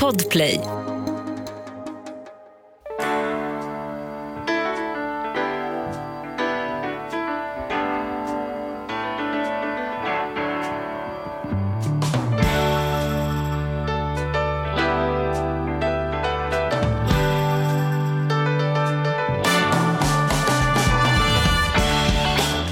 Podplay. 0.00 0.60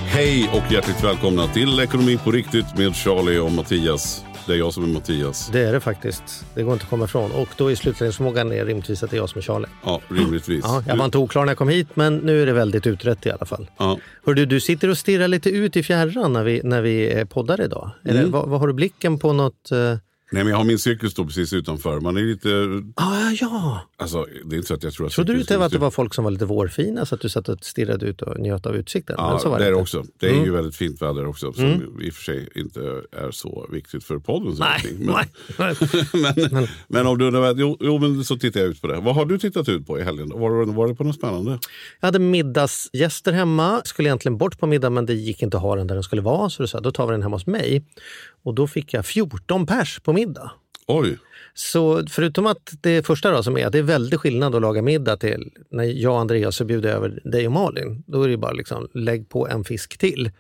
Hej 0.07 0.51
och 0.53 0.73
hjärtligt 0.73 1.05
välkomna 1.05 1.47
till 1.47 1.81
Ekonomi 1.81 2.19
på 2.25 2.31
riktigt 2.31 2.79
med 2.79 2.97
Charlie 2.97 3.39
och 3.39 3.53
Mattias. 3.53 4.28
Det 4.49 4.55
är 4.55 4.59
jag 4.59 4.75
som 4.75 4.85
är 4.85 4.89
Mattias. 4.89 5.49
Det 5.53 5.61
är 5.61 5.73
det 5.73 5.81
faktiskt. 5.81 6.45
Det 6.55 6.63
går 6.63 6.73
inte 6.73 6.83
att 6.83 6.91
komma 6.91 7.05
ifrån. 7.05 7.31
Och 7.33 7.49
då 7.57 7.71
är 7.71 7.75
slutledningsförmågan 7.75 8.53
är 8.53 8.65
rimligtvis 8.65 9.03
att 9.03 9.11
det 9.11 9.17
är 9.17 9.19
jag 9.19 9.29
som 9.29 9.39
är 9.39 9.43
Charlie. 9.43 9.67
Ja, 9.85 10.01
rimligtvis. 10.09 10.65
Ja, 10.65 10.83
jag 10.87 10.97
var 10.97 11.05
inte 11.05 11.19
oklar 11.19 11.45
när 11.45 11.51
jag 11.51 11.59
kom 11.59 11.69
hit, 11.69 11.89
men 11.95 12.17
nu 12.17 12.43
är 12.43 12.47
det 12.47 12.53
väldigt 12.53 12.87
utrett 12.87 13.27
i 13.27 13.31
alla 13.31 13.47
fall. 13.47 13.71
Ja. 13.79 13.99
Hör 14.27 14.35
du, 14.35 14.47
du 14.47 14.61
sitter 14.61 14.91
och 14.91 14.99
stirrar 14.99 15.29
lite 15.29 15.51
ut 15.51 15.77
i 15.77 15.83
fjärran 15.83 16.33
när 16.33 16.45
vi, 16.45 16.61
när 16.65 16.83
vi 16.83 17.19
eh, 17.19 17.25
poddar 17.25 17.61
idag. 17.61 17.91
Eller, 18.05 18.27
vad, 18.27 18.49
vad 18.49 18.61
har 18.61 18.67
du 18.67 18.73
blicken 18.73 19.19
på 19.19 19.33
något? 19.33 19.71
eh, 19.71 19.97
Nej, 20.31 20.45
men 20.45 20.51
jag 20.51 20.57
har 20.57 20.65
min 20.65 20.79
cykel 20.79 21.11
står 21.11 21.25
precis 21.25 21.53
utanför. 21.53 22.01
Man 22.01 22.17
är 22.17 22.21
lite... 22.23 22.49
Ah, 22.95 23.31
ja, 23.41 23.81
Alltså, 23.97 24.27
det 24.45 24.55
är 24.55 24.57
inte 24.57 24.69
så 24.69 24.75
att 24.75 24.83
jag 24.83 24.93
tror 24.93 25.07
att... 25.07 25.13
trodde 25.13 25.33
du 25.33 25.41
inte 25.41 25.65
att 25.65 25.73
det 25.73 25.79
var 25.79 25.91
folk 25.91 26.15
som 26.15 26.25
var 26.25 26.31
lite 26.31 26.45
vårfina 26.45 27.07
så 27.07 27.15
att 27.15 27.21
du 27.21 27.29
satt 27.29 27.49
och 27.49 27.65
stirrade 27.65 28.07
ut 28.07 28.23
och 28.23 28.41
njöt 28.41 28.67
av 28.67 28.77
utsikten? 28.77 29.17
Ja, 29.19 29.31
Men 29.31 29.41
så 29.41 29.49
var 29.51 29.59
det 29.59 29.67
är 29.67 29.71
det 29.71 29.77
också. 29.77 30.05
Det 30.21 30.27
är 30.27 30.31
Mm. 30.33 30.45
ju 30.45 30.51
väldigt 30.53 30.77
fint 30.77 31.03
väder 31.03 31.27
också. 31.27 31.53
Som 31.53 31.99
i 32.03 32.11
och 32.11 32.15
för 32.15 32.23
sig 32.23 32.49
inte 32.55 32.81
är 33.13 33.31
så 33.31 33.67
viktigt 33.73 34.05
för 34.05 34.19
podden. 34.19 34.57
Nej. 34.59 34.81
Men, 34.99 35.15
nej. 35.59 35.75
men, 36.53 36.69
men 36.89 37.07
om 37.07 37.19
du 37.19 37.27
undrar, 37.27 37.55
jo, 37.57 37.77
jo, 37.81 37.99
men 37.99 38.25
så 38.25 38.37
tittar 38.37 38.61
jag 38.61 38.69
ut 38.69 38.81
på 38.81 38.87
det. 38.87 39.01
Vad 39.01 39.15
har 39.15 39.27
du 39.27 39.39
tittat 39.39 39.69
ut 39.69 39.87
på 39.87 39.99
i 39.99 40.03
helgen? 40.03 40.29
Var, 40.35 40.65
var 40.73 40.89
det 40.89 40.95
på 40.95 41.05
något 41.05 41.15
spännande? 41.17 41.59
Jag 42.01 42.07
hade 42.07 42.19
middagsgäster 42.19 43.33
hemma. 43.33 43.83
Skulle 43.85 44.09
egentligen 44.09 44.39
bort 44.39 44.59
på 44.59 44.67
middag 44.67 44.91
men 44.91 45.07
det 45.07 45.15
gick 45.15 45.43
inte 45.43 45.57
att 45.57 45.63
ha 45.63 45.77
den 45.77 45.87
där 45.87 45.95
den 45.95 46.03
skulle 46.05 46.23
vara. 46.23 46.51
Så 46.51 46.63
då 46.63 46.67
sa 46.67 46.81
då 46.81 46.93
tar 46.93 47.07
vi 47.07 47.13
den 47.13 47.23
hemma 47.23 47.37
hos 47.37 47.47
mig. 47.47 47.85
Och 48.43 48.55
då 48.55 48.67
fick 48.67 48.95
jag 48.95 49.07
14 49.07 49.67
pers 49.67 50.01
på 50.01 50.13
middag. 50.13 50.18
Oj, 50.87 51.19
Så 51.55 52.07
förutom 52.11 52.47
att 52.47 52.73
det 52.81 53.07
första 53.07 53.31
då 53.31 53.43
som 53.43 53.57
är 53.57 53.67
att 53.67 53.73
det 53.73 53.79
är 53.79 53.83
väldigt 53.83 54.21
skillnad 54.21 54.55
att 54.55 54.63
laga 54.63 54.83
middag 54.83 55.17
till 55.17 55.51
när 55.71 55.85
jag 55.85 56.13
och 56.13 56.21
Andreas 56.21 56.57
så 56.57 56.65
bjuder 56.65 56.91
över 56.91 57.21
dig 57.25 57.47
och 57.47 57.53
Malin. 57.53 58.05
Då 58.07 58.23
är 58.23 58.29
det 58.29 58.37
bara 58.37 58.53
liksom 58.53 58.89
lägg 58.95 59.29
på 59.29 59.49
en 59.49 59.65
fisk 59.65 59.99
till. 59.99 60.31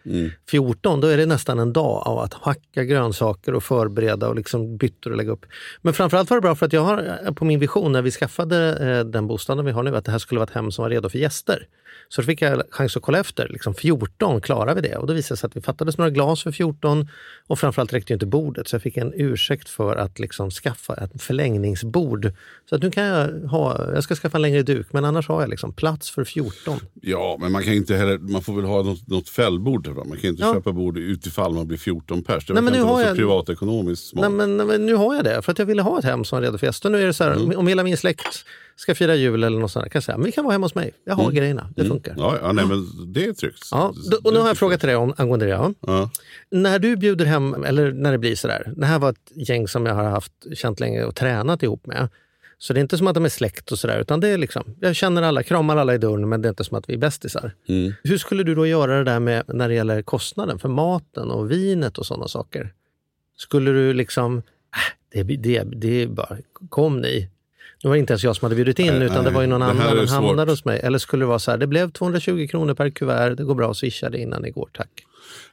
14, 0.50 1.00
då 1.00 1.06
är 1.06 1.16
det 1.16 1.26
nästan 1.26 1.58
en 1.58 1.72
dag 1.72 2.02
av 2.06 2.18
att 2.18 2.34
hacka 2.34 2.84
grönsaker 2.84 3.54
och 3.54 3.64
förbereda 3.64 4.28
och 4.28 4.34
liksom 4.36 4.76
byttor 4.76 5.10
och 5.10 5.16
lägga 5.16 5.32
upp. 5.32 5.46
Men 5.82 5.94
framförallt 5.94 6.30
var 6.30 6.36
det 6.36 6.40
bra 6.40 6.54
för 6.54 6.66
att 6.66 6.72
jag 6.72 6.82
har 6.82 7.18
eh, 7.26 7.34
på 7.34 7.44
min 7.44 7.60
vision 7.60 7.92
när 7.92 8.02
vi 8.02 8.10
skaffade 8.10 8.76
eh, 8.90 9.04
den 9.04 9.26
bostaden 9.26 9.64
vi 9.64 9.72
har 9.72 9.82
nu 9.82 9.96
att 9.96 10.04
det 10.04 10.10
här 10.10 10.18
skulle 10.18 10.38
vara 10.38 10.48
ett 10.48 10.54
hem 10.54 10.70
som 10.70 10.82
var 10.82 10.90
redo 10.90 11.08
för 11.08 11.18
gäster. 11.18 11.66
Så 12.10 12.20
då 12.20 12.26
fick 12.26 12.42
jag 12.42 12.62
chans 12.70 12.96
att 12.96 13.02
kolla 13.02 13.18
efter. 13.18 13.48
Liksom 13.48 13.74
14, 13.74 14.40
klarar 14.40 14.74
vi 14.74 14.80
det? 14.80 14.96
Och 14.96 15.06
då 15.06 15.12
visade 15.14 15.34
det 15.34 15.38
sig 15.38 15.46
att 15.46 15.56
vi 15.56 15.60
fattades 15.60 15.98
några 15.98 16.10
glas 16.10 16.42
för 16.42 16.52
14 16.52 17.08
och 17.46 17.58
framförallt 17.58 17.92
räckte 17.92 18.12
ju 18.12 18.14
inte 18.14 18.26
bordet. 18.26 18.68
Så 18.68 18.74
jag 18.74 18.82
fick 18.82 18.96
en 18.96 19.12
ursäkt 19.16 19.68
för 19.68 19.96
att 19.96 20.18
liksom 20.18 20.50
skaffa 20.50 20.94
ett 20.94 21.22
förlängningsbord. 21.22 22.32
Så 22.68 22.74
att 22.74 22.82
nu 22.82 22.90
kan 22.90 23.04
jag 23.04 23.28
ha, 23.50 23.92
jag 23.94 24.04
ska 24.04 24.14
skaffa 24.14 24.38
en 24.38 24.42
längre 24.42 24.62
duk, 24.62 24.86
men 24.92 25.04
annars 25.04 25.28
har 25.28 25.40
jag 25.40 25.50
liksom 25.50 25.72
plats 25.72 26.10
för 26.10 26.24
14. 26.24 26.80
Ja, 27.02 27.36
men 27.40 27.52
man 27.52 27.62
kan 27.62 27.72
inte 27.72 27.96
heller, 27.96 28.18
man 28.18 28.42
får 28.42 28.52
väl 28.56 28.64
ha 28.64 28.82
något, 28.82 29.08
något 29.08 29.28
fällbord. 29.28 29.88
Man 29.88 30.18
kan 30.18 30.30
inte 30.30 30.42
Ja. 30.42 30.54
köpa 30.54 30.72
bord 30.72 30.98
utifall 30.98 31.54
man 31.54 31.66
blir 31.66 31.78
14 31.78 32.22
pers. 32.24 32.46
Det 32.46 32.54
Nej, 32.54 32.62
verkar 32.62 32.64
men 32.64 32.72
nu 32.72 32.78
inte 32.78 32.86
har 32.88 32.92
vara 32.94 33.02
så 33.04 33.08
jag- 33.08 33.16
privatekonomiskt 33.16 34.06
smart. 34.08 34.20
Nej, 34.30 34.30
men, 34.48 34.66
men 34.66 34.86
nu 34.86 34.94
har 34.94 35.14
jag 35.14 35.24
det, 35.24 35.42
för 35.42 35.52
att 35.52 35.58
jag 35.58 35.66
ville 35.66 35.82
ha 35.82 35.98
ett 35.98 36.04
hem 36.04 36.24
som 36.24 36.36
var 36.36 36.42
redo 36.42 36.58
för 36.58 36.66
gäster. 36.66 36.90
Nu 36.90 37.02
är 37.02 37.06
det 37.06 37.12
så 37.14 37.24
här, 37.24 37.32
Mm. 37.32 37.58
om 37.58 37.66
hela 37.66 37.82
min 37.82 37.96
släkt 37.96 38.44
ska 38.80 38.94
fira 38.94 39.14
jul 39.14 39.44
eller 39.44 39.58
något 39.58 39.70
sånt, 39.70 39.84
där, 39.84 39.90
kan 39.90 40.02
säga, 40.02 40.18
men 40.18 40.26
vi 40.26 40.32
kan 40.32 40.44
vara 40.44 40.52
hemma 40.52 40.64
hos 40.64 40.74
mig. 40.74 40.90
Jag 41.04 41.14
har 41.14 41.30
grejerna, 41.30 41.70
det 41.76 41.84
funkar. 41.84 42.12
Mm. 42.12 42.24
Ja, 42.24 42.38
ja 42.42 42.52
nej, 42.52 42.66
men 42.66 43.12
det 43.12 43.24
är 43.24 43.32
tryggt. 43.32 43.69
Ja, 43.70 43.94
och 44.25 44.32
nu 44.32 44.38
har 44.38 44.48
jag 44.48 44.58
frågat 44.58 44.80
till 44.80 44.86
dig 44.86 44.97
om, 44.97 45.14
angående 45.16 45.47
det. 45.47 45.50
Ja. 45.50 45.75
Ja. 45.80 46.10
När 46.50 46.78
du 46.78 46.97
bjuder 46.97 47.25
hem, 47.25 47.64
eller 47.64 47.92
när 47.92 48.12
det 48.12 48.19
blir 48.19 48.36
sådär, 48.36 48.72
det 48.76 48.86
här 48.86 48.98
var 48.98 49.10
ett 49.10 49.32
gäng 49.48 49.69
som 49.69 49.86
jag 49.86 49.94
har 49.94 50.04
haft, 50.04 50.32
känt 50.54 50.80
länge 50.80 51.04
och 51.04 51.14
tränat 51.14 51.62
ihop 51.62 51.86
med. 51.86 52.08
Så 52.58 52.72
det 52.72 52.80
är 52.80 52.82
inte 52.82 52.98
som 52.98 53.06
att 53.06 53.14
de 53.14 53.25
är 53.25 53.28
släkt 53.28 53.72
och 53.72 53.78
sådär, 53.78 54.00
utan 54.00 54.20
det 54.20 54.28
är 54.28 54.38
liksom, 54.38 54.62
jag 54.80 54.97
känner 54.97 55.22
alla, 55.22 55.42
kramar 55.42 55.76
alla 55.76 55.94
i 55.94 55.98
dörren, 55.98 56.28
men 56.28 56.42
det 56.42 56.48
är 56.48 56.50
inte 56.50 56.64
som 56.64 56.78
att 56.78 56.88
vi 56.88 56.94
är 56.94 56.98
bästisar. 56.98 57.54
Mm. 57.69 57.92
Hur 58.03 58.19
skulle 58.19 58.42
du 58.42 58.54
då 58.54 58.66
göra 58.66 58.98
det 58.98 59.04
där 59.04 59.20
med 59.20 59.42
när 59.48 59.69
det 59.69 59.74
gäller 59.74 60.03
kostnaden 60.03 60.58
för 60.58 60.69
maten 60.69 61.30
och 61.30 61.50
vinet 61.50 61.98
och 61.98 62.06
sådana 62.06 62.28
saker? 62.28 62.72
Skulle 63.36 63.70
du 63.70 63.92
liksom, 63.92 64.36
äh, 64.36 65.24
det, 65.24 65.36
det, 65.36 65.62
det 65.62 66.03
är 66.03 66.06
bara, 66.06 66.36
kom 66.69 67.00
ni. 67.00 67.28
Nu 67.84 67.89
var 67.89 67.97
det 67.97 68.00
inte 68.00 68.12
ens 68.12 68.25
jag 68.25 68.37
som 68.37 68.47
hade 68.47 68.55
bjudit 68.55 68.78
in, 68.78 68.94
Nej, 68.94 69.03
utan 69.03 69.16
det 69.16 69.22
nej, 69.22 69.33
var 69.33 69.41
ju 69.41 69.47
någon 69.47 69.61
det 69.61 69.66
annan 69.66 70.09
som 70.09 70.25
hamnade 70.25 70.53
hos 70.53 70.65
mig. 70.65 70.81
Eller 70.83 70.99
skulle 70.99 71.22
det 71.22 71.28
vara 71.28 71.39
så 71.39 71.50
här, 71.50 71.59
det 71.59 71.66
blev 71.66 71.91
220 71.91 72.47
kronor 72.50 72.75
per 72.75 72.91
kuvert, 72.91 73.34
det 73.34 73.44
går 73.44 73.55
bra 73.55 73.71
att 73.71 73.77
swisha 73.77 74.11
det 74.11 74.19
innan 74.19 74.44
igår, 74.44 74.69
tack. 74.72 75.05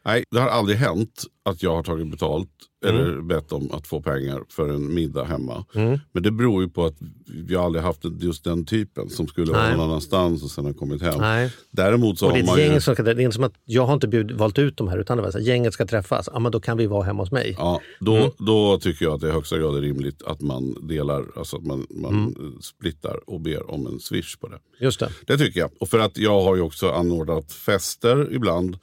Nej, 0.05 0.23
det 0.31 0.39
har 0.39 0.47
aldrig 0.49 0.77
hänt 0.77 1.23
att 1.45 1.63
jag 1.63 1.75
har 1.75 1.83
tagit 1.83 2.11
betalt 2.11 2.49
eller 2.85 3.21
bett 3.21 3.51
om 3.51 3.71
att 3.71 3.87
få 3.87 4.01
pengar 4.01 4.41
för 4.49 4.69
en 4.69 4.93
middag 4.93 5.23
hemma. 5.23 5.65
Men 6.11 6.23
det 6.23 6.31
beror 6.31 6.63
ju 6.63 6.69
på 6.69 6.85
att 6.85 6.95
vi 7.27 7.55
aldrig 7.55 7.83
haft 7.83 7.99
just 8.19 8.43
den 8.43 8.65
typen 8.65 9.09
som 9.09 9.27
skulle 9.27 9.51
vara 9.51 9.71
någon 9.71 9.79
annanstans 9.89 10.43
och 10.43 10.51
sen 10.51 10.65
har 10.65 10.73
kommit 10.73 11.01
hem. 11.01 11.19
Nej. 11.19 11.51
Däremot 11.71 12.19
så 12.19 12.25
Och 12.25 12.33
det 12.33 12.39
har 12.39 12.45
man 12.45 12.73
ju... 12.73 12.81
som 12.81 12.95
det 12.95 13.11
är 13.11 13.19
inte 13.19 13.31
som 13.35 13.43
att 13.43 13.53
jag 13.65 13.85
har 13.85 13.93
inte 13.93 14.07
bjud, 14.07 14.31
valt 14.31 14.59
ut 14.59 14.77
de 14.77 14.87
här 14.87 14.97
utan 14.97 15.17
det 15.17 15.23
var 15.23 15.31
så 15.31 15.37
här, 15.37 15.45
gänget 15.45 15.73
ska 15.73 15.85
träffas. 15.85 16.29
Ja, 16.33 16.39
men 16.39 16.51
då 16.51 16.59
kan 16.59 16.77
vi 16.77 16.87
vara 16.87 17.03
hemma 17.03 17.23
hos 17.23 17.31
mig. 17.31 17.55
Ja, 17.57 17.81
då, 17.99 18.15
Mm. 18.15 18.29
då 18.37 18.77
tycker 18.79 19.05
jag 19.05 19.13
att 19.13 19.21
det 19.21 19.27
är 19.27 19.31
högsta 19.33 19.57
grad 19.57 19.75
rimligt 19.79 20.23
att 20.23 20.41
man 20.41 20.87
delar, 20.87 21.25
alltså 21.35 21.57
att 21.57 21.65
man, 21.65 21.87
man 21.89 22.13
Mm. 22.13 22.61
splittar 22.61 23.29
och 23.29 23.41
ber 23.41 23.71
om 23.71 23.87
en 23.87 23.99
swish 23.99 24.37
på 24.39 24.47
det. 24.47 24.59
Just 24.79 24.99
det. 24.99 25.09
Det 25.27 25.37
tycker 25.37 25.59
jag. 25.59 25.69
Och 25.79 25.89
för 25.89 25.99
att 25.99 26.17
jag 26.17 26.41
har 26.41 26.55
ju 26.55 26.61
också 26.61 26.89
anordnat 26.91 27.51
fester 27.51 28.27
ibland. 28.31 28.77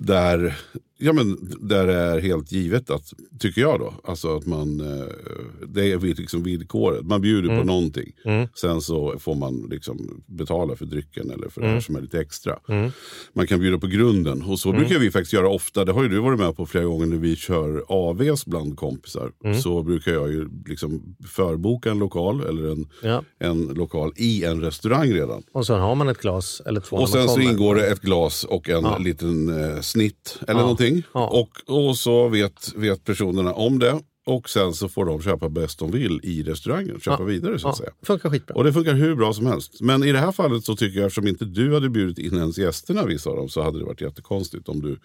Där, 0.00 0.58
ja 0.98 1.12
men, 1.12 1.38
där 1.60 1.86
det 1.86 1.94
är 1.94 2.20
helt 2.20 2.52
givet 2.52 2.90
att, 2.90 3.12
tycker 3.38 3.60
jag 3.60 3.80
då, 3.80 3.94
alltså 4.04 4.36
att 4.36 4.46
man, 4.46 4.80
eh, 4.80 5.06
det 5.68 5.92
är 5.92 5.98
liksom 5.98 6.42
villkoret. 6.42 7.04
Man 7.06 7.20
bjuder 7.20 7.48
Mm. 7.48 7.60
på 7.60 7.66
någonting. 7.66 8.12
Sen 8.60 8.80
så 8.80 9.18
får 9.18 9.34
man 9.34 9.66
liksom 9.70 10.22
betala 10.26 10.76
för 10.76 10.84
drycken 10.86 11.30
eller 11.30 11.48
för 11.48 11.60
det 11.60 11.66
Mm. 11.66 11.74
här 11.74 11.80
som 11.80 11.96
är 11.96 12.00
lite 12.00 12.20
extra. 12.20 12.58
Man 13.32 13.46
kan 13.46 13.60
bjuda 13.60 13.78
på 13.78 13.86
grunden. 13.86 14.42
Och 14.42 14.58
så 14.58 14.72
brukar 14.72 14.98
vi 14.98 15.10
faktiskt 15.10 15.32
göra 15.32 15.48
ofta. 15.48 15.84
Det 15.84 15.92
har 15.92 16.02
ju 16.02 16.08
du 16.08 16.18
varit 16.18 16.38
med 16.38 16.56
på 16.56 16.66
flera 16.66 16.84
gånger 16.84 17.06
när 17.06 17.16
vi 17.16 17.36
kör 17.36 17.84
AVs 17.88 18.46
bland 18.46 18.76
kompisar. 18.76 19.30
Mm. 19.44 19.60
Så 19.60 19.82
brukar 19.82 20.12
jag 20.12 20.28
ju 20.28 20.48
liksom 20.66 21.16
förboka 21.26 21.90
en 21.90 21.98
lokal 21.98 22.40
eller 22.40 22.70
en, 22.72 22.86
Ja. 23.02 23.22
en 23.38 23.62
lokal 23.66 24.12
i 24.16 24.44
en 24.44 24.60
restaurang 24.60 25.12
redan. 25.12 25.42
Och 25.52 25.66
så 25.66 25.74
har 25.76 25.94
man 25.94 26.08
ett 26.08 26.18
glas 26.20 26.62
eller 26.66 26.80
två 26.80 26.96
Och 26.96 27.08
sen 27.08 27.28
så 27.28 27.40
ingår 27.40 27.74
det 27.74 27.86
ett 27.86 28.00
glas 28.00 28.44
och 28.44 28.68
en 28.68 29.02
liten 29.04 29.48
eh, 29.64 29.80
snitt 29.80 30.38
eller 30.48 30.52
Ja. 30.54 30.60
någonting. 30.60 30.87
Ja. 31.14 31.26
Och, 31.28 31.50
och 31.88 31.96
så 31.98 32.28
vet, 32.28 32.72
vet 32.76 33.04
personerna 33.04 33.52
om 33.52 33.78
det. 33.78 34.00
Och 34.26 34.48
sen 34.50 34.72
så 34.74 34.88
får 34.88 35.04
de 35.04 35.22
köpa 35.22 35.48
bäst 35.48 35.78
de 35.78 35.90
vill 35.90 36.20
i 36.22 36.42
restaurangen. 36.42 37.00
Köpa 37.00 37.24
vidare 37.24 37.58
så 37.58 37.68
att 37.68 37.74
Ja, 37.78 37.84
säga. 37.84 37.90
funkar 38.02 38.30
skitbra. 38.30 38.56
Och 38.56 38.64
det 38.64 38.72
funkar 38.72 38.94
hur 38.94 39.14
bra 39.14 39.32
som 39.32 39.46
helst. 39.46 39.80
Men 39.80 40.04
i 40.04 40.12
det 40.12 40.18
här 40.18 40.32
fallet 40.32 40.64
så 40.64 40.76
tycker 40.76 40.98
jag 40.98 41.06
eftersom 41.06 41.28
inte 41.28 41.44
du 41.44 41.74
hade 41.74 41.88
bjudit 41.88 42.18
in 42.18 42.34
ens 42.38 42.58
gästerna 42.58 43.04
vissa 43.04 43.30
av 43.30 43.36
dem 43.36 43.48
så 43.48 43.62
hade 43.62 43.78
det 43.78 43.84
varit 43.84 44.00
jättekonstigt 44.00 44.68
om 44.68 44.80
du... 44.80 44.98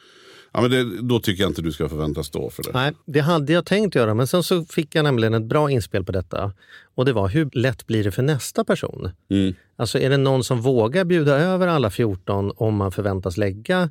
Ja, 0.54 0.62
men 0.62 0.72
det, 0.72 1.02
då 1.02 1.20
tycker 1.20 1.44
jag 1.44 1.50
inte 1.50 1.62
du 1.62 1.72
ska 1.72 1.90
förväntas 1.90 2.28
stå 2.28 2.50
för 2.50 2.64
det. 2.64 2.70
Nej, 2.74 2.92
det 3.06 3.20
hade 3.20 3.54
jag 3.54 3.66
tänkt 3.66 3.96
göra, 3.96 4.14
men 4.14 4.28
sen 4.28 4.44
så 4.44 4.66
fick 4.66 4.96
jag 4.96 5.04
nämligen 5.04 5.34
ett 5.34 5.44
bra 5.46 5.72
inspel 5.72 6.04
på 6.04 6.12
detta. 6.12 6.52
Och 6.96 7.06
det 7.06 7.14
var, 7.14 7.28
hur 7.28 7.50
lätt 7.54 7.88
blir 7.88 8.04
det 8.04 8.12
för 8.12 8.22
nästa 8.24 8.64
person? 8.64 9.10
Mm. 9.30 9.54
Alltså 9.76 10.00
är 10.00 10.10
det 10.10 10.18
någon 10.18 10.44
som 10.44 10.62
vågar 10.62 11.06
bjuda 11.06 11.38
över 11.38 11.68
alla 11.68 11.90
14 11.90 12.52
om 12.56 12.76
man 12.76 12.92
förväntas 12.92 13.38
lägga 13.38 13.90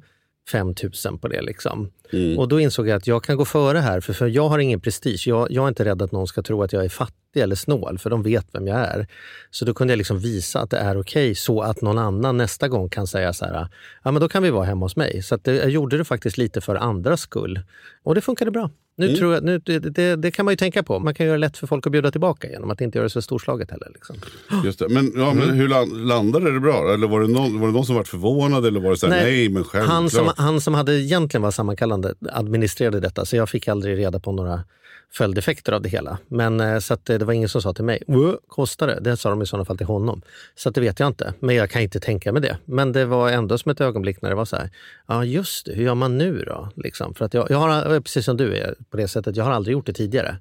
5 0.50 0.75
000 1.04 1.19
på 1.19 1.28
det? 1.28 1.42
Liksom? 1.42 1.91
Mm. 2.12 2.38
Och 2.38 2.48
då 2.48 2.60
insåg 2.60 2.88
jag 2.88 2.97
att 2.97 3.06
jag 3.06 3.25
kan 3.25 3.36
gå 3.36 3.44
före 3.44 3.78
här, 3.78 4.00
för, 4.00 4.12
för 4.12 4.26
jag 4.26 4.48
har 4.48 4.58
ingen 4.58 4.80
prestige. 4.80 5.25
Jag, 5.26 5.50
jag 5.50 5.64
är 5.64 5.69
inte 5.69 5.84
rädd 5.84 6.03
att 6.03 6.12
någon 6.12 6.26
ska 6.26 6.42
tro 6.42 6.62
att 6.62 6.72
jag 6.72 6.84
är 6.84 6.88
fattig 6.88 7.40
eller 7.40 7.56
snål, 7.56 7.99
för 7.99 8.11
de 8.11 8.22
vet 8.22 8.46
vem 8.52 8.67
jag 8.67 8.78
är. 8.78 9.06
Så 9.50 9.64
då 9.64 9.75
kunde 9.75 9.93
jag 9.93 9.99
liksom 9.99 10.19
visa 10.19 10.61
att 10.61 10.70
det 10.70 10.78
är 10.78 11.00
okej, 11.00 11.34
så 11.34 11.61
att 11.61 11.82
någon 11.82 11.99
annan 11.99 12.37
nästa 12.37 12.69
gång 12.69 12.88
kan 12.88 13.06
säga 13.06 13.32
så 13.32 13.44
här, 13.44 13.69
ja 14.02 14.11
men 14.11 14.20
då 14.20 14.28
kan 14.28 14.43
vi 14.43 14.50
vara 14.50 14.64
hemma 14.64 14.84
hos 14.84 14.96
mig. 14.96 15.22
Så 15.22 15.37
det, 15.37 15.55
jag 15.55 15.70
gjorde 15.70 15.99
det 15.99 16.05
faktiskt 16.05 16.38
lite 16.38 16.61
för 16.61 16.76
andras 16.76 17.20
skull. 17.20 17.61
Och 18.02 18.14
det 18.14 18.20
funkade 18.20 18.50
bra. 18.50 18.70
Nu 18.97 19.06
Mm. 19.06 19.19
tror 19.19 19.35
jag, 19.35 19.44
nu, 19.44 19.59
det, 19.59 19.79
det, 19.79 20.17
det 20.17 20.31
kan 20.31 20.44
man 20.44 20.53
ju 20.53 20.56
tänka 20.56 20.83
på. 20.83 20.99
Man 20.99 21.15
kan 21.15 21.27
göra 21.27 21.35
det 21.37 21.41
lätt 21.41 21.56
för 21.59 21.67
folk 21.67 21.87
att 21.87 21.93
bjuda 21.93 22.11
tillbaka 22.11 22.50
genom 22.50 22.71
att 22.71 22.81
inte 22.81 22.99
göra 22.99 23.05
det 23.06 23.11
så 23.11 23.23
storslaget 23.23 23.71
heller. 23.71 23.91
Liksom. 23.94 24.17
Just 24.65 24.79
det. 24.79 24.89
Men, 24.89 25.12
ja, 25.17 25.31
Mm. 25.31 25.47
men 25.47 25.56
hur 25.56 25.69
land, 25.69 26.06
landade 26.06 26.53
det 26.53 26.61
bra? 26.61 26.94
Eller 26.94 27.09
var 27.09 27.21
det 27.21 27.29
någon, 27.29 27.61
var 27.61 27.67
det 27.67 27.73
någon 27.73 27.87
som 27.87 27.94
var 27.97 28.03
förvånad? 28.05 28.67
Eller 28.67 28.81
var 28.81 28.91
det 28.91 28.97
så 28.97 29.06
här, 29.09 29.23
nej, 29.25 29.49
men 29.49 29.65
självklart. 29.65 29.94
han, 29.94 30.11
som, 30.11 30.31
han 30.37 30.61
som 30.61 30.75
hade 30.75 31.00
egentligen 31.00 31.43
var 31.43 31.50
sammankallande 31.50 32.15
administrerade 32.33 33.00
detta, 33.00 33.25
så 33.25 33.37
jag 33.37 33.49
fick 33.49 33.69
aldrig 33.69 33.99
reda 33.99 34.21
på 34.21 34.33
några 34.33 34.65
följdeffekter 35.14 35.73
av 35.73 35.82
det 35.82 35.88
hela. 35.88 36.19
Men 36.29 36.61
eh, 36.61 36.79
så 36.79 36.94
att, 36.94 37.11
eh, 37.11 37.19
det 37.19 37.25
var 37.25 37.32
ingen 37.32 37.49
som 37.49 37.62
sa 37.62 37.73
till 37.73 37.85
mig, 37.85 38.03
"Åh, 38.06 38.35
kostar 38.49 38.87
det? 38.87 38.99
Det 39.00 39.17
sa 39.17 39.31
de 39.31 39.43
i 39.43 39.47
sådana 39.47 39.64
fall 39.64 39.76
till 39.76 39.87
honom. 39.87 40.23
Så 40.55 40.69
att 40.69 40.75
det 40.75 40.81
vet 40.81 41.00
jag 41.00 41.06
inte, 41.06 41.35
men 41.41 41.55
jag 41.55 41.70
kan 41.70 41.82
inte 41.82 42.00
tänka 42.00 42.32
mig 42.32 42.43
det. 42.43 42.56
Men 42.64 42.93
det 42.93 43.05
var 43.05 43.31
ändå 43.31 43.59
som 43.59 43.70
ett 43.70 43.81
ögonblick 43.81 44.23
när 44.23 44.29
det 44.31 44.37
var 44.37 44.44
så 44.44 44.56
här, 44.56 44.70
ja 45.09 45.25
just 45.25 45.67
det, 45.67 45.73
hur 45.73 45.85
gör 45.85 45.94
man 45.94 46.19
nu 46.19 46.44
då? 46.47 46.69
Liksom, 46.76 47.14
för 47.14 47.25
att 47.25 47.35
jag, 47.35 47.50
jag 47.50 47.59
har, 47.59 48.00
precis 48.00 48.25
som 48.25 48.37
du 48.37 48.55
är 48.56 48.75
på 48.91 48.97
det 48.97 49.09
sättet, 49.09 49.37
jag 49.37 49.44
har 49.44 49.53
aldrig 49.53 49.73
gjort 49.73 49.87
det 49.87 49.93
tidigare. 49.93 50.37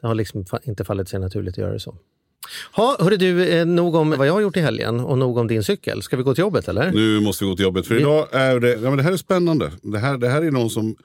Det 0.00 0.06
har 0.06 0.14
liksom 0.14 0.44
inte 0.62 0.84
fallit 0.84 1.08
sig 1.08 1.20
naturligt 1.20 1.54
att 1.54 1.58
göra 1.58 1.72
det 1.72 1.80
så. 1.80 1.94
Ha, 2.72 2.96
hörru 3.00 3.16
du, 3.16 3.48
eh, 3.48 3.66
nog 3.66 3.94
om 3.94 4.10
vad 4.10 4.26
jag 4.26 4.32
har 4.32 4.40
gjort 4.40 4.56
i 4.56 4.60
helgen 4.60 5.00
och 5.00 5.18
nog 5.18 5.36
om 5.38 5.46
din 5.46 5.64
cykel. 5.64 6.02
Ska 6.02 6.16
vi 6.16 6.22
gå 6.22 6.34
till 6.34 6.42
jobbet 6.42 6.68
eller? 6.68 6.92
Nu 6.92 7.20
måste 7.20 7.44
vi 7.44 7.50
gå 7.50 7.56
till 7.56 7.62
jobbet. 7.64 7.86
För 7.86 7.94
idag 8.00 8.26
är 8.32 8.60
det, 8.60 8.72
ja, 8.72 8.80
men 8.80 8.96
det 8.96 9.02
här 9.02 9.12
är 9.12 9.16
spännande. 9.16 9.70
Det 9.82 9.98
här, 9.98 10.18
det 10.18 10.28
här 10.28 10.42
är 10.42 10.50
någon 10.50 10.70
som, 10.70 10.96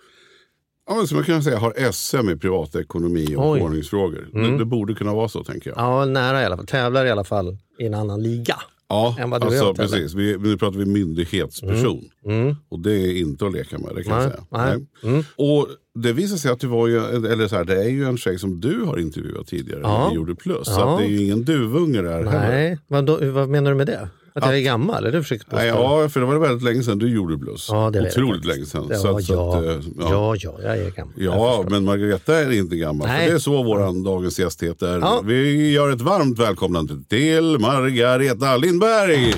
ja, 0.89 0.95
men 0.95 1.07
som 1.07 1.18
jag 1.18 1.25
kan 1.25 1.44
säga 1.44 1.57
har 1.59 1.91
SM 1.91 2.30
i 2.30 2.35
privatekonomi 2.38 3.35
och 3.38 3.51
Oj. 3.51 3.62
ordningsfrågor. 3.62 4.27
Det, 4.33 4.57
det 4.57 4.65
borde 4.65 4.94
kunna 4.94 5.13
vara 5.13 5.27
så 5.27 5.44
tänker 5.44 5.69
jag. 5.69 5.80
Ja, 5.80 6.06
nära 6.06 6.41
i 6.41 6.45
alla 6.45 6.57
fall. 6.57 6.65
Tävlar 6.68 7.06
i 7.06 7.09
alla 7.12 7.24
fall 7.24 7.57
i 7.80 7.85
en 7.85 7.94
annan 7.94 8.24
liga. 8.24 8.56
Ja, 8.89 9.15
än 9.19 9.30
vad 9.30 9.41
du 9.41 9.45
alltså, 9.47 9.65
tävlar. 9.74 9.85
precis. 9.85 10.13
Vi, 10.13 10.38
nu 10.38 10.57
pratar 10.57 10.77
vi 10.80 10.85
myndighetsperson. 10.85 12.01
Och 12.69 12.80
det 12.80 12.91
är 12.91 13.18
inte 13.19 13.45
att 13.47 13.53
leka 13.53 13.77
med, 13.77 13.95
det 13.95 14.03
kan 14.03 14.18
Nej, 14.18 14.24
jag 14.24 14.31
säga. 14.31 14.45
nej. 15.03 15.12
Mm. 15.13 15.24
Och 15.35 15.68
det 15.95 16.13
visar 16.13 16.38
sig 16.38 16.51
att 16.51 16.59
det 16.59 16.68
var 16.68 16.88
ju, 16.88 16.97
eller 17.06 17.47
så 17.47 17.56
här, 17.56 17.63
det 17.63 17.83
är 17.83 17.89
ju 17.89 18.06
en 18.06 18.18
tjej 18.18 18.39
som 18.39 18.59
du 18.62 18.81
har 18.81 18.97
intervjuat 19.00 19.47
tidigare 19.47 19.80
Ja. 19.83 20.12
i 20.12 20.15
Gjorde 20.15 20.35
Plus. 20.35 20.65
Så 20.68 20.71
Ja. 20.80 20.94
att 20.94 21.00
det 21.00 21.06
är 21.06 21.09
ju 21.09 21.24
ingen 21.24 21.44
duvunge 21.44 22.01
där 22.01 22.12
heller. 22.24 22.50
Nej, 22.50 22.80
vad, 22.88 23.06
då, 23.06 23.31
vad 23.31 23.50
menar 23.50 23.71
du 23.71 23.77
med 23.77 23.88
det? 23.88 24.09
Att 24.35 24.45
jag 24.45 24.57
är 24.57 24.62
gammal? 24.62 25.06
Är 25.06 25.12
det 25.12 25.18
du 25.18 25.21
försöker 25.24 25.44
påstå? 25.44 25.56
Nej, 25.57 25.68
ja, 25.68 26.09
för 26.09 26.19
det 26.19 26.25
var 26.25 26.35
väldigt 26.39 26.63
länge 26.63 26.83
sedan 26.83 27.00
du 27.00 27.09
gjorde 27.15 27.38
Plus. 27.38 27.68
Ja, 27.71 27.89
det 27.94 28.01
Otroligt 28.07 28.45
länge 28.45 28.65
sedan. 28.65 28.88
Ja, 28.89 28.97
Så 28.97 29.18
att- 29.18 29.24
så 29.24 29.33
ja. 29.33 29.57
att, 29.57 29.63
eh, 29.65 29.71
ja. 30.00 30.35
ja, 30.39 30.53
jag 30.63 30.77
är 30.77 30.89
gammal. 30.91 31.13
Ja, 31.18 31.65
men 31.69 31.85
Margareta 31.85 32.35
är 32.39 32.51
inte 32.51 32.75
gammal. 32.75 33.07
Nej. 33.07 33.19
För 33.25 33.31
det 33.31 33.35
är 33.35 33.39
så 33.39 33.63
våran 33.63 34.03
dagens 34.03 34.39
gäst 34.39 34.63
heter. 34.63 35.00
Ja. 35.00 35.21
Vi 35.25 35.71
gör 35.71 35.91
ett 35.94 36.01
varmt 36.01 36.39
välkomnande 36.39 36.94
till 37.09 37.57
Margareta 37.59 38.57
Lindberg. 38.57 39.33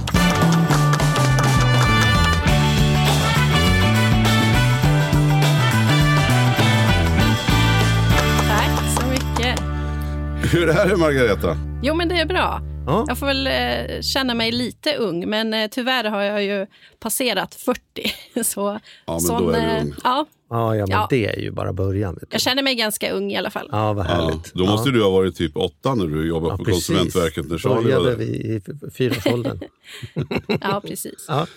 Hur 10.51 10.69
är 10.69 10.89
det 10.89 10.97
Margareta? 10.97 11.57
Jo, 11.83 11.95
men 11.95 12.07
det 12.09 12.15
är 12.15 12.25
bra. 12.25 12.61
Ja. 12.87 13.05
Jag 13.07 13.17
får 13.17 13.25
väl 13.25 13.47
eh, 13.47 14.01
känna 14.01 14.33
mig 14.33 14.51
lite 14.51 14.95
ung, 14.95 15.29
men 15.29 15.53
eh, 15.53 15.67
tyvärr 15.71 16.03
har 16.03 16.21
jag 16.21 16.43
ju 16.43 16.67
passerat 16.99 17.55
40. 17.55 17.81
Så, 18.43 18.79
Ja, 19.05 19.19
men 19.27 19.37
då 19.43 19.49
är 19.49 19.61
du 19.61 19.67
eh, 19.77 19.81
ung. 19.83 19.93
Ja, 20.03 20.25
Ja, 20.49 20.75
ja, 20.75 20.85
men 20.87 20.91
Ja. 20.97 21.07
det 21.09 21.25
är 21.25 21.39
ju 21.39 21.51
bara 21.51 21.73
början. 21.73 22.19
Jag 22.31 22.41
känner 22.41 22.63
mig 22.63 22.75
ganska 22.75 23.11
ung 23.11 23.31
i 23.31 23.37
alla 23.37 23.49
fall. 23.49 23.69
Ja, 23.71 23.93
vad 23.93 24.05
Ja, 24.05 24.09
härligt. 24.09 24.53
då 24.53 24.65
måste 24.65 24.89
du 24.89 25.03
ha 25.03 25.09
varit 25.09 25.35
typ 25.35 25.57
åtta 25.57 25.95
när 25.95 26.05
du 26.07 26.27
jobbade 26.27 26.53
Ja, 26.53 26.57
på 26.57 26.63
precis. 26.65 26.87
Konsumentverket 26.87 27.49
när 27.49 27.57
Charlie 27.57 27.75
var 27.75 27.83
Började 27.83 28.09
där. 28.09 28.15
vi 28.15 28.25
i 28.25 28.61
fyraårsåldern. 28.97 29.59
Ja, 30.61 30.81
precis. 30.87 31.25
ja. 31.27 31.47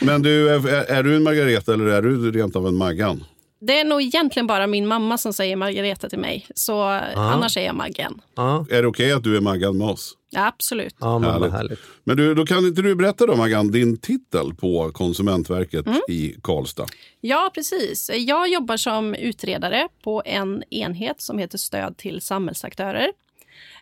Men 0.00 0.22
du, 0.22 0.48
är, 0.48 0.68
är 0.90 1.02
du 1.02 1.16
en 1.16 1.22
Margareta 1.22 1.74
eller 1.74 1.84
är 1.86 2.02
du 2.02 2.32
rent 2.32 2.56
av 2.56 2.66
en 2.66 2.76
Maggan? 2.76 3.24
Det 3.60 3.80
är 3.80 3.84
nog 3.84 4.02
egentligen 4.02 4.46
bara 4.46 4.66
min 4.66 4.86
mamma 4.86 5.18
som 5.18 5.32
säger 5.32 5.56
Margareta 5.56 6.08
till 6.08 6.18
mig. 6.18 6.46
Så 6.54 6.80
annars 7.16 7.56
är 7.56 7.60
jag 7.66 7.74
Maggen. 7.74 8.20
Ja. 8.36 8.66
Är 8.70 8.82
det 8.82 8.88
okej 8.88 9.12
att 9.12 9.24
du 9.24 9.36
är 9.36 9.40
Maggan 9.40 9.78
med 9.78 9.86
oss? 9.88 10.12
Ja, 10.30 10.46
absolut. 10.46 10.94
ja, 11.00 11.18
men 11.18 11.28
vad 11.28 11.40
Härligt. 11.40 11.52
härligt. 11.52 11.78
Men 12.04 12.16
du, 12.16 12.34
då 12.34 12.46
kan 12.46 12.66
inte 12.66 12.82
du 12.82 12.94
berätta 12.94 13.26
då 13.26 13.36
Maggan, 13.36 13.70
din 13.70 13.96
titel 13.96 14.54
på 14.54 14.90
Konsumentverket 14.92 15.86
Mm. 15.86 16.00
i 16.08 16.34
Karlstad? 16.42 16.86
Ja, 17.20 17.50
precis. 17.54 18.10
Jag 18.14 18.48
jobbar 18.48 18.76
som 18.76 19.14
utredare 19.14 19.88
på 20.04 20.22
en 20.24 20.62
enhet 20.70 21.20
som 21.20 21.38
heter 21.38 21.58
Stöd 21.58 21.96
till 21.96 22.20
samhällsaktörer. 22.20 23.12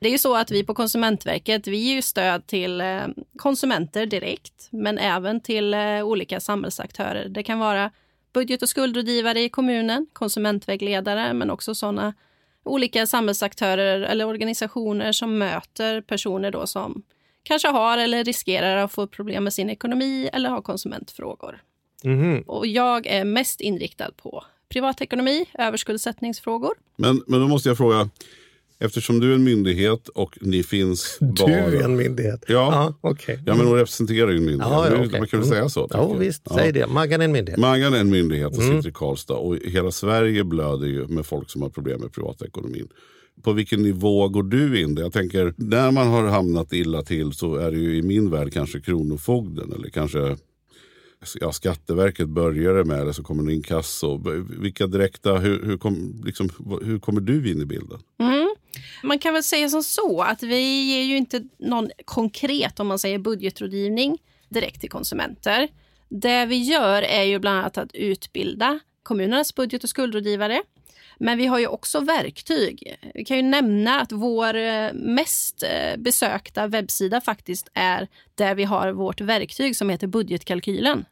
Det 0.01 0.09
är 0.09 0.13
ju 0.13 0.19
så 0.19 0.37
att 0.37 0.51
vi 0.51 0.65
på 0.65 0.75
Konsumentverket 0.75 1.67
vi 1.67 1.77
ger 1.77 1.95
ju 1.95 2.03
stöd 2.03 2.47
till 2.47 2.81
eh, 2.81 3.01
konsumenter 3.39 4.07
direkt, 4.07 4.69
men 4.71 4.99
även 4.99 5.41
till 5.41 5.75
eh, 5.75 6.03
olika 6.03 6.41
samhällsaktörer. 6.41 7.29
Det 7.29 7.43
kan 7.43 7.59
vara 7.59 7.91
budget 8.35 8.63
och 8.63 8.69
skuldrådgivare 8.69 9.41
i 9.41 9.49
kommunen, 9.49 10.07
konsumentvägledare, 10.13 11.33
men 11.33 11.51
också 11.51 11.75
sådana 11.75 12.15
olika 12.65 13.07
samhällsaktörer 13.07 14.01
eller 14.01 14.27
organisationer 14.27 15.13
som 15.13 15.39
möter 15.39 16.01
personer 16.01 16.51
då 16.51 16.67
som 16.67 17.03
kanske 17.43 17.69
har 17.69 17.99
eller 17.99 18.25
riskerar 18.25 18.77
att 18.77 18.93
få 18.93 19.07
problem 19.07 19.45
med 19.45 19.53
sin 19.53 19.71
ekonomi 19.71 20.29
eller 20.33 20.51
har 20.51 20.63
konsumentfrågor. 20.63 21.63
Mhm. 22.05 22.45
Och 22.47 22.67
jag 22.67 23.07
är 23.07 23.25
mest 23.25 23.61
inriktad 23.61 24.11
på 24.17 24.45
privatekonomi, 24.69 25.47
överskuldsättningsfrågor. 25.55 26.75
Men, 26.97 27.23
men 27.27 27.41
då 27.41 27.49
måste 27.49 27.69
jag 27.69 27.77
fråga, 27.77 28.09
eftersom 28.85 29.21
du 29.21 29.31
är 29.31 29.35
en 29.35 29.45
myndighet 29.45 30.09
och 30.09 30.39
ni 30.41 30.63
finns 30.63 31.19
bara... 31.21 31.47
Du 31.71 31.77
är 31.77 31.83
en 31.85 31.97
myndighet. 31.97 32.45
Ja. 32.49 32.55
ja 32.55 32.95
okej. 33.11 33.41
Ja, 33.47 33.55
men 33.55 33.67
hon 33.67 33.77
representerar 33.77 34.31
ju 34.31 34.37
en 34.37 34.45
myndighet. 34.45 34.73
Ja, 34.73 34.87
ja, 34.91 35.05
okej. 35.07 35.19
Man 35.21 35.29
kan 35.29 35.41
väl 35.41 35.47
Mm. 35.49 35.59
säga 35.59 35.69
så? 35.69 35.81
Ja, 35.91 35.99
tänker 35.99 36.13
jag. 36.15 36.19
visst. 36.21 36.43
Ja. 36.51 36.57
Säg 36.57 36.73
det. 36.73 36.87
Maggan 36.87 37.21
är 37.21 37.25
en 37.25 37.33
myndighet. 37.33 37.61
Mangan 37.61 37.95
är 37.95 37.99
en 38.01 38.11
myndighet 38.11 38.57
och 38.57 38.63
Mm. 38.63 38.77
sitter 38.77 38.89
i 38.89 38.93
Karlstad 38.93 39.35
och 39.35 39.57
hela 39.57 39.91
Sverige 39.91 40.45
blöder 40.45 40.87
ju 40.87 41.07
med 41.09 41.27
folk 41.27 41.51
som 41.51 41.63
har 41.63 41.69
problem 41.69 42.01
med 42.01 42.13
privatekonomin. 42.13 42.89
På 43.43 43.53
vilken 43.53 43.83
nivå 43.83 44.29
går 44.29 44.43
du 44.43 44.81
in? 44.81 44.97
Jag 44.97 45.13
tänker, 45.13 45.55
när 45.57 45.91
man 45.91 46.07
har 46.09 46.27
hamnat 46.27 46.73
illa 46.73 47.03
till 47.03 47.33
så 47.33 47.55
är 47.57 47.71
det 47.71 47.79
ju 47.79 47.97
i 47.97 48.03
min 48.03 48.31
värld 48.31 48.53
kanske 48.53 48.81
Kronofogden 48.81 49.73
eller 49.73 49.89
kanske 49.89 50.37
ja, 51.41 51.53
Skatteverket 51.53 52.29
börjar 52.29 52.75
det 52.75 52.85
med 52.85 53.01
eller 53.01 53.13
så 53.13 53.23
kommer 53.23 53.43
det 53.43 53.53
in 53.53 53.63
kasso. 53.63 54.23
Vilka 54.61 54.87
direkta, 54.87 55.37
hur, 55.37 55.63
hur, 55.67 55.77
kom, 55.79 56.23
liksom, 56.25 56.49
hur 56.83 56.99
kommer 56.99 57.21
du 57.21 57.51
in 57.51 57.61
i 57.61 57.65
bilden? 57.65 57.99
Man 59.05 59.19
kan 59.19 59.35
väl 59.35 59.43
säga 59.43 59.69
som 59.69 59.83
så 59.83 60.23
att 60.23 60.43
vi 60.43 60.83
ger 60.83 61.03
ju 61.03 61.17
inte 61.17 61.43
någon 61.59 61.91
konkret, 62.05 62.81
om 62.81 62.87
man 62.87 62.99
säger 62.99 63.19
budgetrådgivning, 63.19 64.19
direkt 64.49 64.81
till 64.81 64.91
konsumenter. 64.91 65.69
Det 66.09 66.47
vi 66.47 66.57
gör 66.57 67.03
är 67.03 67.23
ju 67.23 67.39
bland 67.39 67.59
annat 67.59 67.79
att 67.79 67.95
utbilda 67.95 68.81
kommunernas 69.03 69.55
budget 69.55 69.85
och 69.85 69.91
skuldrådgivare. 69.91 70.63
Men 71.19 71.39
vi 71.39 71.47
har 71.47 71.59
ju 71.59 71.67
också 71.67 72.01
verktyg. 72.01 72.97
Vi 73.15 73.25
kan 73.25 73.37
ju 73.37 73.43
nämna 73.43 74.01
att 74.01 74.13
vår 74.13 74.55
eh, 74.55 74.93
mest 74.93 75.63
eh, 75.63 75.97
besökta 75.97 76.67
webbsida 76.67 77.21
faktiskt 77.21 77.69
är 77.75 78.09
där 78.35 78.55
vi 78.55 78.65
har 78.65 78.93
vårt 78.93 79.21
verktyg 79.21 79.77
som 79.77 79.91
heter 79.91 80.07
budgetkalkylen. 80.07 81.05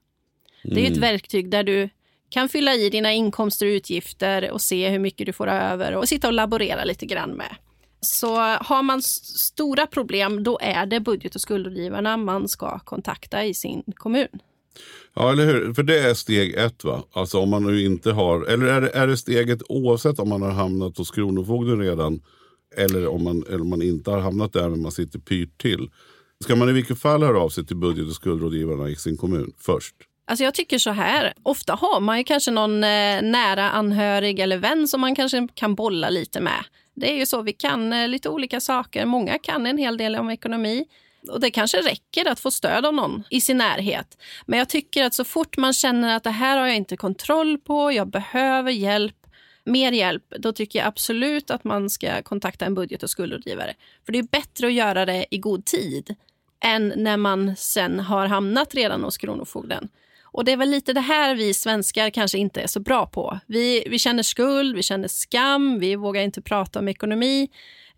Det 0.63 0.87
är 0.87 0.91
ett 0.91 0.97
verktyg 0.97 1.51
där 1.51 1.63
du 1.63 1.89
kan 2.29 2.49
fylla 2.49 2.75
i 2.75 2.91
dina 2.91 3.13
inkomster 3.13 3.67
och 3.67 3.71
utgifter 3.71 4.51
och 4.51 4.61
se 4.61 4.89
hur 4.89 4.99
mycket 4.99 5.27
du 5.27 5.33
får 5.33 5.47
över 5.47 5.93
och 5.93 6.09
sitta 6.09 6.27
och 6.27 6.33
laborera 6.33 6.85
lite 6.85 7.07
grann 7.07 7.31
med. 7.31 7.57
Så 8.07 8.37
har 8.37 8.83
man 8.83 9.03
stora 9.03 9.87
problem, 9.87 10.43
då 10.45 10.59
är 10.63 10.87
det 10.87 11.01
budget 11.01 11.35
och 11.35 11.41
skuldrådgivarna 11.41 12.17
man 12.17 12.49
ska 12.49 12.79
kontakta 12.79 13.45
i 13.45 13.55
sin 13.55 13.83
kommun. 13.95 14.29
Ja, 15.15 15.33
eller 15.33 15.47
hur? 15.47 15.75
För 15.75 15.83
det 15.83 15.99
är 15.99 16.15
steg 16.15 16.55
ett, 16.55 16.85
va? 16.85 17.03
Alltså 17.13 17.39
om 17.39 17.51
man 17.51 17.63
nu 17.67 17.85
inte 17.85 18.13
har... 18.13 18.45
Eller 18.45 18.67
är 18.67 18.81
det, 18.81 18.91
är 18.91 19.07
det 19.07 19.17
steget 19.17 19.63
oavsett 19.69 20.19
om 20.19 20.29
man 20.29 20.43
har 20.43 20.51
hamnat 20.51 20.99
hos 20.99 21.11
Kronofogden 21.11 21.79
redan 21.79 22.21
eller 22.77 23.07
om 23.07 23.25
man, 23.25 23.45
eller 23.49 23.61
om 23.61 23.71
man 23.71 23.83
inte 23.83 24.11
har 24.11 24.19
hamnat 24.19 24.53
där 24.53 24.69
men 24.69 24.83
man 24.83 24.93
sitter 24.93 25.19
pyrt 25.19 25.61
till. 25.61 25.91
Ska 26.45 26.57
man 26.57 26.69
i 26.69 26.73
vilket 26.73 26.99
fall 26.99 27.23
höra 27.23 27.41
av 27.41 27.49
sig 27.49 27.67
till 27.67 27.77
budget 27.77 28.09
och 28.09 28.15
skuldrådgivarna 28.15 28.89
i 28.89 28.97
sin 28.97 29.17
kommun 29.17 29.53
först? 29.59 29.95
Alltså 30.27 30.45
jag 30.45 30.55
tycker 30.55 30.79
så 30.79 30.91
här, 30.91 31.33
ofta 31.43 31.75
har 31.75 32.01
man 32.01 32.19
ju 32.19 32.25
kanske 32.25 32.51
någon 32.51 32.85
eh, 32.85 33.23
nära 33.23 33.71
anhörig 33.71 34.39
eller 34.39 34.59
vän 34.59 34.89
som 34.89 35.01
man 35.01 35.15
kanske 35.15 35.49
kan 35.55 35.75
bolla 35.75 36.11
lite 36.11 36.41
med. 36.41 36.65
Det 36.95 37.13
är 37.13 37.17
ju 37.17 37.27
så, 37.27 37.43
vi 37.43 37.53
kan 37.53 37.93
eh, 37.93 38.09
lite 38.09 38.29
olika 38.29 38.61
saker. 38.61 39.07
Många 39.07 39.39
kan 39.39 39.67
en 39.67 39.79
hel 39.79 39.97
del 39.97 40.17
om 40.17 40.31
ekonomi. 40.31 40.85
Och 41.29 41.41
Det 41.41 41.51
kanske 41.51 41.79
räcker 41.79 42.29
att 42.29 42.41
få 42.41 42.51
stöd 42.51 42.87
av 42.87 42.95
någon 42.95 43.23
i 43.31 43.41
sin 43.41 43.57
närhet. 43.57 44.19
Men 44.47 44.59
jag 44.59 44.69
tycker 44.69 45.05
att 45.05 45.15
så 45.15 45.25
fort 45.25 45.57
man 45.57 45.73
känner 45.73 46.17
att 46.17 46.25
det 46.25 46.31
här 46.31 46.59
har 46.59 46.67
jag 46.67 46.77
inte 46.77 46.97
kontroll 46.97 47.59
på, 47.59 47.93
jag 47.93 48.09
behöver 48.09 48.71
hjälp, 48.71 49.17
mer 49.65 49.93
hjälp, 49.93 50.25
då 50.39 50.53
tycker 50.53 50.79
jag 50.79 50.89
absolut 50.89 51.51
att 51.51 51.65
man 51.65 51.91
ska 51.91 52.23
kontakta 52.23 52.65
en 52.65 52.75
budget 52.75 53.03
och 53.03 53.11
skuldrådgivare. 53.11 53.75
För 54.07 54.13
det 54.13 54.19
är 54.19 54.23
bättre 54.23 54.67
att 54.67 54.73
göra 54.73 55.07
det 55.07 55.27
i 55.31 55.39
god 55.39 55.65
tid 55.65 56.15
än 56.65 56.93
när 56.97 57.17
man 57.17 57.57
sen 57.57 58.01
har 58.01 58.27
hamnat 58.27 58.75
redan 58.75 59.05
hos 59.05 59.19
Kronofogden. 59.19 59.89
Och 60.33 60.45
det 60.45 60.53
är 60.53 60.57
väl 60.57 60.71
lite 60.71 60.93
det 60.93 61.01
här 61.01 61.35
vi 61.35 61.55
svenskar 61.55 62.11
kanske 62.11 62.39
inte 62.39 62.61
är 62.61 62.67
så 62.67 62.81
bra 62.81 63.07
på. 63.07 63.39
Vi, 63.47 63.85
vi 63.91 63.99
känner 63.99 64.23
skuld, 64.23 64.77
vi 64.77 64.83
känner 64.83 65.09
skam, 65.09 65.79
vi 65.79 65.97
vågar 65.97 66.23
inte 66.23 66.43
prata 66.43 66.79
om 66.79 66.89
ekonomi. 66.89 67.49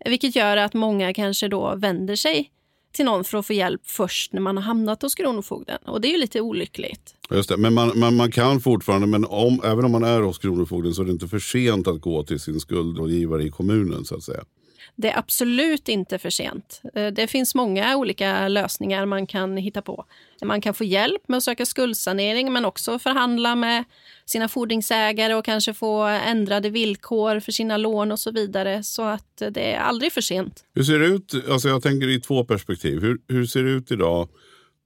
Vilket 0.05 0.35
gör 0.35 0.57
att 0.57 0.73
många 0.73 1.13
kanske 1.13 1.47
då 1.47 1.75
vänder 1.75 2.15
sig 2.15 2.51
till 2.95 3.05
någon 3.05 3.23
för 3.23 3.37
att 3.37 3.47
få 3.47 3.53
hjälp 3.53 3.81
först 3.85 4.33
när 4.33 4.41
man 4.41 4.57
har 4.57 4.63
hamnat 4.63 5.01
hos 5.01 5.15
Kronofogden. 5.15 5.77
Och 5.85 6.01
det 6.01 6.07
är 6.07 6.11
ju 6.11 6.17
lite 6.17 6.41
olyckligt. 6.41 7.15
Just 7.29 7.49
det. 7.49 7.57
Men 7.57 7.73
man, 7.73 7.99
man, 7.99 8.15
man 8.15 8.31
kan 8.31 8.61
fortfarande, 8.61 9.07
men 9.07 9.25
om, 9.25 9.61
även 9.63 9.85
om 9.85 9.91
man 9.91 10.03
är 10.03 10.21
hos 10.21 10.37
Kronofogden 10.37 10.93
så 10.93 11.01
är 11.01 11.05
det 11.05 11.11
inte 11.11 11.27
för 11.27 11.39
sent 11.39 11.87
att 11.87 12.01
gå 12.01 12.23
till 12.23 12.39
sin 12.39 12.59
skuldrådgivare 12.59 13.43
i 13.43 13.49
kommunen 13.49 14.05
så 14.05 14.15
att 14.15 14.23
säga. 14.23 14.43
Det 14.95 15.09
är 15.09 15.19
absolut 15.19 15.89
inte 15.89 16.19
för 16.19 16.29
sent. 16.29 16.81
Eh, 16.95 17.07
det 17.07 17.27
finns 17.27 17.55
många 17.55 17.97
olika 17.97 18.47
lösningar 18.47 19.05
man 19.05 19.27
kan 19.27 19.57
hitta 19.57 19.81
på. 19.81 20.05
Man 20.43 20.61
kan 20.61 20.73
få 20.73 20.83
hjälp 20.83 21.27
med 21.27 21.37
att 21.37 21.43
söka 21.43 21.65
skuldsanering 21.65 22.53
men 22.53 22.65
också 22.65 22.99
förhandla 22.99 23.55
med 23.55 23.83
sina 24.25 24.47
fordringsägare 24.47 25.33
och 25.33 25.45
kanske 25.45 25.73
få 25.73 26.03
ändrade 26.03 26.69
villkor 26.69 27.39
för 27.39 27.51
sina 27.51 27.77
lån 27.77 28.11
och 28.11 28.19
så 28.19 28.31
vidare. 28.31 28.83
Så 28.83 29.03
att 29.03 29.41
det 29.51 29.73
är 29.73 29.79
aldrig 29.79 30.13
för 30.13 30.21
sent. 30.21 30.65
Hur 30.73 30.83
ser 30.83 30.99
det 30.99 31.05
ut? 31.05 31.33
Alltså 31.49 31.69
jag 31.69 31.83
tänker 31.83 32.09
i 32.09 32.19
två 32.19 32.45
perspektiv. 32.45 33.01
Hur, 33.01 33.19
hur 33.27 33.45
ser 33.45 33.63
det 33.63 33.69
ut 33.69 33.91
idag 33.91 34.27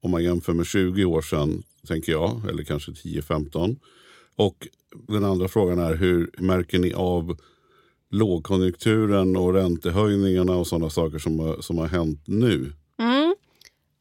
om 0.01 0.11
man 0.11 0.23
jämför 0.23 0.53
med 0.53 0.65
20 0.65 1.05
år 1.05 1.21
sedan, 1.21 1.63
tänker 1.87 2.11
jag, 2.11 2.41
eller 2.49 2.63
kanske 2.63 2.91
10-15? 2.91 3.75
Och 4.35 4.67
den 5.07 5.25
andra 5.25 5.47
frågan 5.47 5.79
är 5.79 5.95
hur 5.95 6.29
märker 6.37 6.79
ni 6.79 6.93
av 6.93 7.37
lågkonjunkturen 8.11 9.37
och 9.37 9.53
räntehöjningarna 9.53 10.55
och 10.55 10.67
sådana 10.67 10.89
saker 10.89 11.19
som 11.19 11.39
har, 11.39 11.61
som 11.61 11.77
har 11.77 11.87
hänt 11.87 12.23
nu? 12.27 12.73
Mm. 12.99 13.35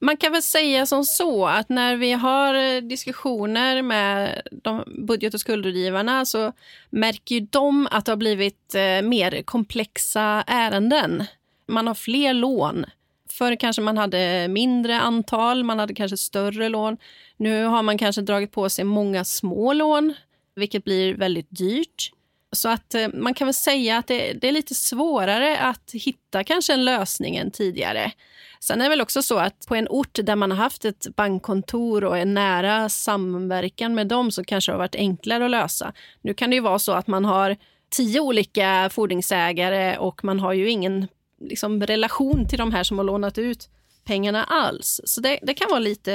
Man 0.01 0.17
kan 0.17 0.33
väl 0.33 0.43
säga 0.43 0.87
som 0.87 1.05
så 1.05 1.47
att 1.47 1.69
när 1.69 1.97
vi 1.97 2.13
har 2.13 2.55
eh, 2.55 2.83
diskussioner 2.83 3.83
med 3.83 4.43
de 4.63 4.85
budget 5.07 5.35
och 5.35 5.41
skuldrådgivarna 5.41 6.25
så 6.25 6.53
märker 6.91 7.35
ju 7.35 7.41
de 7.41 7.89
att 7.91 8.05
det 8.05 8.13
har 8.13 8.17
blivit 8.17 8.75
eh, 8.75 9.03
mer 9.09 9.43
komplexa 9.43 10.45
ärenden. 10.47 11.25
Man 11.67 11.87
har 11.87 11.95
fler 11.95 12.35
lån. 12.35 12.85
Förr 13.31 13.57
kanske 13.57 13.83
man 13.83 13.99
hade 13.99 14.49
mindre 14.49 15.01
antal, 15.01 15.65
man 15.65 15.79
hade 15.79 15.95
kanske 15.95 16.17
större 16.17 16.69
lån. 16.69 16.97
Nu 17.37 17.65
har 17.65 17.83
man 17.83 17.99
kanske 17.99 18.23
dragit 18.23 18.53
på 18.53 18.69
sig 18.69 18.85
många 18.85 19.25
små 19.25 19.73
lån, 19.73 20.15
vilket 20.55 20.85
blir 20.85 21.15
väldigt 21.15 21.51
dyrt. 21.51 22.13
Så 22.53 22.69
att 22.69 22.95
eh, 22.95 23.09
man 23.15 23.35
kan 23.35 23.47
väl 23.47 23.55
säga 23.55 23.99
att 23.99 24.07
det, 24.07 24.33
det, 24.33 24.49
är 24.49 24.53
lite 24.53 24.75
svårare 24.75 25.59
att 25.59 25.91
hitta 25.93 26.45
kanske 26.45 26.73
en 26.73 26.85
lösning 26.85 27.37
än 27.37 27.51
tidigare. 27.51 28.13
Sen 28.61 28.81
är 28.81 28.85
det 28.85 28.91
väl 28.91 29.01
också 29.01 29.23
så 29.23 29.39
att 29.39 29.67
på 29.67 29.75
en 29.75 29.89
ort 29.89 30.19
där 30.23 30.37
man 30.37 30.51
har 30.51 30.59
haft 30.59 30.85
ett 30.85 31.07
bankkontor 31.17 32.05
och 32.05 32.19
en 32.19 32.35
nära 32.35 32.89
samverkan 32.89 33.95
med 33.95 34.07
dem 34.07 34.31
så 34.31 34.45
kanske 34.45 34.73
det 34.73 34.75
har 34.75 34.79
varit 34.79 34.95
enklare 34.95 35.45
att 35.45 35.51
lösa. 35.51 35.93
Nu 36.23 36.35
kan 36.35 36.51
det 36.51 36.57
ju 36.57 36.63
vara 36.63 36.79
så 36.79 36.93
att 36.93 37.07
man 37.07 37.25
har 37.25 37.57
tio 37.91 38.21
olika 38.21 38.91
fordringsägare 38.93 39.97
och 39.97 40.25
man 40.25 40.41
har 40.41 40.53
ju 40.53 40.71
ingen 40.71 41.09
liksom, 41.41 41.87
relation 41.87 42.49
till 42.49 42.59
de 42.59 42.73
här 42.73 42.83
som 42.83 42.99
har 42.99 43.05
lånat 43.05 43.39
ut 43.39 43.69
pengarna 44.05 44.45
alls. 44.45 45.01
Så 45.05 45.21
det, 45.21 45.39
det 45.43 45.55
kan 45.55 45.71
vara 45.71 45.81
lite 45.81 46.15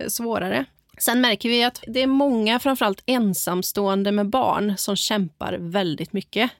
eh, 0.00 0.08
svårare. 0.08 0.64
Sen 1.00 1.20
märker 1.20 1.48
vi 1.48 1.64
att 1.64 1.84
det 1.86 2.02
är 2.02 2.06
många, 2.06 2.58
framförallt 2.58 3.02
ensamstående 3.06 4.12
med 4.12 4.28
barn, 4.28 4.74
som 4.76 4.96
kämpar 4.96 5.56
väldigt 5.60 6.12
mycket 6.12 6.50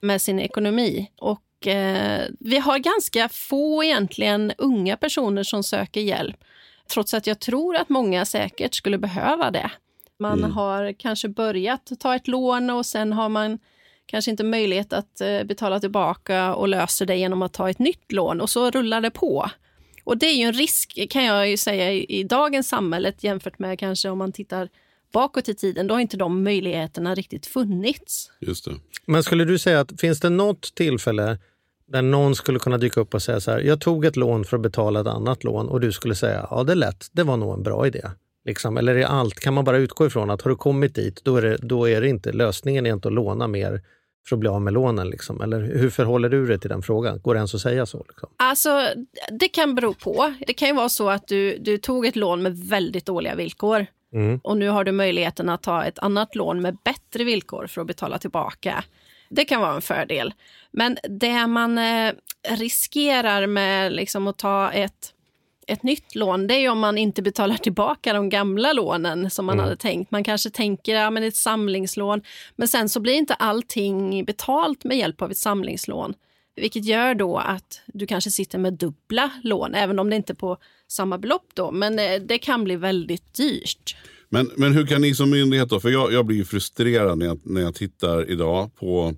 med 0.00 0.22
sin 0.22 0.40
ekonomi. 0.40 1.10
Och 1.16 1.66
eh, 1.66 2.26
vi 2.40 2.58
har 2.58 2.78
ganska 2.78 3.28
få 3.28 3.84
egentligen 3.84 4.52
unga 4.58 4.96
personer 4.96 5.42
som 5.42 5.62
söker 5.62 6.00
hjälp. 6.00 6.36
Trots 6.92 7.14
att 7.14 7.26
jag 7.26 7.40
tror 7.40 7.76
att 7.76 7.88
många 7.88 8.24
säkert 8.24 8.74
skulle 8.74 8.98
behöva 8.98 9.50
det. 9.50 9.70
Man 10.18 10.38
mm. 10.38 10.52
har 10.52 10.92
kanske 10.92 11.28
börjat 11.28 11.92
ta 12.00 12.14
ett 12.14 12.28
lån 12.28 12.70
och 12.70 12.86
sen 12.86 13.12
har 13.12 13.28
man 13.28 13.58
kanske 14.06 14.30
inte 14.30 14.44
möjlighet 14.44 14.92
att 14.92 15.20
eh, 15.20 15.44
betala 15.44 15.80
tillbaka 15.80 16.54
och 16.54 16.68
löser 16.68 17.06
det 17.06 17.16
genom 17.16 17.42
att 17.42 17.52
ta 17.52 17.70
ett 17.70 17.78
nytt 17.78 18.12
lån 18.12 18.40
och 18.40 18.50
så 18.50 18.70
rullar 18.70 19.00
det 19.00 19.10
på. 19.10 19.50
Och 20.10 20.18
det 20.18 20.26
är 20.26 20.36
ju 20.36 20.42
en 20.42 20.52
risk 20.52 20.98
kan 21.10 21.24
jag 21.24 21.50
ju 21.50 21.56
säga 21.56 21.92
i, 21.92 22.06
i 22.08 22.24
dagens 22.24 22.68
samhälle 22.68 23.12
jämfört 23.20 23.58
med 23.58 23.78
kanske 23.78 24.08
om 24.08 24.18
man 24.18 24.32
tittar 24.32 24.68
bakåt 25.12 25.48
i 25.48 25.54
tiden. 25.54 25.86
Då 25.86 25.94
har 25.94 26.00
inte 26.00 26.16
de 26.16 26.44
möjligheterna 26.44 27.14
riktigt 27.14 27.46
funnits. 27.46 28.30
Just 28.40 28.64
det. 28.64 28.70
Men 29.06 29.22
skulle 29.22 29.44
du 29.44 29.58
säga 29.58 29.80
att 29.80 30.00
finns 30.00 30.20
det 30.20 30.30
något 30.30 30.74
tillfälle 30.74 31.38
där 31.88 32.02
någon 32.02 32.34
skulle 32.34 32.58
kunna 32.58 32.78
dyka 32.78 33.00
upp 33.00 33.14
och 33.14 33.22
säga 33.22 33.40
så 33.40 33.50
här, 33.50 33.60
jag 33.60 33.80
tog 33.80 34.04
ett 34.04 34.16
lån 34.16 34.44
för 34.44 34.56
att 34.56 34.62
betala 34.62 35.00
ett 35.00 35.06
annat 35.06 35.44
lån 35.44 35.68
och 35.68 35.80
du 35.80 35.92
skulle 35.92 36.14
säga, 36.14 36.46
ja 36.50 36.64
det 36.64 36.72
är 36.72 36.76
lätt, 36.76 37.06
det 37.12 37.22
var 37.22 37.36
nog 37.36 37.54
en 37.54 37.62
bra 37.62 37.86
idé. 37.86 38.02
Liksom. 38.44 38.76
Eller 38.76 38.94
är 38.94 39.04
allt, 39.04 39.40
kan 39.40 39.54
man 39.54 39.64
bara 39.64 39.78
utgå 39.78 40.06
ifrån 40.06 40.30
att 40.30 40.42
har 40.42 40.50
du 40.50 40.56
kommit 40.56 40.94
dit, 40.94 41.20
då 41.24 41.36
är 41.36 41.42
det, 41.42 41.56
då 41.56 41.88
är 41.88 42.00
det 42.00 42.08
inte, 42.08 42.32
lösningen 42.32 42.86
är 42.86 42.92
inte 42.92 43.08
att 43.08 43.14
låna 43.14 43.48
mer 43.48 43.82
för 44.28 44.36
att 44.36 44.40
bli 44.40 44.48
av 44.48 44.62
med 44.62 44.72
lånen? 44.72 45.10
Liksom? 45.10 45.40
Eller 45.40 45.60
hur 45.60 45.90
förhåller 45.90 46.28
du 46.28 46.46
dig 46.46 46.60
till 46.60 46.70
den 46.70 46.82
frågan? 46.82 47.20
Går 47.20 47.34
det 47.34 47.38
ens 47.38 47.54
att 47.54 47.60
säga 47.60 47.86
så? 47.86 48.04
Liksom? 48.08 48.28
Alltså, 48.36 48.88
det 49.40 49.48
kan 49.48 49.74
bero 49.74 49.94
på. 49.94 50.34
Det 50.46 50.52
kan 50.52 50.68
ju 50.68 50.74
vara 50.74 50.88
så 50.88 51.10
att 51.10 51.28
du, 51.28 51.58
du 51.58 51.78
tog 51.78 52.06
ett 52.06 52.16
lån 52.16 52.42
med 52.42 52.58
väldigt 52.58 53.06
dåliga 53.06 53.34
villkor. 53.34 53.86
Mm. 54.12 54.40
Och 54.44 54.56
nu 54.56 54.68
har 54.68 54.84
du 54.84 54.92
möjligheten 54.92 55.48
att 55.48 55.62
ta 55.62 55.84
ett 55.84 55.98
annat 55.98 56.34
lån 56.34 56.62
med 56.62 56.76
bättre 56.84 57.24
villkor 57.24 57.66
för 57.66 57.80
att 57.80 57.86
betala 57.86 58.18
tillbaka. 58.18 58.84
Det 59.28 59.44
kan 59.44 59.60
vara 59.60 59.74
en 59.74 59.82
fördel. 59.82 60.34
Men 60.70 60.98
det 61.02 61.46
man 61.46 61.78
eh, 61.78 62.12
riskerar 62.48 63.46
med 63.46 63.92
liksom, 63.92 64.26
att 64.26 64.38
ta 64.38 64.70
ett 64.70 65.14
ett 65.70 65.82
nytt 65.82 66.14
lån, 66.14 66.46
det 66.46 66.54
är 66.54 66.70
om 66.70 66.78
man 66.78 66.98
inte 66.98 67.22
betalar 67.22 67.56
tillbaka 67.56 68.12
de 68.12 68.28
gamla 68.28 68.72
lånen 68.72 69.30
som 69.30 69.46
man 69.46 69.52
mm. 69.52 69.64
hade 69.64 69.76
tänkt. 69.76 70.10
Man 70.10 70.24
kanske 70.24 70.50
tänker 70.50 70.94
att 70.96 71.14
ja, 71.14 71.24
ett 71.24 71.36
samlingslån, 71.36 72.20
men 72.56 72.68
sen 72.68 72.88
så 72.88 73.00
blir 73.00 73.12
inte 73.12 73.34
allting 73.34 74.24
betalt 74.24 74.84
med 74.84 74.98
hjälp 74.98 75.22
av 75.22 75.30
ett 75.30 75.36
samlingslån. 75.36 76.14
Vilket 76.56 76.84
gör 76.84 77.14
då 77.14 77.38
att 77.38 77.82
du 77.86 78.06
kanske 78.06 78.30
sitter 78.30 78.58
med 78.58 78.72
dubbla 78.72 79.30
lån, 79.42 79.74
även 79.74 79.98
om 79.98 80.10
det 80.10 80.16
inte 80.16 80.32
är 80.32 80.34
på 80.34 80.56
samma 80.88 81.18
belopp 81.18 81.46
då. 81.54 81.70
Men 81.70 81.98
eh, 81.98 82.20
det 82.20 82.38
kan 82.38 82.64
bli 82.64 82.76
väldigt 82.76 83.34
dyrt. 83.34 83.96
Men, 84.28 84.50
men 84.56 84.72
hur 84.72 84.86
kan 84.86 85.00
ni 85.00 85.14
som 85.14 85.30
myndighet 85.30 85.68
då, 85.68 85.80
för 85.80 85.88
jag, 85.88 86.12
jag 86.12 86.26
blir 86.26 86.44
frustrerad 86.44 87.18
när 87.18 87.26
jag, 87.26 87.40
när 87.42 87.60
jag 87.60 87.74
tittar 87.74 88.30
idag 88.30 88.76
på 88.76 89.14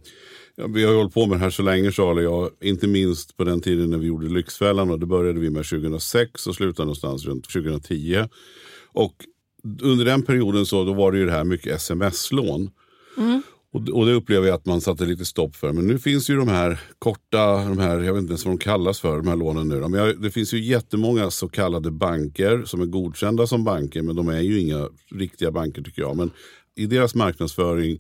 Ja, 0.57 0.67
vi 0.67 0.85
har 0.85 0.93
ju 0.93 0.99
hållit 0.99 1.15
på 1.15 1.27
med 1.27 1.39
det 1.39 1.43
här 1.43 1.51
så 1.51 1.63
länge 1.63 1.93
Charlie 1.93 2.27
och 2.27 2.43
jag. 2.43 2.69
Inte 2.69 2.87
minst 2.87 3.37
på 3.37 3.45
den 3.45 3.61
tiden 3.61 3.91
när 3.91 3.99
vi 3.99 4.07
gjorde 4.07 4.29
Lyxfällan. 4.29 4.91
Och 4.91 5.01
det 5.01 5.07
började 5.07 5.41
vi 5.41 5.51
med 5.51 5.65
2006 5.65 6.47
och 6.47 6.55
slutade 6.55 6.87
någonstans 6.87 7.25
runt 7.25 7.45
2010. 7.45 8.25
Och 8.93 9.15
under 9.83 10.05
den 10.05 10.23
perioden 10.23 10.67
så 10.67 10.85
då 10.85 10.93
var 10.93 11.13
det 11.13 11.19
ju 11.19 11.27
det 11.27 11.33
här 11.33 11.45
mycket 11.45 11.77
sms-lån. 11.77 12.71
Mm. 13.19 13.43
Och, 13.73 13.89
och 13.89 14.07
det 14.07 14.13
upplever 14.13 14.47
jag 14.47 14.55
att 14.55 14.67
man 14.67 14.81
satte 14.81 15.05
lite 15.05 15.25
stopp 15.25 15.57
för. 15.57 15.73
Men 15.73 15.87
nu 15.87 15.99
finns 15.99 16.31
ju 16.31 16.37
de 16.37 16.49
här 16.49 16.81
korta, 16.99 17.57
de 17.57 17.79
här, 17.79 18.01
jag 18.01 18.13
vet 18.13 18.21
inte 18.21 18.31
ens 18.31 18.45
vad 18.45 18.55
de 18.55 18.59
kallas 18.59 19.01
för, 19.01 19.17
de 19.17 19.29
här 19.29 19.37
lånen 19.37 19.69
nu. 19.69 19.81
Men 19.81 19.93
jag, 19.93 20.23
det 20.23 20.31
finns 20.31 20.55
ju 20.55 20.61
jättemånga 20.61 21.31
så 21.31 21.49
kallade 21.49 21.91
banker 21.91 22.63
som 22.65 22.81
är 22.81 22.87
godkända 22.87 23.47
som 23.47 23.65
banker. 23.65 24.03
Men 24.03 24.17
de 24.17 24.29
är 24.29 24.41
ju 24.41 24.61
inga 24.61 24.89
riktiga 25.11 25.51
banker 25.51 25.83
tycker 25.83 26.03
jag. 26.03 26.17
Men 26.17 26.31
i 26.77 26.87
deras 26.87 27.15
marknadsföring 27.15 27.99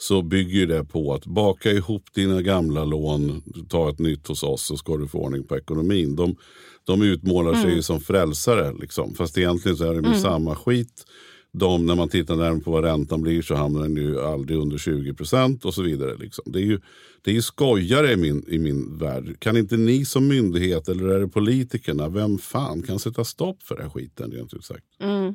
så 0.00 0.22
bygger 0.22 0.66
det 0.66 0.84
på 0.84 1.14
att 1.14 1.26
baka 1.26 1.70
ihop 1.70 2.02
dina 2.14 2.42
gamla 2.42 2.84
lån, 2.84 3.42
ta 3.68 3.90
ett 3.90 3.98
nytt 3.98 4.28
hos 4.28 4.42
oss 4.42 4.62
så 4.62 4.76
ska 4.76 4.96
du 4.96 5.08
få 5.08 5.18
ordning 5.18 5.44
på 5.44 5.56
ekonomin. 5.56 6.16
De, 6.16 6.36
de 6.84 7.02
utmålar 7.02 7.54
sig 7.54 7.70
mm. 7.70 7.82
som 7.82 8.00
frälsare, 8.00 8.72
liksom. 8.80 9.14
fast 9.14 9.38
egentligen 9.38 9.76
så 9.76 9.84
är 9.84 9.94
det 9.94 10.08
mm. 10.08 10.20
samma 10.20 10.56
skit. 10.56 11.04
De, 11.52 11.86
när 11.86 11.94
man 11.94 12.08
tittar 12.08 12.36
närmare 12.36 12.60
på 12.60 12.70
vad 12.70 12.84
räntan 12.84 13.22
blir 13.22 13.42
så 13.42 13.54
hamnar 13.54 13.82
den 13.82 13.96
ju 13.96 14.20
aldrig 14.20 14.58
under 14.58 14.78
20 14.78 15.14
procent 15.14 15.64
och 15.64 15.74
så 15.74 15.82
vidare. 15.82 16.16
Liksom. 16.16 16.44
Det 16.52 16.58
är 16.58 16.64
ju 16.64 16.80
det 17.22 17.30
är 17.30 17.34
ju 17.34 17.42
skojare 17.42 18.12
i 18.12 18.16
min, 18.16 18.44
i 18.48 18.58
min 18.58 18.98
värld. 18.98 19.40
Kan 19.40 19.56
inte 19.56 19.76
ni 19.76 20.04
som 20.04 20.28
myndighet 20.28 20.88
eller 20.88 21.08
är 21.08 21.20
det 21.20 21.28
politikerna, 21.28 22.08
vem 22.08 22.38
fan 22.38 22.82
kan 22.82 22.98
sätta 22.98 23.24
stopp 23.24 23.62
för 23.62 23.74
den 23.74 23.84
här 23.84 23.90
skiten 23.90 24.32
rent 24.32 24.54
ut 24.54 24.64
sagt? 24.64 24.84
Mm. 25.00 25.34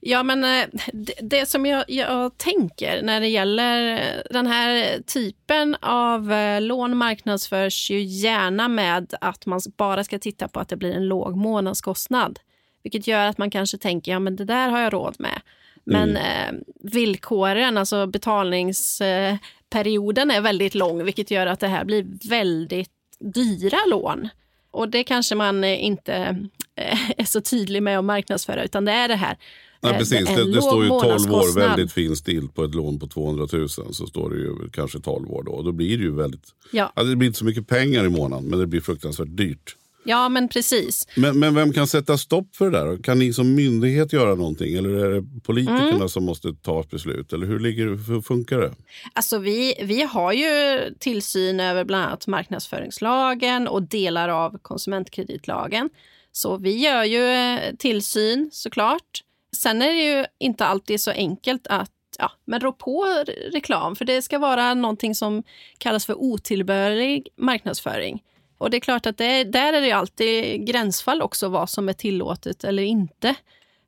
Ja, 0.00 0.22
men 0.22 0.44
eh, 0.44 0.66
det, 0.92 1.14
det 1.22 1.46
som 1.46 1.66
jag, 1.66 1.84
jag, 1.88 2.38
tänker 2.38 3.02
när 3.02 3.20
det 3.20 3.28
gäller 3.28 4.00
den 4.30 4.46
här 4.46 5.00
typen 5.06 5.76
av 5.80 6.32
eh, 6.32 6.60
lån 6.60 6.96
marknadsförs 6.96 7.90
ju 7.90 8.02
gärna 8.02 8.68
med 8.68 9.14
att 9.20 9.46
man 9.46 9.60
bara 9.76 10.04
ska 10.04 10.18
titta 10.18 10.48
på 10.48 10.60
att 10.60 10.68
det 10.68 10.76
blir 10.76 10.92
en 10.92 11.08
låg 11.08 11.36
månadskostnad. 11.36 12.38
Vilket 12.82 13.06
gör 13.06 13.26
att 13.26 13.38
man 13.38 13.50
kanske 13.50 13.78
tänker, 13.78 14.12
ja 14.12 14.18
men 14.18 14.36
det 14.36 14.44
där 14.44 14.68
har 14.68 14.80
jag 14.80 14.92
råd 14.92 15.14
med. 15.18 15.40
Men 15.84 16.10
mm. 16.10 16.22
eh, 16.22 16.52
villkoren, 16.80 17.78
alltså 17.78 18.06
betalningsperioden 18.06 20.30
är 20.30 20.40
väldigt 20.40 20.74
lång, 20.74 21.04
vilket 21.04 21.30
gör 21.30 21.46
att 21.46 21.60
det 21.60 21.68
här 21.68 21.84
blir 21.84 22.28
väldigt 22.28 22.90
dyra 23.18 23.78
lån. 23.86 24.28
Och 24.74 24.88
det 24.88 25.04
kanske 25.04 25.34
man 25.34 25.64
inte 25.64 26.36
Eh, 26.76 27.10
är 27.20 27.24
så 27.24 27.40
tydlig 27.40 27.82
med 27.82 27.98
att 27.98 28.04
marknadsföra, 28.04 28.64
utan 28.64 28.84
det 28.84 28.92
är 28.92 29.08
det 29.08 29.16
här. 29.16 29.36
Nej, 29.80 29.92
eh, 29.92 29.98
precis. 29.98 30.28
Det, 30.28 30.52
det 30.52 30.62
står 30.62 30.84
ju 30.84 30.88
12 30.88 31.32
år 31.32 31.54
väldigt 31.54 31.92
fin 31.92 32.16
stil 32.16 32.48
på 32.54 32.64
ett 32.64 32.74
lån 32.74 32.98
på 32.98 33.06
200 33.06 33.46
000. 33.52 33.68
Så 33.68 33.92
står 33.92 34.30
det 34.30 34.36
ju 34.36 34.70
kanske 34.72 35.00
12 35.00 35.30
år 35.30 35.42
då. 35.42 35.62
då 35.62 35.72
blir 35.72 35.98
det 35.98 36.04
ju 36.04 36.14
väldigt... 36.14 36.48
Ja. 36.70 36.92
Alltså 36.94 37.10
det 37.10 37.16
blir 37.16 37.26
inte 37.26 37.38
så 37.38 37.44
mycket 37.44 37.68
pengar 37.68 38.04
i 38.04 38.08
månaden, 38.08 38.44
men 38.44 38.58
det 38.58 38.66
blir 38.66 38.80
fruktansvärt 38.80 39.28
dyrt. 39.30 39.76
Ja, 40.04 40.28
men 40.28 40.48
precis. 40.48 41.08
Men, 41.16 41.38
men 41.38 41.54
vem 41.54 41.72
kan 41.72 41.86
sätta 41.86 42.18
stopp 42.18 42.56
för 42.56 42.70
det 42.70 42.78
där? 42.78 43.02
Kan 43.02 43.18
ni 43.18 43.32
som 43.32 43.54
myndighet 43.54 44.12
göra 44.12 44.34
någonting? 44.34 44.74
Eller 44.74 44.90
är 44.90 45.10
det 45.10 45.40
politikerna 45.42 45.90
mm. 45.90 46.08
som 46.08 46.24
måste 46.24 46.54
ta 46.62 46.80
ett 46.80 46.90
beslut? 46.90 47.32
Eller 47.32 47.46
hur, 47.46 47.60
ligger, 47.60 47.86
hur 47.86 48.20
funkar 48.20 48.58
det? 48.58 48.72
Alltså 49.12 49.38
vi, 49.38 49.74
vi 49.82 50.02
har 50.02 50.32
ju 50.32 50.80
tillsyn 50.98 51.60
över 51.60 51.84
bland 51.84 52.04
annat 52.04 52.26
marknadsföringslagen 52.26 53.68
och 53.68 53.82
delar 53.82 54.28
av 54.28 54.58
konsumentkreditlagen. 54.62 55.90
Så 56.32 56.56
vi 56.56 56.76
gör 56.76 57.04
ju 57.04 57.28
eh, 57.28 57.74
tillsyn 57.78 58.50
såklart. 58.52 59.22
Sen 59.56 59.82
är 59.82 59.92
det 59.92 60.18
ju 60.18 60.24
inte 60.38 60.64
alltid 60.64 61.00
så 61.00 61.10
enkelt 61.10 61.66
att 61.66 61.90
ja, 62.18 62.30
men 62.44 62.60
rå 62.60 62.72
på 62.72 63.24
reklam. 63.52 63.96
För 63.96 64.04
det 64.04 64.22
ska 64.22 64.38
vara 64.38 64.74
någonting 64.74 65.14
som 65.14 65.42
kallas 65.78 66.06
för 66.06 66.14
otillbörlig 66.14 67.28
marknadsföring. 67.36 68.22
Och 68.58 68.70
det 68.70 68.76
är 68.76 68.80
klart 68.80 69.06
att 69.06 69.18
det, 69.18 69.44
där 69.44 69.72
är 69.72 69.80
det 69.80 69.92
alltid 69.92 70.66
gränsfall 70.66 71.22
också 71.22 71.48
vad 71.48 71.70
som 71.70 71.88
är 71.88 71.92
tillåtet 71.92 72.64
eller 72.64 72.82
inte. 72.82 73.34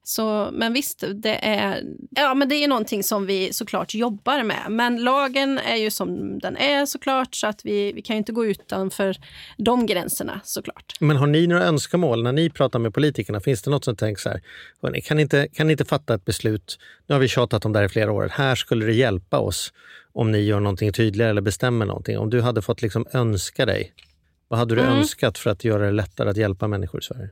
Så, 0.09 0.49
men 0.53 0.73
visst, 0.73 1.05
det 1.15 1.47
är, 1.47 1.83
ja, 2.11 2.35
men 2.35 2.49
det 2.49 2.55
är 2.55 2.69
någonting 2.69 3.03
som 3.03 3.27
vi 3.27 3.53
såklart 3.53 3.95
jobbar 3.95 4.43
med. 4.43 4.67
Men 4.71 5.05
lagen 5.05 5.59
är 5.59 5.77
ju 5.77 5.91
som 5.91 6.39
den 6.39 6.57
är 6.57 6.87
såklart, 6.87 7.35
så 7.35 7.47
att 7.47 7.65
vi, 7.65 7.93
vi 7.93 8.03
kan 8.03 8.17
inte 8.17 8.33
gå 8.33 8.47
utanför 8.47 9.17
de 9.57 9.87
gränserna 9.87 10.41
såklart. 10.45 10.95
Men 11.01 11.17
har 11.17 11.27
ni 11.27 11.47
några 11.47 11.65
önskemål 11.65 12.23
när 12.23 12.33
ni 12.33 12.51
pratar 12.51 12.79
med 12.79 12.95
politikerna? 12.95 13.41
Finns 13.41 13.63
det 13.63 13.71
något 13.71 13.85
som 13.85 13.97
tänker 13.97 14.23
så 14.23 14.29
här, 14.29 14.41
kan 15.01 15.17
ni, 15.17 15.23
inte, 15.23 15.49
kan 15.49 15.67
ni 15.67 15.73
inte 15.73 15.85
fatta 15.85 16.15
ett 16.15 16.25
beslut? 16.25 16.79
Nu 17.07 17.15
har 17.15 17.21
vi 17.21 17.29
tjatat 17.29 17.65
om 17.65 17.73
det 17.73 17.79
här 17.79 17.87
i 17.87 17.89
flera 17.89 18.13
år. 18.13 18.29
Här 18.33 18.55
skulle 18.55 18.87
det 18.87 18.95
hjälpa 18.95 19.39
oss 19.39 19.73
om 20.13 20.33
ni 20.33 20.39
gör 20.39 20.61
någonting 20.61 20.93
tydligare 20.93 21.31
eller 21.31 21.43
bestämmer 21.43 21.87
någonting. 21.87 22.19
Om 22.19 22.31
du 22.31 22.41
hade 22.41 22.63
fått 22.63 22.83
liksom 22.83 23.07
önska 23.13 23.67
dig, 23.67 23.93
vad 24.49 24.59
hade 24.59 24.75
du 24.75 24.81
mm. 24.81 24.93
önskat 24.99 25.39
för 25.39 25.51
att 25.51 25.65
göra 25.65 25.85
det 25.85 25.93
lättare 25.93 26.31
att 26.31 26.37
hjälpa 26.37 26.69
människor 26.69 27.01
i 27.01 27.05
Sverige? 27.05 27.29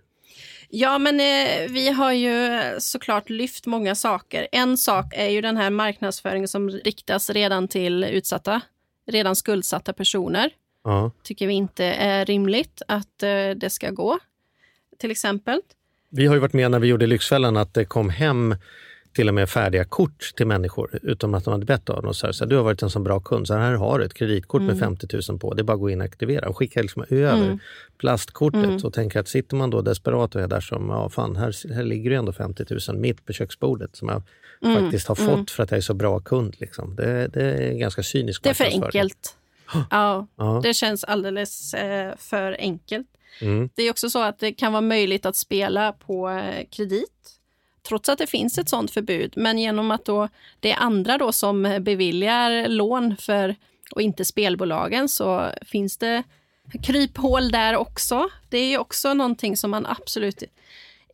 Ja, 0.68 0.98
men 0.98 1.20
eh, 1.20 1.70
vi 1.70 1.88
har 1.88 2.12
ju 2.12 2.60
såklart 2.78 3.30
lyft 3.30 3.66
många 3.66 3.94
saker. 3.94 4.48
En 4.52 4.76
sak 4.76 5.14
är 5.16 5.28
ju 5.28 5.40
den 5.40 5.56
här 5.56 5.70
marknadsföringen 5.70 6.48
som 6.48 6.70
riktas 6.70 7.30
redan 7.30 7.68
till 7.68 8.04
utsatta, 8.04 8.60
redan 9.06 9.36
skuldsatta 9.36 9.92
personer. 9.92 10.50
Ja. 10.84 11.10
Tycker 11.22 11.46
vi 11.46 11.54
inte 11.54 11.84
är 11.84 12.24
rimligt 12.24 12.82
att 12.88 13.22
eh, 13.22 13.50
det 13.56 13.70
ska 13.70 13.90
gå, 13.90 14.18
till 14.98 15.10
exempel. 15.10 15.60
Vi 16.10 16.26
har 16.26 16.34
ju 16.34 16.40
varit 16.40 16.52
med 16.52 16.70
när 16.70 16.78
vi 16.78 16.88
gjorde 16.88 17.06
Lyxfällan 17.06 17.56
att 17.56 17.74
det 17.74 17.84
kom 17.84 18.10
hem 18.10 18.56
till 19.14 19.28
och 19.28 19.34
med 19.34 19.50
färdiga 19.50 19.84
kort 19.84 20.34
till 20.36 20.46
människor 20.46 20.98
utan 21.02 21.34
att 21.34 21.44
de 21.44 21.50
hade 21.50 21.64
bett 21.64 21.90
av 21.90 22.02
dem. 22.02 22.14
Så 22.14 22.26
här, 22.26 22.32
så 22.32 22.44
här, 22.44 22.50
du 22.50 22.56
har 22.56 22.62
varit 22.62 22.82
en 22.82 22.90
så 22.90 22.98
bra 22.98 23.20
kund, 23.20 23.46
så 23.46 23.54
här 23.54 23.72
har 23.72 23.98
du 23.98 24.04
ett 24.04 24.14
kreditkort 24.14 24.60
mm. 24.60 24.66
med 24.66 24.78
50 24.78 25.06
000 25.30 25.38
på. 25.38 25.54
Det 25.54 25.62
är 25.62 25.64
bara 25.64 25.74
att 25.74 25.80
gå 25.80 25.90
in 25.90 26.00
och 26.00 26.04
aktivera 26.04 26.48
och 26.48 26.56
skicka 26.56 26.82
liksom 26.82 27.04
över 27.10 27.44
mm. 27.44 27.58
plastkortet 27.98 28.64
mm. 28.64 28.80
och 28.84 28.92
tänka 28.92 29.20
att 29.20 29.28
sitter 29.28 29.56
man 29.56 29.70
då 29.70 29.82
desperat 29.82 30.34
och 30.34 30.40
är 30.40 30.48
där 30.48 30.60
som, 30.60 30.88
ja 30.88 31.08
fan, 31.08 31.36
här, 31.36 31.74
här 31.74 31.82
ligger 31.82 32.10
det 32.10 32.16
ändå 32.16 32.32
50 32.32 32.64
000 32.88 32.98
mitt 32.98 33.26
på 33.26 33.32
köksbordet 33.32 33.96
som 33.96 34.08
jag 34.08 34.22
mm. 34.64 34.82
faktiskt 34.82 35.08
har 35.08 35.20
mm. 35.20 35.36
fått 35.36 35.50
för 35.50 35.62
att 35.62 35.70
jag 35.70 35.78
är 35.78 35.82
så 35.82 35.94
bra 35.94 36.20
kund. 36.20 36.54
Liksom. 36.58 36.96
Det, 36.96 37.28
det 37.28 37.42
är 37.42 37.72
ganska 37.72 38.02
cyniskt. 38.02 38.44
Det 38.44 38.50
är 38.50 38.54
för 38.54 38.64
enkelt. 38.64 39.36
Ja, 39.90 40.26
ja, 40.36 40.60
det 40.62 40.74
känns 40.74 41.04
alldeles 41.04 41.74
eh, 41.74 42.14
för 42.16 42.56
enkelt. 42.58 43.06
Mm. 43.40 43.68
Det 43.74 43.82
är 43.82 43.90
också 43.90 44.10
så 44.10 44.22
att 44.22 44.38
det 44.38 44.52
kan 44.52 44.72
vara 44.72 44.80
möjligt 44.80 45.26
att 45.26 45.36
spela 45.36 45.92
på 45.92 46.30
eh, 46.30 46.64
kredit 46.70 47.40
trots 47.88 48.08
att 48.08 48.18
det 48.18 48.26
finns 48.26 48.58
ett 48.58 48.68
sådant 48.68 48.90
förbud. 48.90 49.32
Men 49.36 49.58
genom 49.58 49.90
att 49.90 50.04
då 50.04 50.28
det 50.60 50.72
är 50.72 50.76
andra 50.76 51.18
då 51.18 51.32
som 51.32 51.78
beviljar 51.80 52.68
lån 52.68 53.16
för 53.16 53.56
och 53.90 54.02
inte 54.02 54.24
spelbolagen 54.24 55.08
så 55.08 55.50
finns 55.62 55.96
det 55.96 56.22
kryphål 56.82 57.50
där 57.50 57.76
också. 57.76 58.28
Det 58.48 58.58
är 58.58 58.78
också 58.78 59.14
någonting 59.14 59.56
som 59.56 59.70
man 59.70 59.86
absolut 59.86 60.42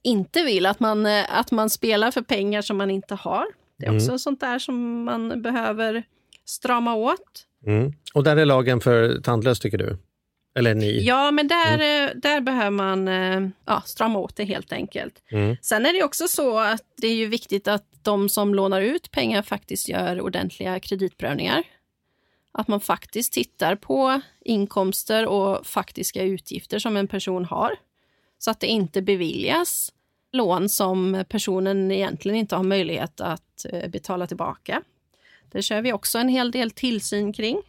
inte 0.02 0.42
vill, 0.42 0.66
att 0.66 0.80
man, 0.80 1.06
att 1.28 1.50
man 1.50 1.70
spelar 1.70 2.10
för 2.10 2.22
pengar 2.22 2.62
som 2.62 2.76
man 2.76 2.90
inte 2.90 3.14
har. 3.14 3.46
Det 3.78 3.86
är 3.86 3.96
också 3.96 4.08
mm. 4.08 4.18
sånt 4.18 4.40
där 4.40 4.58
som 4.58 5.04
man 5.04 5.42
behöver 5.42 6.04
strama 6.44 6.94
åt. 6.94 7.46
Mm. 7.66 7.92
Och 8.14 8.24
där 8.24 8.36
är 8.36 8.44
lagen 8.44 8.80
för 8.80 9.20
tandlös 9.20 9.60
tycker 9.60 9.78
du? 9.78 9.98
Eller 10.54 10.74
ni? 10.74 11.04
Ja, 11.04 11.30
men 11.30 11.48
där, 11.48 11.74
mm. 11.74 12.08
Eh, 12.08 12.14
där 12.16 12.40
behöver 12.40 12.70
man 12.70 13.08
eh, 13.08 13.48
ja, 13.66 13.82
strama 13.86 14.18
åt 14.18 14.36
det 14.36 14.44
helt 14.44 14.72
enkelt. 14.72 15.22
Mm. 15.30 15.56
Sen 15.62 15.86
är 15.86 15.92
det 15.92 16.04
också 16.04 16.28
så 16.28 16.58
att 16.58 16.84
det 16.96 17.06
är 17.06 17.14
ju 17.14 17.26
viktigt 17.26 17.68
att 17.68 17.84
de 18.02 18.28
som 18.28 18.54
lånar 18.54 18.80
ut 18.80 19.10
pengar 19.10 19.42
faktiskt 19.42 19.88
gör 19.88 20.20
ordentliga 20.20 20.80
kreditprövningar. 20.80 21.62
Att 22.52 22.68
man 22.68 22.80
faktiskt 22.80 23.32
tittar 23.32 23.76
på 23.76 24.20
inkomster 24.40 25.26
och 25.26 25.66
faktiska 25.66 26.22
utgifter 26.22 26.78
som 26.78 26.96
en 26.96 27.08
person 27.08 27.44
har. 27.44 27.76
Så 28.38 28.50
att 28.50 28.60
det 28.60 28.66
inte 28.66 29.02
beviljas 29.02 29.92
lån 30.32 30.68
som 30.68 31.24
personen 31.28 31.90
egentligen 31.90 32.36
inte 32.36 32.56
har 32.56 32.62
möjlighet 32.62 33.20
att 33.20 33.66
eh, 33.72 33.88
betala 33.88 34.26
tillbaka. 34.26 34.82
Det 35.52 35.62
kör 35.62 35.82
vi 35.82 35.92
också 35.92 36.18
en 36.18 36.28
hel 36.28 36.50
del 36.50 36.70
tillsyn 36.70 37.32
kring 37.32 37.62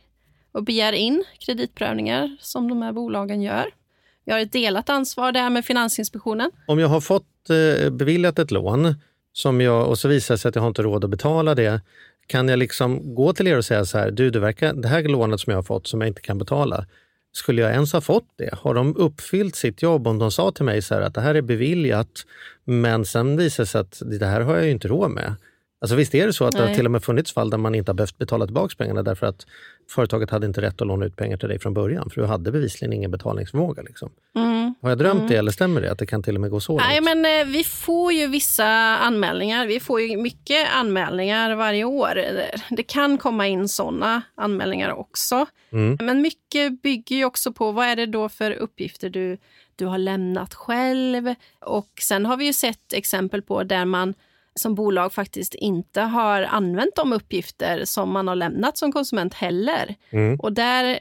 och 0.52 0.64
begär 0.64 0.94
in 0.94 1.24
kreditprövningar 1.40 2.38
som 2.40 2.70
de 2.70 2.82
här 2.82 2.92
bolagen 2.94 3.42
gör. 3.42 3.66
Vi 4.26 4.32
har 4.32 4.40
ett 4.40 4.52
delat 4.52 4.90
ansvar 4.90 5.32
där 5.32 5.50
med 5.50 5.66
Finansinspektionen. 5.66 6.52
Om 6.66 6.80
jag 6.80 6.88
har 6.88 7.02
fått 7.02 7.50
eh, 7.50 7.90
beviljat 7.90 8.40
ett 8.40 8.52
lån 8.52 8.96
som 9.34 9.62
jag, 9.62 9.88
och 9.88 9.98
så 9.98 10.08
visar 10.08 10.34
det 10.34 10.40
sig 10.40 10.50
att 10.50 10.56
jag 10.56 10.62
har 10.62 10.68
inte 10.68 10.82
råd 10.82 11.04
att 11.04 11.10
betala 11.10 11.56
det, 11.56 11.82
kan 12.28 12.48
jag 12.48 12.60
liksom 12.60 13.16
gå 13.16 13.34
till 13.34 13.48
er 13.48 13.58
och 13.58 13.66
säga 13.66 13.86
så 13.86 13.98
här, 13.98 14.12
du 14.12 14.30
det, 14.30 14.40
verkar, 14.40 14.74
det 14.74 14.88
här 14.88 15.04
lånet 15.04 15.40
som 15.40 15.52
jag 15.52 15.58
har 15.58 15.64
fått 15.64 15.88
som 15.88 16.02
jag 16.02 16.08
inte 16.08 16.22
kan 16.22 16.38
betala, 16.38 16.86
skulle 17.32 17.62
jag 17.62 17.72
ens 17.72 17.94
ha 17.94 18.02
fått 18.02 18.28
det? 18.36 18.50
Har 18.54 18.74
de 18.74 18.96
uppfyllt 18.96 19.56
sitt 19.56 19.82
jobb 19.82 20.08
om 20.08 20.20
de 20.20 20.32
sa 20.32 20.52
till 20.52 20.66
mig 20.66 20.82
så 20.82 20.96
att 20.96 21.14
det 21.14 21.22
här 21.22 21.36
är 21.36 21.42
beviljat, 21.42 22.26
men 22.64 23.06
sen 23.06 23.38
visar 23.38 23.64
det 23.64 23.68
sig 23.68 23.82
att 23.82 24.02
det 24.06 24.26
här 24.26 24.42
har 24.42 24.56
jag 24.56 24.70
inte 24.70 24.88
råd 24.88 25.12
med. 25.12 25.36
Alltså 25.82 25.96
visst 25.96 26.16
är 26.16 26.28
det 26.28 26.34
så 26.34 26.46
att 26.46 26.54
Nej. 26.54 26.62
det 26.62 26.68
har 26.68 26.76
till 26.76 26.86
och 26.86 26.92
med 26.92 27.04
funnits 27.04 27.34
fall 27.34 27.50
där 27.50 27.58
man 27.58 27.76
inte 27.76 27.92
har 27.92 27.96
behövt 27.96 28.18
betala 28.18 28.46
tillbaka 28.46 28.76
pengarna 28.78 29.04
därför 29.04 29.26
att 29.28 29.46
företaget 29.90 30.30
hade 30.30 30.48
inte 30.48 30.62
rätt 30.62 30.82
att 30.82 30.88
låna 30.88 31.06
ut 31.06 31.16
pengar 31.16 31.38
till 31.38 31.50
dig 31.50 31.60
från 31.60 31.74
början, 31.74 32.10
för 32.10 32.22
du 32.22 32.28
hade 32.28 32.52
bevisligen 32.52 32.94
ingen 32.94 33.12
betalningsförmåga. 33.12 33.84
Liksom. 33.84 34.12
Mm. 34.36 34.76
Har 34.82 34.90
jag 34.90 34.98
drömt 34.98 35.20
mm. 35.20 35.32
det 35.32 35.38
eller 35.38 35.52
stämmer 35.52 35.82
det 35.82 35.92
att 35.92 36.00
det 36.00 36.06
kan 36.06 36.24
till 36.24 36.36
och 36.36 36.42
med 36.42 36.50
gå 36.50 36.60
så 36.60 36.78
Nej, 36.78 37.02
långt? 37.02 37.18
men 37.18 37.40
eh, 37.40 37.54
vi 37.54 37.64
får 37.64 38.14
ju 38.14 38.28
vissa 38.28 38.66
anmälningar. 38.98 39.66
Vi 39.66 39.80
får 39.80 40.02
ju 40.02 40.18
mycket 40.18 40.68
anmälningar 40.74 41.56
varje 41.56 41.84
år. 41.84 42.22
Det 42.70 42.84
kan 42.84 43.18
komma 43.18 43.48
in 43.48 43.68
såna 43.68 44.22
anmälningar 44.36 44.92
också. 44.92 45.46
Mm. 45.72 45.98
Men 46.02 46.22
mycket 46.22 46.82
bygger 46.82 47.16
ju 47.16 47.26
också 47.26 47.54
på 47.54 47.72
vad 47.72 47.86
är 47.86 47.96
det 47.96 48.06
då 48.06 48.30
för 48.30 48.52
uppgifter 48.52 49.10
du, 49.10 49.38
du 49.76 49.86
har 49.86 49.98
lämnat 49.98 50.54
själv. 50.54 51.34
Och 51.60 51.92
sen 52.02 52.26
har 52.26 52.38
vi 52.38 52.46
ju 52.46 52.54
sett 52.54 52.94
exempel 52.94 53.42
på 53.42 53.64
där 53.64 53.86
man 53.86 54.14
som 54.56 54.76
bolag 54.76 55.14
faktiskt 55.14 55.56
inte 55.56 56.02
har 56.02 56.42
använt 56.42 56.96
de 56.96 57.14
uppgifter 57.14 57.86
som 57.86 58.12
man 58.12 58.28
har 58.28 58.36
lämnat 58.36 58.78
som 58.78 58.92
konsument 58.92 59.34
heller. 59.34 59.96
Mm. 60.10 60.40
Och 60.40 60.54
där, 60.54 61.00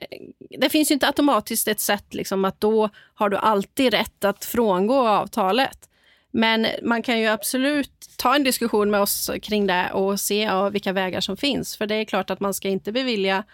det 0.59 0.71
finns 0.71 0.91
ju 0.91 0.93
inte 0.93 1.07
automatiskt 1.07 1.69
ett 1.69 1.81
sätt 1.81 2.15
liksom 2.15 2.45
att 2.45 2.61
då 2.61 2.89
har 3.15 3.29
du 3.29 3.37
alltid 3.37 3.95
rätt 3.95 4.25
att 4.25 4.45
frångå 4.45 5.09
avtalet. 5.09 5.89
Men 6.31 6.67
man 6.83 7.03
kan 7.03 7.21
ju 7.21 7.27
absolut 7.27 8.11
ta 8.17 8.35
en 8.35 8.45
diskussion 8.45 8.91
med 8.91 9.01
oss 9.01 9.31
kring 9.43 9.67
det 9.67 9.91
och 9.93 10.21
se 10.21 10.43
ja, 10.43 10.69
vilka 10.69 10.93
vägar 10.93 11.21
som 11.21 11.37
finns. 11.37 11.77
För 11.77 11.87
det 11.87 11.95
är 11.95 12.05
klart 12.05 12.31
att 12.31 12.41
man 12.41 12.55
ska 12.55 12.69
inte 12.69 12.93
bevilja 12.93 13.45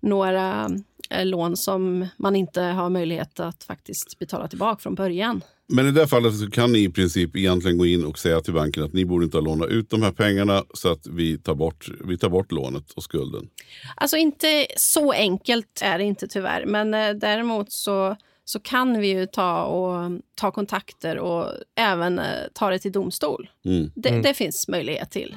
några 0.00 0.70
eh, 1.10 1.26
lån 1.26 1.56
som 1.56 2.06
man 2.16 2.36
inte 2.36 2.62
har 2.62 2.90
möjlighet 2.90 3.40
att 3.40 3.64
faktiskt 3.64 4.18
betala 4.18 4.48
tillbaka 4.48 4.82
från 4.82 4.94
början. 4.94 5.42
Men 5.74 5.86
i 5.86 5.90
det 5.90 6.08
fallet 6.08 6.38
så 6.38 6.50
kan 6.50 6.72
ni 6.72 6.78
i 6.78 6.88
princip 6.88 7.36
egentligen 7.36 7.78
gå 7.78 7.86
in 7.86 8.04
och 8.04 8.18
säga 8.18 8.40
till 8.40 8.54
banken 8.54 8.82
att 8.82 8.92
ni 8.92 9.04
borde 9.04 9.24
inte 9.24 9.36
ha 9.36 9.42
lånat 9.42 9.68
ut 9.68 9.90
de 9.90 10.02
här 10.02 10.12
pengarna 10.12 10.64
så 10.74 10.92
att 10.92 11.06
vi 11.06 11.38
tar 11.38 11.54
bort, 11.54 11.88
vi 12.04 12.18
tar 12.18 12.28
bort 12.28 12.52
lånet 12.52 12.90
och 12.90 13.02
skulden. 13.02 13.48
Alltså 13.96 14.16
inte 14.16 14.66
så 14.76 15.12
enkelt 15.12 15.82
är 15.82 15.98
det 15.98 16.04
inte 16.04 16.28
tyvärr. 16.28 16.66
Men 16.66 16.94
eh, 16.94 17.10
däremot 17.10 17.72
så, 17.72 18.16
så 18.44 18.60
kan 18.60 19.00
vi 19.00 19.08
ju 19.08 19.26
ta, 19.26 19.62
och, 19.62 20.20
ta 20.34 20.50
kontakter 20.50 21.18
och 21.18 21.46
även 21.76 22.18
eh, 22.18 22.24
ta 22.54 22.70
det 22.70 22.78
till 22.78 22.92
domstol. 22.92 23.50
Mm. 23.64 23.90
Det, 23.94 24.08
mm. 24.08 24.22
det 24.22 24.34
finns 24.34 24.68
möjlighet 24.68 25.10
till. 25.10 25.36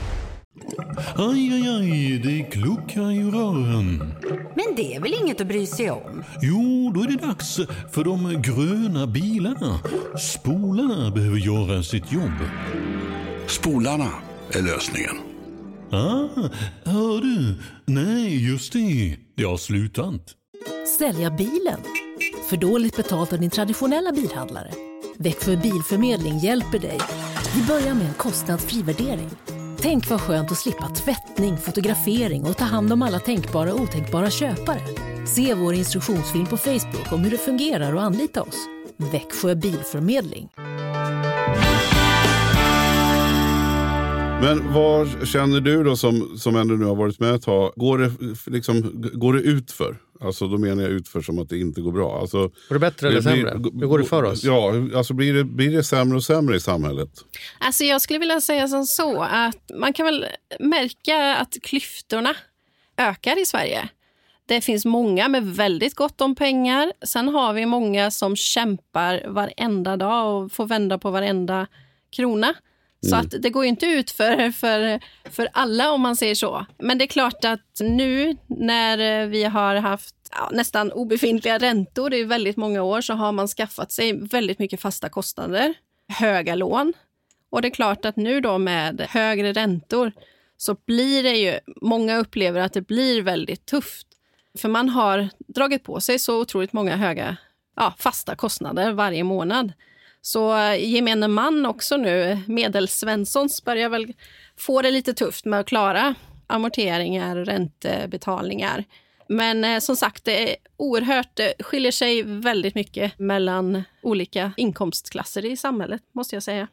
Aj, 1.15 1.53
aj, 1.53 1.67
aj, 1.67 2.19
det 2.23 2.43
kluckar 2.51 3.11
i 3.11 3.23
rören. 3.23 4.13
Men 4.55 4.75
det 4.75 4.95
är 4.95 4.99
väl 4.99 5.13
inget 5.21 5.41
att 5.41 5.47
bry 5.47 5.65
sig 5.65 5.91
om? 5.91 6.23
Jo, 6.41 6.91
då 6.95 7.01
är 7.01 7.07
det 7.07 7.27
dags 7.27 7.59
för 7.91 8.03
de 8.03 8.41
gröna 8.41 9.07
bilarna. 9.07 9.79
Spolarna 10.19 11.11
behöver 11.11 11.37
göra 11.37 11.83
sitt 11.83 12.11
jobb. 12.11 12.37
Spolarna 13.47 14.09
är 14.51 14.61
lösningen. 14.61 15.15
Ah, 15.91 16.27
hör 16.83 17.21
du? 17.21 17.55
Nej, 17.85 18.49
just 18.51 18.73
det. 18.73 19.17
Det 19.35 19.43
har 19.43 19.57
slutat. 19.57 20.35
Sälja 20.97 21.31
bilen? 21.31 21.79
För 22.49 22.57
dåligt 22.57 22.95
betalt 22.95 23.33
av 23.33 23.39
din 23.39 23.49
traditionella 23.49 24.11
bilhandlare? 24.11 24.71
Växjö 25.17 25.55
Bilförmedling 25.55 26.37
hjälper 26.37 26.79
dig. 26.79 26.97
Vi 27.55 27.63
börjar 27.67 27.93
med 27.93 28.07
en 28.07 28.13
kostnadsfri 28.13 28.81
värdering. 28.81 29.29
Tänk 29.81 30.09
vad 30.09 30.21
skönt 30.21 30.51
att 30.51 30.57
slippa 30.57 30.89
tvättning, 30.89 31.57
fotografering 31.57 32.43
och 32.43 32.57
ta 32.57 32.63
hand 32.63 32.93
om 32.93 33.01
alla 33.01 33.19
tänkbara 33.19 33.73
och 33.73 33.79
otänkbara 33.79 34.29
köpare. 34.29 34.81
Se 35.27 35.53
vår 35.53 35.73
instruktionsfilm 35.73 36.45
på 36.45 36.57
Facebook 36.57 37.11
om 37.11 37.23
hur 37.23 37.31
det 37.31 37.37
fungerar 37.37 37.93
och 37.93 38.01
anlita 38.01 38.41
oss. 38.41 38.67
Växjö 38.97 39.55
Bilförmedling. 39.55 40.49
Men 44.41 44.73
vad 44.73 45.27
känner 45.27 45.61
du 45.61 45.83
då 45.83 45.95
som, 45.95 46.37
som 46.37 46.55
ändå 46.55 46.73
nu 46.75 46.85
har 46.85 46.95
varit 46.95 47.19
med 47.19 47.33
ett 47.35 47.41
tag? 47.43 47.73
Går 47.75 47.97
det, 47.97 48.11
liksom, 48.51 49.05
går 49.13 49.33
det 49.33 49.39
ut 49.39 49.71
för? 49.71 49.97
Alltså 50.21 50.47
då 50.47 50.57
menar 50.57 50.83
jag 50.83 50.91
utför 50.91 51.21
som 51.21 51.39
att 51.39 51.49
det 51.49 51.57
inte 51.59 51.81
går 51.81 51.91
bra. 51.91 52.19
Alltså, 52.21 52.37
Går 52.41 52.73
det 52.73 52.79
bättre 52.79 53.07
eller 53.07 53.21
blir- 53.21 53.31
sämre? 53.31 53.51
Hur 53.79 53.87
går 53.87 53.99
det 53.99 54.05
för 54.05 54.23
oss? 54.23 54.43
Ja, 54.43 54.73
alltså 54.95 55.13
blir 55.13 55.33
det, 55.33 55.43
blir 55.43 55.71
det 55.71 55.83
sämre 55.83 56.15
och 56.17 56.23
sämre 56.23 56.55
i 56.55 56.59
samhället? 56.59 57.09
Alltså 57.59 57.83
jag 57.83 58.01
skulle 58.01 58.19
vilja 58.19 58.41
säga 58.41 58.67
som 58.67 58.85
så 58.85 59.21
att 59.21 59.71
man 59.79 59.93
kan 59.93 60.05
väl 60.05 60.25
märka 60.59 61.35
att 61.35 61.57
klyftorna 61.63 62.35
ökar 62.97 63.41
i 63.41 63.45
Sverige. 63.45 63.89
Det 64.45 64.61
finns 64.61 64.85
många 64.85 65.27
med 65.27 65.55
väldigt 65.55 65.95
gott 65.95 66.21
om 66.21 66.35
pengar. 66.35 66.91
Sen 67.05 67.27
har 67.27 67.53
vi 67.53 67.65
många 67.65 68.11
som 68.11 68.35
kämpar 68.35 69.23
varenda 69.27 69.97
dag 69.97 70.43
och 70.43 70.51
får 70.51 70.65
vända 70.65 70.97
på 70.97 71.11
varenda 71.11 71.67
krona. 72.15 72.53
Så 73.09 73.15
att 73.15 73.33
det 73.39 73.49
går 73.49 73.63
ju 73.63 73.69
inte 73.69 73.85
ut 73.85 74.11
för, 74.11 74.51
för, 74.51 74.99
för 75.29 75.49
alla 75.53 75.91
om 75.91 76.01
man 76.01 76.15
säger 76.15 76.35
så. 76.35 76.65
Men 76.77 76.97
det 76.97 77.05
är 77.05 77.07
klart 77.07 77.45
att 77.45 77.79
nu 77.79 78.37
när 78.47 79.27
vi 79.27 79.43
har 79.43 79.75
haft 79.75 80.15
ja, 80.31 80.49
nästan 80.51 80.91
obefintliga 80.91 81.57
räntor 81.57 82.13
i 82.13 82.23
väldigt 82.23 82.57
många 82.57 82.83
år 82.83 83.01
så 83.01 83.13
har 83.13 83.31
man 83.31 83.47
skaffat 83.47 83.91
sig 83.91 84.13
väldigt 84.27 84.59
mycket 84.59 84.81
fasta 84.81 85.09
kostnader, 85.09 85.73
höga 86.07 86.55
lån. 86.55 86.93
Och 87.49 87.61
det 87.61 87.67
är 87.67 87.73
klart 87.73 88.05
att 88.05 88.15
nu 88.15 88.41
då 88.41 88.57
med 88.57 89.01
högre 89.09 89.53
räntor 89.53 90.11
så 90.57 90.75
blir 90.85 91.23
det 91.23 91.37
ju, 91.37 91.59
många 91.81 92.17
upplever 92.17 92.61
att 92.61 92.73
det 92.73 92.81
blir 92.81 93.21
väldigt 93.21 93.65
tufft. 93.65 94.07
För 94.57 94.69
man 94.69 94.89
har 94.89 95.29
dragit 95.47 95.83
på 95.83 96.01
sig 96.01 96.19
så 96.19 96.41
otroligt 96.41 96.73
många 96.73 96.95
höga 96.95 97.37
ja, 97.75 97.93
fasta 97.97 98.35
kostnader 98.35 98.91
varje 98.91 99.23
månad. 99.23 99.73
Så 100.21 100.57
eh, 100.57 100.93
gemene 100.93 101.27
man 101.27 101.65
också 101.65 101.97
nu, 101.97 102.39
medelsvenssons 102.47 103.63
börjar 103.63 103.89
väl 103.89 104.13
få 104.57 104.81
det 104.81 104.91
lite 104.91 105.13
tufft 105.13 105.45
med 105.45 105.59
att 105.59 105.67
klara 105.67 106.15
amorteringar 106.47 107.35
och 107.35 107.45
räntebetalningar. 107.45 108.83
Men 109.27 109.63
eh, 109.63 109.79
som 109.79 109.95
sagt, 109.95 110.23
det 110.23 110.51
är 110.51 110.55
oerhört, 110.77 111.35
det 111.35 111.53
skiljer 111.59 111.91
sig 111.91 112.23
väldigt 112.23 112.75
mycket 112.75 113.19
mellan 113.19 113.83
olika 114.03 114.51
inkomstklasser 114.57 115.45
i 115.45 115.57
samhället, 115.57 116.01
måste 116.11 116.35
jag 116.35 116.43
säga. 116.43 116.67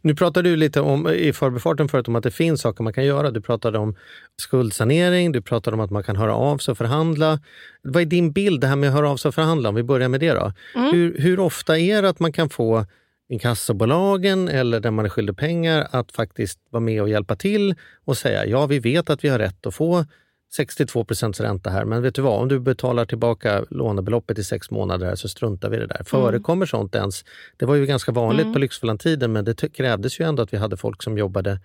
Nu 0.00 0.14
pratade 0.14 0.50
du 0.50 0.56
lite 0.56 0.80
om, 0.80 1.08
i 1.08 1.32
förbifarten 1.32 1.88
förut 1.88 2.08
om 2.08 2.16
att 2.16 2.22
det 2.22 2.30
finns 2.30 2.60
saker 2.60 2.84
man 2.84 2.92
kan 2.92 3.04
göra. 3.04 3.30
Du 3.30 3.40
pratade 3.40 3.78
om 3.78 3.96
skuldsanering, 4.36 5.32
du 5.32 5.42
pratade 5.42 5.74
om 5.74 5.80
att 5.80 5.90
man 5.90 6.02
kan 6.02 6.16
höra 6.16 6.34
av 6.34 6.58
sig 6.58 6.72
och 6.72 6.78
förhandla. 6.78 7.40
Vad 7.82 8.02
är 8.02 8.06
din 8.06 8.32
bild, 8.32 8.60
det 8.60 8.66
här 8.66 8.76
med 8.76 8.88
att 8.88 8.94
höra 8.94 9.10
av 9.10 9.16
sig 9.16 9.28
och 9.28 9.34
förhandla? 9.34 9.68
Om 9.68 9.74
vi 9.74 9.82
börjar 9.82 10.08
med 10.08 10.20
det 10.20 10.32
då. 10.32 10.52
Hur, 10.74 11.18
hur 11.18 11.40
ofta 11.40 11.78
är 11.78 12.02
det 12.02 12.08
att 12.08 12.20
man 12.20 12.32
kan 12.32 12.50
få 12.50 12.86
inkassobolagen 13.28 14.48
eller 14.48 14.80
där 14.80 14.90
man 14.90 15.04
är 15.04 15.08
skyldig 15.08 15.36
pengar 15.36 15.88
att 15.90 16.12
faktiskt 16.12 16.58
vara 16.70 16.80
med 16.80 17.02
och 17.02 17.08
hjälpa 17.08 17.36
till 17.36 17.74
och 18.04 18.16
säga 18.16 18.46
ja, 18.46 18.66
vi 18.66 18.78
vet 18.78 19.10
att 19.10 19.24
vi 19.24 19.28
har 19.28 19.38
rätt 19.38 19.66
att 19.66 19.74
få 19.74 20.04
62 20.50 21.04
procents 21.04 21.40
ränta 21.40 21.70
här, 21.70 21.84
men 21.84 22.02
vet 22.02 22.14
du 22.14 22.22
vad, 22.22 22.40
om 22.40 22.48
du 22.48 22.60
betalar 22.60 23.04
tillbaka 23.04 23.64
lånebeloppet 23.70 24.38
i 24.38 24.44
sex 24.44 24.70
månader 24.70 25.06
här, 25.06 25.14
så 25.14 25.28
struntar 25.28 25.70
vi 25.70 25.76
i 25.76 25.80
det 25.80 25.86
där. 25.86 26.02
Förekommer 26.04 26.66
sånt 26.66 26.94
ens? 26.94 27.24
Det 27.56 27.66
var 27.66 27.74
ju 27.74 27.86
ganska 27.86 28.12
vanligt 28.12 28.52
på 28.52 28.58
Lyxfällan-tiden, 28.58 29.32
men 29.32 29.44
det 29.44 29.72
krävdes 29.72 30.20
ju 30.20 30.24
ändå 30.24 30.42
att 30.42 30.52
vi 30.52 30.56
hade 30.56 30.76
folk 30.76 31.02
som 31.02 31.18
jobbade 31.18 31.60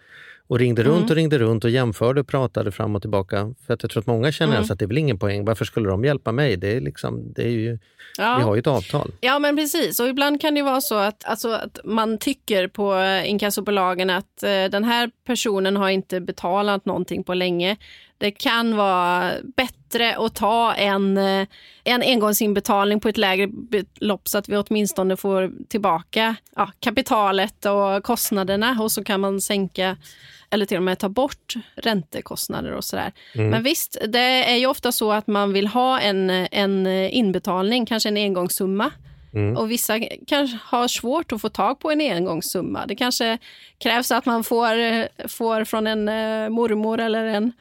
och 0.54 0.60
ringde 0.60 0.84
runt 0.84 1.10
och 1.10 1.16
ringde 1.16 1.38
runt 1.38 1.64
och 1.64 1.70
jämförde 1.70 2.22
och 2.22 2.28
pratade 2.28 2.72
fram 2.72 2.96
och 2.96 3.02
tillbaka. 3.02 3.54
För 3.68 3.74
att 3.74 3.84
jag 3.84 3.92
tror 3.92 4.02
att 4.02 4.08
många 4.08 4.32
känner 4.32 4.54
ens 4.54 4.72
att 4.72 4.80
det 4.80 4.86
är 4.86 4.88
väl 4.88 4.98
ingen 4.98 5.20
poäng. 5.20 5.46
Varför 5.46 5.66
skulle 5.66 5.90
de 5.90 6.06
hjälpa 6.06 6.32
mig? 6.32 6.58
Det 6.58 6.78
är 6.78 6.82
liksom, 6.82 7.34
det 7.34 7.44
är 7.44 7.50
ju, 7.50 7.80
Ja. 8.18 8.38
Vi 8.38 8.44
har 8.44 8.56
ju 8.56 8.60
ett 8.60 8.68
avtal. 8.68 9.12
Ja, 9.22 9.40
men 9.40 9.56
precis. 9.56 10.00
Och 10.00 10.08
ibland 10.08 10.42
kan 10.42 10.56
det 10.56 10.62
vara 10.62 10.82
så 10.82 10.96
att, 10.96 11.26
alltså, 11.26 11.52
att 11.52 11.80
man 11.84 12.18
tycker 12.18 12.68
på 12.68 12.96
eh, 12.96 13.30
inkassobolagen 13.30 14.10
att 14.10 14.44
eh, 14.44 14.50
den 14.50 14.84
här 14.84 15.12
personen 15.28 15.78
har 15.78 15.90
inte 15.90 16.22
betalat 16.22 16.86
någonting 16.86 17.24
på 17.24 17.34
länge. 17.34 17.78
Det 18.18 18.32
kan 18.32 18.78
vara 18.78 19.32
bättre 19.56 20.16
att 20.18 20.36
ta 20.36 20.74
en, 20.74 21.18
eh, 21.18 21.48
en 21.84 22.02
engångsinbetalning 22.02 23.00
på 23.00 23.10
ett 23.10 23.18
lägre 23.18 23.48
belopp 23.48 24.28
så 24.28 24.38
att 24.38 24.50
vi 24.50 24.58
åtminstone 24.58 25.18
får 25.18 25.52
tillbaka 25.68 26.36
ja, 26.56 26.72
kapitalet 26.80 27.66
och 27.66 28.04
kostnaderna 28.04 28.78
och 28.82 28.92
så 28.92 29.04
kan 29.04 29.22
man 29.22 29.42
sänka 29.42 29.98
eller 30.54 30.66
till 30.66 30.78
och 30.78 30.84
med 30.84 31.00
ta 31.00 31.10
bort 31.10 31.54
räntekostnader 31.76 32.72
och 32.72 32.84
sådär. 32.84 33.12
Men 33.52 33.64
visst, 33.64 33.98
det 34.08 34.52
är 34.54 34.56
ju 34.56 34.68
ofta 34.68 34.92
så 34.92 35.12
att 35.12 35.28
man 35.28 35.54
vill 35.54 35.68
ha 35.68 36.00
en, 36.00 36.30
en 36.30 36.88
inbetalning, 36.88 37.86
kanske 37.86 38.10
en 38.10 38.18
engångssumma. 38.18 38.92
Och 39.58 39.72
vissa 39.72 40.00
kanske 40.28 40.58
har 40.62 40.88
svårt 40.88 41.32
att 41.32 41.42
få 41.42 41.50
tag 41.50 41.80
på 41.80 41.92
en 41.92 42.02
engångssumma. 42.02 42.86
Det 42.86 42.96
kanske 42.96 43.38
krävs 43.78 44.12
att 44.12 44.26
man 44.26 44.44
får, 44.44 45.28
får 45.28 45.66
från 45.66 45.88
en 45.88 46.10
eh, 46.10 46.50
mormor 46.50 47.00
eller 47.00 47.26
en 47.26 47.52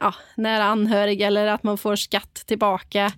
ja, 0.00 0.14
nära 0.36 0.64
anhörig 0.64 1.20
eller 1.20 1.46
att 1.46 1.62
man 1.62 1.78
får 1.78 1.96
skatt 1.96 2.34
tillbaka. 2.46 3.12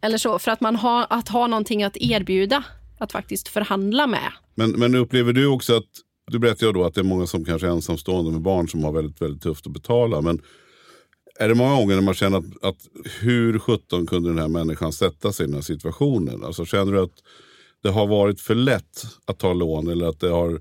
Eller 0.00 0.18
så, 0.18 0.38
för 0.38 0.50
att 0.50 0.60
man 0.60 0.76
har 0.76 1.06
att 1.10 1.28
ha 1.28 1.46
någonting 1.46 1.82
att 1.82 1.96
erbjuda, 1.96 2.64
att 2.98 3.12
faktiskt 3.12 3.48
förhandla 3.48 4.06
med. 4.06 4.32
Men, 4.54 4.70
men 4.70 4.94
upplever 4.94 5.32
du 5.32 5.46
också 5.46 5.76
att, 5.76 5.90
du 6.30 6.38
berättade 6.38 6.66
jag 6.66 6.74
då 6.74 6.84
att 6.84 6.94
det 6.94 7.00
är 7.00 7.04
många 7.04 7.26
som 7.26 7.44
kanske 7.44 7.66
är 7.66 7.70
ensamstående 7.70 8.30
med 8.30 8.40
barn 8.40 8.68
som 8.68 8.84
har 8.84 8.92
väldigt, 8.92 9.22
väldigt 9.22 9.42
tufft 9.42 9.66
att 9.66 9.72
betala. 9.72 10.20
Men 10.20 10.42
är 11.38 11.48
det 11.48 11.54
många 11.54 11.74
gånger 11.74 11.94
när 11.94 12.02
man 12.02 12.14
känner 12.14 12.38
att, 12.38 12.64
att 12.64 12.88
hur 13.20 13.58
sjutton 13.58 14.06
kunde 14.06 14.28
den 14.28 14.38
här 14.38 14.48
människan 14.48 14.92
sätta 14.92 15.32
sig 15.32 15.44
i 15.44 15.46
den 15.46 15.54
här 15.54 15.62
situationen? 15.62 16.44
Alltså 16.44 16.64
känner 16.64 16.92
du 16.92 17.00
att 17.00 17.22
det 17.82 17.90
har 17.90 18.06
varit 18.06 18.40
för 18.40 18.54
lätt 18.54 19.06
att 19.24 19.38
ta 19.38 19.52
lån 19.52 19.88
eller 19.88 20.06
att 20.06 20.20
det 20.20 20.28
har, 20.28 20.60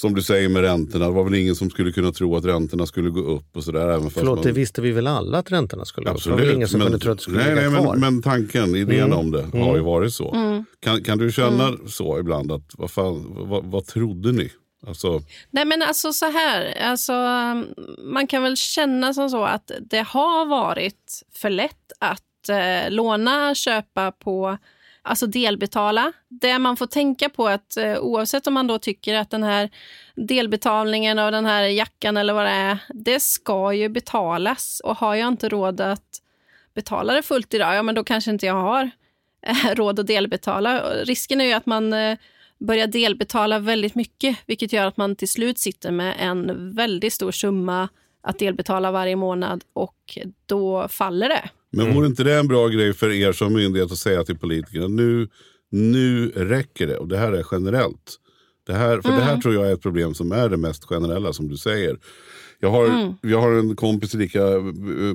som 0.00 0.14
du 0.14 0.22
säger 0.22 0.48
med 0.48 0.62
räntorna, 0.62 1.04
det 1.06 1.12
var 1.12 1.24
väl 1.24 1.34
ingen 1.34 1.54
som 1.56 1.70
skulle 1.70 1.92
kunna 1.92 2.12
tro 2.12 2.36
att 2.36 2.44
räntorna 2.44 2.86
skulle 2.86 3.10
gå 3.10 3.20
upp 3.20 3.56
och 3.56 3.64
sådär. 3.64 3.88
Även 3.88 4.10
Förlåt, 4.10 4.38
man, 4.38 4.44
det 4.46 4.52
visste 4.52 4.80
vi 4.82 4.90
väl 4.90 5.06
alla 5.06 5.38
att 5.38 5.52
räntorna 5.52 5.84
skulle 5.84 6.10
gå 6.10 6.16
upp? 6.16 6.24
Det 6.24 6.30
var 6.30 6.54
ingen 6.54 6.68
som 6.68 6.78
men- 6.78 6.86
kunde 6.88 6.98
tro 7.04 7.12
att 7.12 7.18
det 7.18 7.22
skulle 7.22 7.38
nej, 7.38 7.54
ligga 7.54 7.70
nej, 7.70 7.80
kvar? 7.80 7.96
men, 7.96 8.14
men 8.14 8.22
tanken, 8.22 8.76
idén 8.76 9.00
Mm. 9.12 9.18
om 9.18 9.30
det 9.30 9.58
har 9.58 9.76
ju 9.76 9.82
varit 9.82 10.14
så. 10.14 10.64
Kan, 10.80 11.02
kan 11.02 11.18
du 11.18 11.32
känna 11.32 11.72
så 11.86 12.18
ibland 12.18 12.52
att 12.52 12.70
vad, 12.78 12.90
fan, 12.90 13.26
vad, 13.48 13.64
vad 13.64 13.86
trodde 13.86 14.32
ni? 14.32 14.52
Alltså, 14.86 15.22
Nej 15.50 15.64
men 15.64 15.82
alltså 15.82 16.12
så 16.12 16.26
här, 16.30 16.74
alltså, 16.82 17.12
man 18.04 18.26
kan 18.26 18.42
väl 18.42 18.56
känna 18.56 19.14
som 19.14 19.30
så 19.30 19.44
att 19.44 19.70
det 19.90 20.02
har 20.08 20.46
varit 20.46 21.22
för 21.34 21.50
lätt 21.50 21.92
att 21.98 22.48
eh, 22.48 22.90
låna, 22.90 23.54
köpa 23.54 24.12
på, 24.12 24.58
alltså 25.08 25.26
delbetala. 25.26 26.12
Det 26.28 26.58
man 26.58 26.76
får 26.76 26.86
tänka 26.86 27.28
på 27.28 27.48
att 27.48 27.76
eh, 27.76 27.98
oavsett 27.98 28.46
om 28.46 28.54
man 28.54 28.66
då 28.66 28.78
tycker 28.78 29.14
att 29.14 29.30
den 29.30 29.42
här 29.42 29.70
delbetalningen 30.14 31.18
av 31.18 31.32
den 31.32 31.46
här 31.46 31.62
jackan 31.62 32.16
eller 32.16 32.32
vad 32.32 32.46
det 32.46 32.50
är, 32.50 32.78
det 32.88 33.20
ska 33.20 33.72
ju 33.72 33.88
betalas 33.88 34.80
och 34.84 34.96
har 34.96 35.14
jag 35.14 35.28
inte 35.28 35.48
råd 35.48 35.80
att 35.80 36.22
betala 36.74 37.12
det 37.12 37.22
fullt 37.22 37.54
idag, 37.54 37.74
ja 37.74 37.82
men 37.82 37.94
då 37.94 38.04
kanske 38.04 38.30
inte 38.30 38.46
jag 38.46 38.54
har 38.54 38.90
eh, 39.46 39.74
råd 39.74 40.00
att 40.00 40.06
delbetala. 40.06 40.80
Risken 41.04 41.40
är 41.40 41.44
ju 41.44 41.52
att 41.52 41.66
man 41.66 41.92
eh, 41.92 42.18
börjar 42.58 42.86
delbetala 42.86 43.58
väldigt 43.58 43.94
mycket, 43.94 44.38
vilket 44.46 44.72
gör 44.72 44.86
att 44.86 44.96
man 44.96 45.16
till 45.16 45.28
slut 45.28 45.58
sitter 45.58 45.90
med 45.90 46.14
en 46.18 46.74
väldigt 46.74 47.12
stor 47.12 47.32
summa 47.32 47.88
att 48.20 48.38
delbetala 48.38 48.90
varje 48.90 49.16
månad 49.16 49.64
och 49.72 50.18
då 50.46 50.88
faller 50.88 51.28
det. 51.28 51.48
Men 51.72 51.94
vore 51.94 52.06
inte 52.06 52.24
det 52.24 52.34
en 52.34 52.48
bra 52.48 52.68
grej 52.68 52.92
för 52.92 53.10
er 53.10 53.32
som 53.32 53.52
myndighet 53.52 53.92
att 53.92 53.98
säga 53.98 54.24
till 54.24 54.38
politikerna 54.38 54.88
nu, 54.88 55.28
nu 55.70 56.28
räcker 56.28 56.86
det 56.86 56.96
och 56.96 57.08
det 57.08 57.18
här 57.18 57.32
är 57.32 57.46
generellt. 57.50 58.16
Det 58.66 58.74
här, 58.74 59.00
för 59.00 59.08
det 59.08 59.20
här 59.20 59.36
tror 59.36 59.54
jag 59.54 59.68
är 59.68 59.72
ett 59.72 59.82
problem 59.82 60.14
som 60.14 60.32
är 60.32 60.48
det 60.48 60.56
mest 60.56 60.84
generella 60.84 61.32
som 61.32 61.48
du 61.48 61.56
säger. 61.56 61.98
Jag 62.60 62.70
har, 62.70 63.14
jag 63.22 63.40
har 63.40 63.52
en 63.52 63.76
kompis, 63.76 64.14
lika 64.14 64.48
eh, 64.48 64.62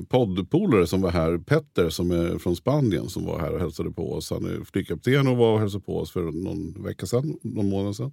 poddpolare 0.08 0.86
som 0.86 1.02
var 1.02 1.10
här, 1.10 1.38
Petter 1.38 1.88
som 1.88 2.10
är 2.10 2.38
från 2.38 2.56
Spanien 2.56 3.08
som 3.08 3.26
var 3.26 3.38
här 3.38 3.52
och 3.52 3.60
hälsade 3.60 3.90
på 3.90 4.12
oss. 4.12 4.30
Han 4.30 4.44
är 4.44 4.64
flygkapten 4.64 5.28
och 5.28 5.36
var 5.36 5.52
och 5.52 5.60
hälsade 5.60 5.84
på 5.84 5.98
oss 5.98 6.12
för 6.12 6.22
någon 6.22 6.84
vecka 6.84 7.06
sedan, 7.06 7.38
någon 7.42 7.68
månad 7.68 7.96
sedan. 7.96 8.12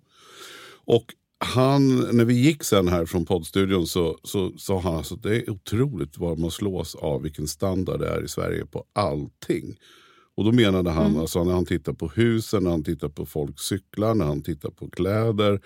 Och 0.85 1.05
han, 1.43 1.99
när 2.17 2.25
vi 2.25 2.33
gick 2.33 2.63
sen 2.63 2.87
här 2.87 3.05
från 3.05 3.25
poddstudion 3.25 3.87
så, 3.87 4.17
så 4.23 4.51
sa 4.57 4.79
han 4.79 4.95
alltså 4.95 5.15
det 5.15 5.35
är 5.35 5.49
otroligt 5.49 6.17
vad 6.17 6.39
man 6.39 6.51
slås 6.51 6.95
av 6.95 7.21
vilken 7.21 7.47
standard 7.47 7.99
det 7.99 8.07
är 8.07 8.23
i 8.23 8.27
Sverige 8.27 8.65
på 8.65 8.85
allting. 8.93 9.77
Och 10.35 10.43
då 10.43 10.51
menade 10.51 10.89
han, 10.89 11.17
alltså 11.17 11.43
när 11.43 11.53
han 11.53 11.65
tittar 11.65 11.93
på 11.93 12.07
husen, 12.07 12.63
när 12.63 12.71
han 12.71 12.83
tittar 12.83 13.09
på 13.09 13.25
folks 13.25 13.61
cyklar, 13.61 14.15
när 14.15 14.25
han 14.25 14.43
tittar 14.43 14.69
på 14.69 14.89
kläder, 14.89 15.61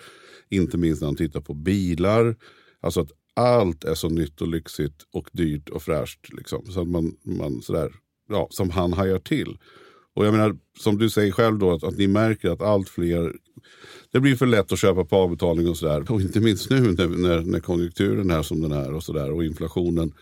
inte 0.48 0.78
minst 0.78 1.02
när 1.02 1.08
han 1.08 1.16
tittar 1.16 1.40
på 1.40 1.54
bilar. 1.54 2.36
Alltså 2.80 3.00
att 3.00 3.10
allt 3.34 3.84
är 3.84 3.94
så 3.94 4.08
nytt 4.08 4.40
och 4.40 4.48
lyxigt 4.48 5.06
och 5.12 5.28
dyrt 5.32 5.68
och 5.68 5.82
fräscht. 5.82 6.32
Liksom. 6.32 6.66
Så 6.66 6.80
att 6.80 6.88
man, 6.88 7.16
man 7.22 7.62
sådär, 7.62 7.92
ja, 8.28 8.46
som 8.50 8.70
han 8.70 8.92
hajar 8.92 9.18
till. 9.18 9.58
Och 10.16 10.26
jag 10.26 10.32
menar, 10.32 10.56
som 10.78 10.98
du 10.98 11.10
säger 11.10 11.32
själv 11.32 11.58
då, 11.58 11.72
att, 11.72 11.84
att 11.84 11.98
ni 11.98 12.06
märker 12.06 12.50
att 12.50 12.62
allt 12.62 12.88
fler 12.88 13.32
det 14.12 14.20
blir 14.20 14.36
för 14.36 14.46
lätt 14.46 14.72
att 14.72 14.78
köpa 14.78 15.04
på 15.04 15.16
avbetalning 15.16 15.68
och 15.68 15.76
sådär. 15.76 16.12
Och 16.12 16.20
inte 16.20 16.40
minst 16.40 16.70
nu 16.70 16.80
när, 16.80 17.06
när, 17.06 17.40
när 17.40 17.60
konjunkturen 17.60 18.30
är 18.30 18.42
som 18.42 18.60
den 18.60 18.72
är 18.72 18.94
och 18.94 19.02
sådär 19.02 19.32
och 19.32 19.44
inflationen. 19.44 20.12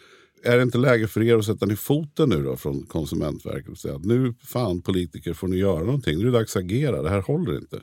Är 0.45 0.57
det 0.57 0.63
inte 0.63 0.79
läge 0.79 1.09
för 1.09 1.23
er 1.23 1.37
att 1.37 1.45
sätta 1.45 1.67
ner 1.67 1.77
foten 1.77 2.29
nu 2.29 2.43
då 2.43 2.57
från 2.57 2.87
Konsumentverket 2.87 3.69
och 3.69 3.79
säga 3.79 3.95
att 3.95 4.05
nu 4.05 4.35
fan 4.45 4.83
politiker 4.83 5.33
får 5.33 5.49
ni 5.49 5.57
göra 5.57 5.85
någonting. 5.85 6.19
Nu 6.19 6.23
är 6.23 6.27
det 6.33 6.39
dags 6.39 6.57
att 6.57 6.63
agera. 6.63 7.03
Det 7.03 7.11
här 7.11 7.23
håller 7.23 7.59
inte. 7.59 7.81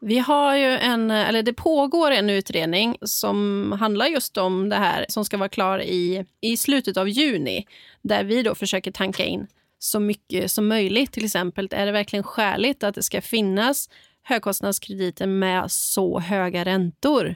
Vi 0.00 0.18
har 0.18 0.56
ju 0.56 0.64
en, 0.64 1.10
eller 1.10 1.42
det 1.42 1.52
pågår 1.52 2.10
en 2.10 2.30
utredning 2.30 2.96
som 3.02 3.72
handlar 3.80 4.06
just 4.06 4.36
om 4.36 4.68
det 4.68 4.76
här 4.76 5.06
som 5.08 5.24
ska 5.24 5.36
vara 5.36 5.48
klar 5.48 5.82
i, 5.82 6.24
i 6.40 6.56
slutet 6.56 6.96
av 6.96 7.08
juni. 7.08 7.66
Där 8.02 8.24
vi 8.24 8.42
då 8.42 8.54
försöker 8.54 8.92
tanka 8.92 9.24
in 9.24 9.46
så 9.82 10.00
mycket 10.00 10.50
som 10.50 10.68
möjligt. 10.68 11.12
Till 11.12 11.24
exempel, 11.24 11.68
är 11.70 11.86
det 11.86 11.92
verkligen 11.92 12.22
skäligt 12.22 12.82
att 12.82 12.94
det 12.94 13.02
ska 13.02 13.20
finnas 13.20 13.88
högkostnadskrediter 14.22 15.26
med 15.26 15.70
så 15.70 16.20
höga 16.20 16.64
räntor? 16.64 17.34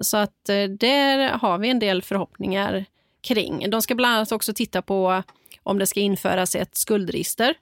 Så 0.00 0.16
att 0.16 0.48
eh, 0.48 0.64
där 0.64 1.28
har 1.28 1.58
vi 1.58 1.70
en 1.70 1.78
del 1.78 2.02
förhoppningar 2.02 2.84
kring. 3.20 3.70
De 3.70 3.82
ska 3.82 3.94
bland 3.94 4.14
annat 4.14 4.32
också 4.32 4.54
titta 4.54 4.82
på 4.82 5.22
om 5.62 5.78
det 5.78 5.86
ska 5.86 6.00
införas 6.00 6.54
ett 6.54 6.76
skuldregister. 6.76 7.54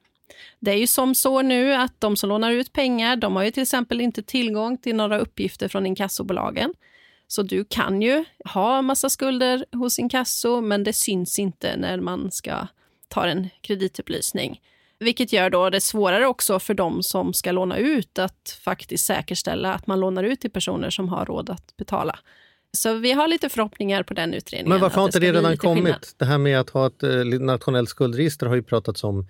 Det 0.60 0.70
är 0.70 0.76
ju 0.76 0.86
som 0.86 1.14
så 1.14 1.42
nu 1.42 1.74
att 1.74 2.00
de 2.00 2.16
som 2.16 2.28
lånar 2.28 2.50
ut 2.50 2.72
pengar, 2.72 3.16
de 3.16 3.36
har 3.36 3.42
ju 3.42 3.50
till 3.50 3.62
exempel 3.62 4.00
inte 4.00 4.22
tillgång 4.22 4.78
till 4.78 4.96
några 4.96 5.18
uppgifter 5.18 5.68
från 5.68 5.86
inkassobolagen. 5.86 6.74
Så 7.28 7.42
du 7.42 7.64
kan 7.64 8.02
ju 8.02 8.24
ha 8.44 8.82
massa 8.82 9.10
skulder 9.10 9.64
hos 9.72 9.98
inkasso, 9.98 10.60
men 10.60 10.84
det 10.84 10.92
syns 10.92 11.38
inte 11.38 11.76
när 11.76 12.00
man 12.00 12.30
ska 12.30 12.66
ta 13.08 13.26
en 13.26 13.48
kreditupplysning. 13.60 14.60
Vilket 14.98 15.32
gör 15.32 15.50
då 15.50 15.70
det 15.70 15.80
svårare 15.80 16.26
också 16.26 16.58
för 16.58 16.74
de 16.74 17.02
som 17.02 17.32
ska 17.32 17.52
låna 17.52 17.78
ut 17.78 18.18
att 18.18 18.58
faktiskt 18.64 19.06
säkerställa 19.06 19.72
att 19.72 19.86
man 19.86 20.00
lånar 20.00 20.24
ut 20.24 20.40
till 20.40 20.50
personer 20.50 20.90
som 20.90 21.08
har 21.08 21.26
råd 21.26 21.50
att 21.50 21.76
betala. 21.76 22.18
Så 22.72 22.94
vi 22.94 23.12
har 23.12 23.28
lite 23.28 23.48
förhoppningar 23.48 24.02
på 24.02 24.14
den 24.14 24.34
utredningen. 24.34 24.68
Men 24.68 24.80
varför 24.80 24.96
har 24.96 25.04
inte 25.04 25.18
det 25.18 25.30
bli 25.30 25.40
redan 25.40 25.56
kommit? 25.56 25.84
skillnad. 25.84 26.06
Det 26.16 26.24
här 26.24 26.38
med 26.38 26.60
att 26.60 26.70
ha 26.70 26.86
ett 26.86 27.02
eh, 27.02 27.24
nationellt 27.24 27.88
skuldregister 27.88 28.46
har 28.46 28.54
ju 28.54 28.62
pratats 28.62 29.04
om 29.04 29.26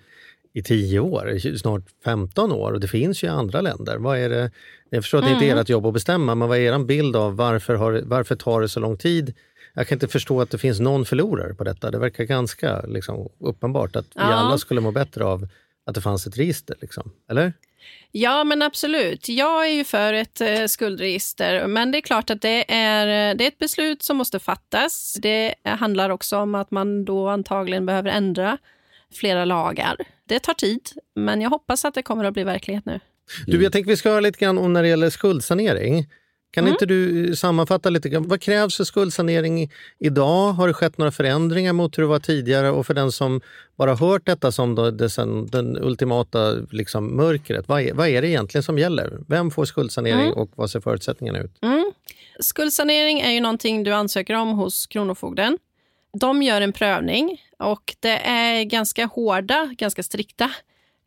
i 0.53 0.63
10 0.63 0.99
år, 0.99 1.57
snart 1.57 1.83
15 2.03 2.51
år 2.51 2.71
och 2.71 2.79
det 2.79 2.87
finns 2.87 3.23
ju 3.23 3.27
i 3.27 3.29
andra 3.29 3.61
länder. 3.61 3.97
Vad 3.97 4.17
är 4.17 4.29
det, 4.29 4.51
jag 4.89 5.03
förstår 5.03 5.17
att 5.17 5.25
det 5.25 5.31
inte 5.31 5.45
är 5.45 5.55
ert 5.55 5.69
jobb 5.69 5.85
att 5.85 5.93
bestämma, 5.93 6.35
men 6.35 6.47
vad 6.47 6.57
är 6.57 6.61
er 6.61 6.79
bild 6.79 7.15
av 7.15 7.35
varför, 7.35 7.75
har, 7.75 8.01
varför 8.05 8.35
tar 8.35 8.61
det 8.61 8.69
så 8.69 8.79
lång 8.79 8.97
tid? 8.97 9.33
Jag 9.75 9.87
kan 9.87 9.95
inte 9.95 10.07
förstå 10.07 10.41
att 10.41 10.49
det 10.49 10.57
finns 10.57 10.79
någon 10.79 11.05
förlorare 11.05 11.53
på 11.53 11.63
detta. 11.63 11.91
Det 11.91 11.97
verkar 11.99 12.23
ganska 12.23 12.81
liksom, 12.81 13.29
uppenbart 13.39 13.95
att 13.95 14.05
vi 14.05 14.11
Ja. 14.15 14.23
alla 14.23 14.57
skulle 14.57 14.81
må 14.81 14.91
bättre 14.91 15.25
av 15.25 15.47
att 15.85 15.95
det 15.95 16.01
fanns 16.01 16.27
ett 16.27 16.37
register. 16.37 16.75
Liksom. 16.81 17.11
Eller? 17.29 17.53
Ja, 18.11 18.43
men 18.43 18.61
absolut. 18.61 19.29
Jag 19.29 19.65
är 19.67 19.73
ju 19.73 19.83
för 19.83 20.13
ett 20.13 20.41
eh, 20.41 20.65
skuldregister, 20.65 21.67
men 21.67 21.91
det 21.91 21.97
är 21.97 22.01
klart 22.01 22.29
att 22.29 22.41
det 22.41 22.73
är, 22.73 23.31
eh, 23.31 23.37
det 23.37 23.43
är 23.43 23.47
ett 23.47 23.59
beslut 23.59 24.03
som 24.03 24.17
måste 24.17 24.39
fattas. 24.39 25.17
Det 25.21 25.55
handlar 25.63 26.09
också 26.09 26.37
om 26.37 26.55
att 26.55 26.71
man 26.71 27.05
då 27.05 27.27
antagligen 27.29 27.85
behöver 27.85 28.09
ändra 28.09 28.57
flera 29.13 29.45
lagar. 29.45 29.95
Det 30.27 30.39
tar 30.39 30.53
tid, 30.53 30.89
men 31.15 31.41
jag 31.41 31.49
hoppas 31.49 31.85
att 31.85 31.93
det 31.93 32.01
kommer 32.01 32.23
att 32.23 32.33
bli 32.33 32.43
verklighet 32.43 32.85
nu. 32.85 32.99
Du, 33.47 33.63
jag 33.63 33.71
tänker 33.71 33.89
vi 33.91 33.97
ska 33.97 34.09
höra 34.09 34.19
lite 34.19 34.39
grann 34.39 34.57
om 34.57 34.73
när 34.73 34.83
det 34.83 34.89
gäller 34.89 35.09
skuldsanering. 35.09 36.07
Kan 36.55 36.63
Mm. 36.63 36.71
inte 36.73 36.85
du 36.85 37.35
sammanfatta 37.35 37.89
lite? 37.89 38.19
Vad 38.19 38.41
krävs 38.41 38.77
för 38.77 38.83
skuldsanering 38.83 39.71
idag? 39.99 40.53
Har 40.53 40.67
det 40.67 40.73
skett 40.73 40.97
några 40.97 41.11
förändringar 41.11 41.73
mot 41.73 41.97
hur 41.97 42.03
det 42.03 42.07
var 42.09 42.19
tidigare? 42.19 42.69
Och 42.71 42.85
för 42.87 42.93
den 42.93 43.11
som 43.11 43.41
bara 43.75 43.95
hört 43.95 44.25
detta 44.25 44.51
som 44.51 44.75
då, 44.75 44.91
det 44.91 45.09
sen, 45.09 45.47
den 45.47 45.77
ultimata 45.83 46.51
liksom, 46.71 47.15
mörkret, 47.15 47.67
vad 47.67 47.81
är, 47.81 47.93
vad 47.93 48.07
är 48.07 48.21
det 48.21 48.27
egentligen 48.27 48.63
som 48.63 48.77
gäller? 48.77 49.17
Vem 49.27 49.51
får 49.51 49.65
skuldsanering 49.65 50.19
Mm. 50.19 50.33
och 50.33 50.51
vad 50.55 50.69
ser 50.69 50.79
förutsättningarna 50.79 51.39
ut? 51.39 51.51
Skuldsanering 52.39 53.19
är 53.19 53.31
ju 53.31 53.39
någonting 53.41 53.83
du 53.83 53.91
ansöker 53.93 54.33
om 54.33 54.49
hos 54.49 54.87
Kronofogden. 54.87 55.57
De 56.19 56.43
gör 56.43 56.61
en 56.61 56.73
prövning 56.73 57.41
och 57.59 57.95
det 57.99 58.17
är 58.27 58.63
ganska 58.63 59.05
hårda, 59.05 59.73
ganska 59.77 60.03
strikta 60.03 60.51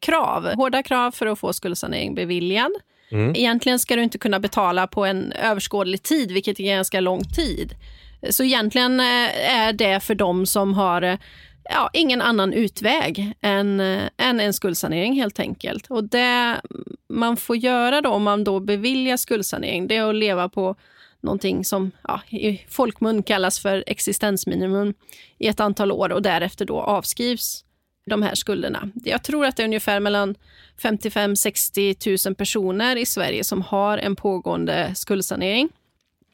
krav. 0.00 0.52
Hårda 0.54 0.82
krav 0.82 1.10
för 1.10 1.26
att 1.26 1.38
få 1.38 1.52
skuldsanering 1.52 2.14
beviljad. 2.14 2.70
Mm. 3.10 3.36
Egentligen 3.36 3.78
ska 3.78 3.96
du 3.96 4.02
inte 4.02 4.18
kunna 4.18 4.40
betala 4.40 4.86
på 4.86 5.04
en 5.04 5.32
överskådlig 5.32 6.02
tid, 6.02 6.32
vilket 6.32 6.60
är 6.60 6.74
ganska 6.76 7.00
lång 7.00 7.24
tid. 7.24 7.74
Så 8.30 8.44
egentligen 8.44 9.00
eh, 9.00 9.54
är 9.56 9.72
det 9.72 10.00
för 10.00 10.14
dem 10.14 10.46
som 10.46 10.74
har 10.74 11.02
eh, 11.02 11.18
ja, 11.64 11.90
ingen 11.92 12.22
annan 12.22 12.52
utväg 12.52 13.32
än, 13.40 13.80
eh, 13.80 14.02
än 14.16 14.40
en 14.40 14.52
skuldsanering 14.52 15.14
helt 15.14 15.40
enkelt. 15.40 15.86
Och 15.86 16.04
det 16.04 16.60
man 17.08 17.36
får 17.36 17.56
göra 17.56 18.00
då 18.00 18.10
om 18.10 18.22
man 18.22 18.44
då 18.44 18.60
beviljar 18.60 19.16
skuldsanering, 19.16 19.86
det 19.86 19.96
är 19.96 20.08
att 20.08 20.14
leva 20.14 20.48
på 20.48 20.76
någonting 21.20 21.64
som 21.64 21.90
ja, 22.02 22.20
i 22.28 22.64
folkmun 22.68 23.22
kallas 23.22 23.60
för 23.60 23.84
existensminimum 23.86 24.94
i 25.38 25.46
ett 25.46 25.60
antal 25.60 25.92
år 25.92 26.12
och 26.12 26.22
därefter 26.22 26.64
då 26.64 26.80
avskrivs 26.80 27.64
de 28.08 28.22
här 28.22 28.34
skulderna. 28.34 28.90
Jag 29.04 29.22
tror 29.22 29.46
att 29.46 29.56
det 29.56 29.62
är 29.62 29.64
ungefär 29.64 30.00
mellan 30.00 30.34
55-60 30.82 32.28
000 32.28 32.34
personer 32.34 32.96
i 32.96 33.06
Sverige 33.06 33.44
som 33.44 33.62
har 33.62 33.98
en 33.98 34.16
pågående 34.16 34.92
skuldsanering. 34.94 35.68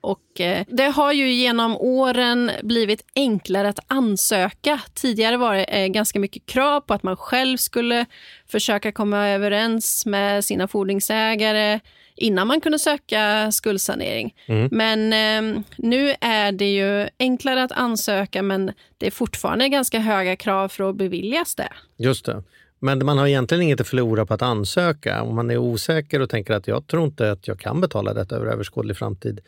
Och 0.01 0.41
eh, 0.41 0.65
det 0.69 0.87
har 0.87 1.13
ju 1.13 1.33
genom 1.33 1.77
åren 1.77 2.51
blivit 2.63 3.03
enklare 3.15 3.69
att 3.69 3.79
ansöka. 3.87 4.81
Tidigare 4.95 5.37
var 5.37 5.55
det 5.55 5.65
eh, 5.65 5.87
ganska 5.87 6.19
mycket 6.19 6.47
krav 6.47 6.81
på 6.81 6.95
att 6.95 7.03
man 7.03 7.17
själv 7.17 7.57
skulle 7.57 8.07
försöka 8.47 8.93
komma 8.93 9.29
överens 9.29 10.07
med 10.07 10.45
sina 10.45 10.69
fordringsägare 10.69 11.81
innan 12.16 12.46
man 12.46 12.61
kunde 12.61 12.79
söka 12.79 13.53
skuldsanering. 13.53 14.35
Men 14.70 15.12
eh, 15.12 15.62
nu 15.77 16.14
är 16.20 16.53
det 16.53 16.72
ju 16.74 17.09
enklare 17.18 17.62
att 17.62 17.72
ansöka 17.72 18.42
men 18.42 18.72
det 18.98 19.07
är 19.07 19.11
fortfarande 19.11 19.68
ganska 19.68 19.98
höga 19.98 20.37
krav 20.37 20.68
för 20.68 20.90
att 20.90 20.96
beviljas 20.96 21.55
det. 21.55 21.68
Just 21.96 22.24
det. 22.27 22.42
Men 22.85 23.07
man 23.07 23.18
har 23.18 23.27
egentligen 23.27 23.62
inget 23.62 23.81
att 23.81 23.88
förlora 23.88 24.27
på 24.27 24.35
att 24.35 24.42
ansöka. 24.42 25.23
Om 25.23 25.37
man 25.37 25.51
är 25.51 25.59
osäker 25.59 26.20
och 26.20 26.31
tänker 26.31 26.55
att 26.55 26.68
jag 26.68 26.87
tror 26.87 27.05
inte 27.05 27.31
att 27.31 27.49
jag 27.49 27.59
kan 27.61 27.81
betala 27.81 28.14
detta 28.14 28.37
över 28.37 28.47
överskådlig 28.47 28.97
framtid, 28.97 29.40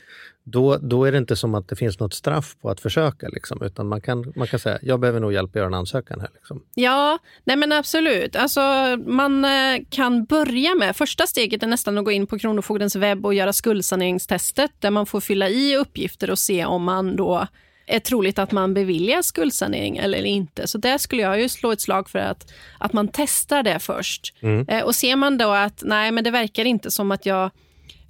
då, 0.44 0.76
då 0.76 1.04
är 1.04 1.12
det 1.12 1.18
inte 1.18 1.36
som 1.36 1.54
att 1.54 1.68
det 1.68 1.76
finns 1.76 2.00
något 2.00 2.14
straff 2.14 2.56
på 2.60 2.70
att 2.70 2.80
försöka. 2.80 3.28
Liksom, 3.28 3.62
utan 3.62 3.88
man 3.88 4.00
kan, 4.00 4.32
man 4.36 4.46
kan 4.46 4.60
säga, 4.60 4.78
jag 4.82 5.00
behöver 5.00 5.20
nog 5.20 5.32
hjälp 5.32 5.50
att 5.50 5.54
göra 5.54 5.66
en 5.66 5.74
ansökan 5.74 6.20
här. 6.20 6.30
Liksom. 6.34 6.62
Ja, 6.74 7.18
nej 7.44 7.56
men 7.56 7.72
absolut. 7.72 8.36
Alltså, 8.36 8.60
man 9.06 9.44
eh, 9.44 9.50
kan 9.90 10.24
börja 10.24 10.74
med... 10.74 10.96
Första 10.96 11.26
steget 11.26 11.62
är 11.62 11.66
nästan 11.66 11.98
att 11.98 12.04
gå 12.04 12.10
in 12.10 12.26
på 12.26 12.38
Kronofogdens 12.38 12.96
webb 12.96 13.26
och 13.26 13.34
göra 13.34 13.52
skuldsaneringstestet 13.52 14.70
där 14.78 14.90
man 14.90 15.06
får 15.06 15.20
fylla 15.20 15.48
i 15.48 15.76
uppgifter 15.76 16.30
och 16.30 16.38
se 16.38 16.64
om 16.64 16.84
man 16.84 17.16
då 17.16 17.46
är 17.86 18.00
troligt 18.00 18.38
att 18.38 18.52
man 18.52 18.74
beviljar 18.74 19.22
skuldsanering 19.22 19.96
eller 19.96 20.24
inte. 20.24 20.66
Så 20.66 20.78
där 20.78 20.98
skulle 20.98 21.22
jag 21.22 21.40
ju 21.40 21.48
slå 21.48 21.72
ett 21.72 21.80
slag 21.80 22.10
för 22.10 22.18
att, 22.18 22.52
att 22.78 22.92
man 22.92 23.08
testar 23.12 23.62
det 23.62 23.78
först. 23.78 24.34
Eh, 24.68 24.84
och 24.84 24.94
ser 24.94 25.16
man 25.16 25.38
då 25.38 25.48
att 25.48 25.82
nej, 25.84 26.12
men 26.12 26.24
det 26.24 26.30
verkar 26.30 26.64
inte 26.64 26.90
som 26.90 27.10
att 27.10 27.26
jag 27.26 27.50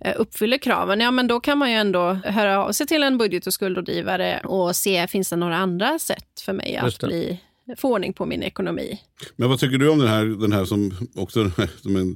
eh, 0.01 0.15
uppfyller 0.17 0.59
kraven, 0.59 1.01
ja 1.01 1.11
men 1.11 1.27
då 1.27 1.41
kan 1.41 1.59
man 1.59 1.71
ju 1.71 1.77
ändå 1.77 2.19
höra 2.25 2.65
av 2.65 2.73
sig 2.73 2.87
till 2.87 3.03
en 3.03 3.19
budget 3.19 3.47
och 3.47 3.55
skuldrådgivare 3.55 4.41
och 4.45 4.77
se, 4.77 5.07
finns 5.07 5.31
det 5.31 5.37
några 5.37 5.57
andra 5.57 5.99
sätt 5.99 6.41
för 6.45 6.53
mig 6.53 6.77
att 6.77 6.99
bli 6.99 7.41
få 7.77 7.93
ordning 7.93 8.12
på 8.12 8.27
min 8.27 8.43
ekonomi. 8.43 9.01
Men 9.37 9.49
vad 9.49 9.59
tycker 9.59 9.79
du 9.79 9.89
om 9.89 9.99
den 9.99 10.09
här, 10.09 10.25
den 10.25 10.53
här 10.53 10.65
som 10.65 10.93
också 11.15 11.51
som 11.83 11.97
en, 11.97 12.09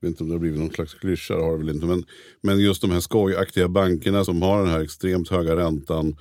jag 0.00 0.08
vet 0.08 0.10
inte 0.10 0.22
om 0.22 0.28
det 0.28 0.34
har 0.34 0.40
blivit 0.40 0.60
någon 0.60 0.70
slags 0.70 0.94
klyscha, 0.94 1.34
har 1.34 1.52
det 1.52 1.58
väl 1.58 1.74
inte, 1.74 1.86
men, 1.86 2.04
men 2.42 2.60
just 2.60 2.82
de 2.82 2.90
här 2.90 3.00
skojaktiga 3.00 3.68
bankerna 3.68 4.24
som 4.24 4.42
har 4.42 4.62
den 4.62 4.70
här 4.70 4.80
extremt 4.80 5.28
höga 5.28 5.56
räntan. 5.56 6.16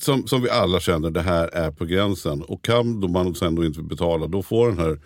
Som, 0.00 0.26
som 0.26 0.42
vi 0.42 0.50
alla 0.50 0.80
känner, 0.80 1.10
det 1.10 1.22
här 1.22 1.48
är 1.48 1.70
på 1.70 1.84
gränsen. 1.84 2.42
Och 2.42 2.64
kan 2.64 3.00
då 3.00 3.08
man 3.08 3.34
sen 3.34 3.54
då 3.54 3.64
inte 3.64 3.82
betala, 3.82 4.26
då 4.26 4.42
får 4.42 4.68
den 4.68 4.78
här 4.78 4.98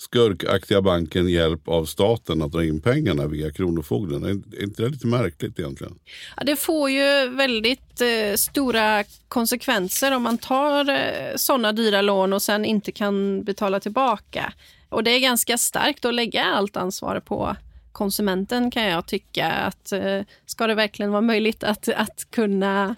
skurkaktiga 0.00 0.82
banken 0.82 1.28
hjälp 1.28 1.68
av 1.68 1.84
staten 1.84 2.42
att 2.42 2.52
dra 2.52 2.64
in 2.64 2.80
pengarna 2.80 3.26
via 3.26 3.50
Kronofogden. 3.50 4.24
Är 4.24 4.62
inte 4.62 4.82
det 4.82 4.88
lite 4.88 5.06
märkligt 5.06 5.58
egentligen? 5.58 5.94
Ja, 6.36 6.44
det 6.44 6.56
får 6.56 6.90
ju 6.90 7.28
väldigt 7.28 8.00
eh, 8.00 8.34
stora 8.36 9.04
konsekvenser 9.28 10.16
om 10.16 10.22
man 10.22 10.38
tar 10.38 10.90
eh, 10.90 11.36
sådana 11.36 11.72
dyra 11.72 12.02
lån 12.02 12.32
och 12.32 12.42
sen 12.42 12.64
inte 12.64 12.92
kan 12.92 13.44
betala 13.44 13.80
tillbaka. 13.80 14.52
Och 14.88 15.04
det 15.04 15.10
är 15.10 15.20
ganska 15.20 15.58
starkt 15.58 16.04
att 16.04 16.14
lägga 16.14 16.44
allt 16.44 16.76
ansvar 16.76 17.20
på 17.20 17.56
konsumenten 17.92 18.70
kan 18.70 18.82
jag 18.82 19.06
tycka. 19.06 19.50
Att, 19.50 19.92
eh, 19.92 20.20
ska 20.46 20.66
det 20.66 20.74
verkligen 20.74 21.10
vara 21.10 21.20
möjligt 21.20 21.64
att, 21.64 21.88
att 21.88 22.30
kunna 22.30 22.96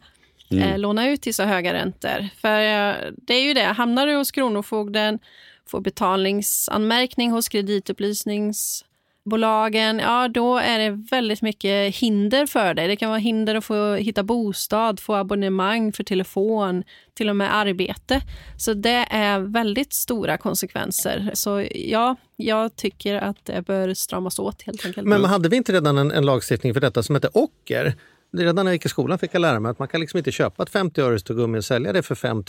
Mm. 0.53 0.81
låna 0.81 1.09
ut 1.09 1.23
till 1.23 1.35
så 1.35 1.43
höga 1.43 1.73
räntor? 1.73 2.29
För 2.41 2.61
eh, 2.61 2.95
det 3.17 3.35
är 3.35 3.43
ju 3.43 3.55
det, 3.55 3.65
hamnar 3.65 4.07
du 4.07 4.15
hos 4.15 4.31
Kronofogden, 4.31 5.19
får 5.67 5.81
betalningsanmärkning 5.81 7.31
hos 7.31 7.49
kreditupplysningsbolagen, 7.49 9.99
ja 9.99 10.29
då 10.29 10.59
är 10.59 10.79
det 10.79 10.91
väldigt 11.11 11.43
mycket 11.43 11.97
hinder 11.97 12.47
för 12.47 12.75
dig. 12.75 12.89
Det 12.89 12.97
kan 12.97 13.09
vara 13.09 13.19
hinder 13.19 13.55
att 13.55 13.65
få 13.65 13.95
hitta 13.95 14.23
bostad, 14.23 15.01
få 15.01 15.15
abonnemang 15.15 15.93
för 15.93 16.05
telefon, 16.05 16.85
till 17.15 17.29
och 17.29 17.37
med 17.37 17.55
arbete. 17.55 18.21
Så 18.57 18.75
det 18.75 19.07
är 19.11 19.39
väldigt 19.39 19.93
stora 19.93 20.39
konsekvenser. 20.39 21.31
Så 21.35 21.67
ja, 21.75 22.17
jag 22.37 22.77
tycker 22.77 23.15
att 23.15 23.45
det 23.45 23.67
bör 23.67 23.95
stramas 23.95 24.39
åt 24.39 24.63
helt 24.63 24.87
enkelt. 24.87 25.07
Men 25.07 25.25
hade 25.25 25.49
vi 25.49 25.57
inte 25.57 25.73
redan 25.73 25.99
en, 25.99 26.11
en 26.11 26.27
lagstiftning 26.27 26.75
för 26.75 26.81
detta 26.81 27.03
som 27.03 27.15
heter 27.15 27.31
ocker? 27.35 27.95
Redan 28.33 28.65
när 28.65 28.73
jag 28.73 28.75
gick 28.75 28.87
i 28.87 28.89
skolan 28.89 29.19
fick 29.19 29.35
jag 29.35 29.41
lära 29.41 29.61
mig 29.61 29.71
att 29.71 29.79
man 29.79 29.89
kan 29.89 30.01
liksom 30.01 30.19
inte 30.19 30.33
köpa 30.33 30.63
ett 30.63 30.71
50 30.71 31.01
öres 31.01 31.23
tuggummi 31.23 31.59
och 31.59 31.65
sälja 31.65 31.93
det 31.93 32.03
för 32.03 32.15
5 32.15 32.37
000 32.37 32.45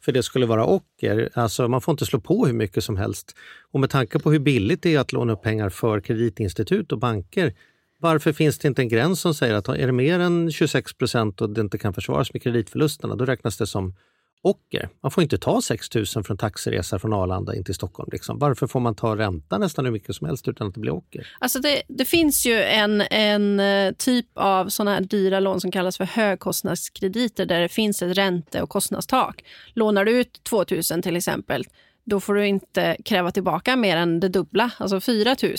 för 0.00 0.12
det 0.12 0.22
skulle 0.22 0.46
vara 0.46 0.66
ocker. 0.66 1.30
Alltså 1.34 1.68
man 1.68 1.80
får 1.80 1.92
inte 1.92 2.06
slå 2.06 2.20
på 2.20 2.46
hur 2.46 2.52
mycket 2.52 2.84
som 2.84 2.96
helst. 2.96 3.36
Och 3.72 3.80
med 3.80 3.90
tanke 3.90 4.18
på 4.18 4.32
hur 4.32 4.38
billigt 4.38 4.82
det 4.82 4.94
är 4.94 5.00
att 5.00 5.12
låna 5.12 5.32
upp 5.32 5.42
pengar 5.42 5.68
för 5.68 6.00
kreditinstitut 6.00 6.92
och 6.92 6.98
banker, 6.98 7.54
varför 8.00 8.32
finns 8.32 8.58
det 8.58 8.68
inte 8.68 8.82
en 8.82 8.88
gräns 8.88 9.20
som 9.20 9.34
säger 9.34 9.54
att 9.54 9.68
är 9.68 9.86
det 9.86 9.92
mer 9.92 10.20
än 10.20 10.52
26 10.52 10.94
procent 10.94 11.40
och 11.40 11.50
det 11.50 11.60
inte 11.60 11.78
kan 11.78 11.94
försvaras 11.94 12.32
med 12.32 12.42
kreditförlusterna, 12.42 13.16
då 13.16 13.24
räknas 13.24 13.56
det 13.56 13.66
som 13.66 13.94
ocker. 14.42 14.88
Man 15.02 15.10
får 15.10 15.22
inte 15.22 15.38
ta 15.38 15.62
6 15.62 15.94
000 15.94 16.06
för 16.06 16.30
en 16.30 16.36
taxiresa 16.36 16.98
från 16.98 17.12
Arlanda 17.12 17.54
in 17.56 17.64
till 17.64 17.74
Stockholm. 17.74 18.08
Liksom. 18.12 18.38
Varför 18.38 18.66
får 18.66 18.80
man 18.80 18.94
ta 18.94 19.16
ränta 19.16 19.58
nästan 19.58 19.84
hur 19.84 19.92
mycket 19.92 20.14
som 20.16 20.26
helst 20.26 20.48
utan 20.48 20.68
att 20.68 20.74
det 20.74 20.80
blir 20.80 20.92
ocker? 20.92 21.26
Alltså 21.38 21.58
det, 21.58 21.82
det 21.88 22.04
finns 22.04 22.46
ju 22.46 22.62
en, 22.62 23.00
en 23.00 23.60
eh, 23.60 23.92
typ 23.92 24.26
av 24.34 24.68
såna 24.68 24.94
här 24.94 25.00
dyra 25.00 25.40
lån 25.40 25.60
som 25.60 25.70
kallas 25.70 25.96
för 25.96 26.04
högkostnadskrediter 26.04 27.46
där 27.46 27.60
det 27.60 27.68
finns 27.68 28.02
ett 28.02 28.16
ränte 28.18 28.62
och 28.62 28.68
kostnadstak. 28.68 29.44
Lånar 29.74 30.04
du 30.04 30.10
ut 30.20 30.40
2 30.44 30.64
000 30.90 31.02
till 31.02 31.16
exempel, 31.16 31.64
då 32.04 32.20
får 32.20 32.34
du 32.34 32.46
inte 32.46 32.96
kräva 33.04 33.30
tillbaka 33.30 33.76
mer 33.76 33.96
än 33.96 34.20
det 34.20 34.28
dubbla, 34.28 34.70
alltså 34.78 35.00
4 35.00 35.36
000. 35.42 35.54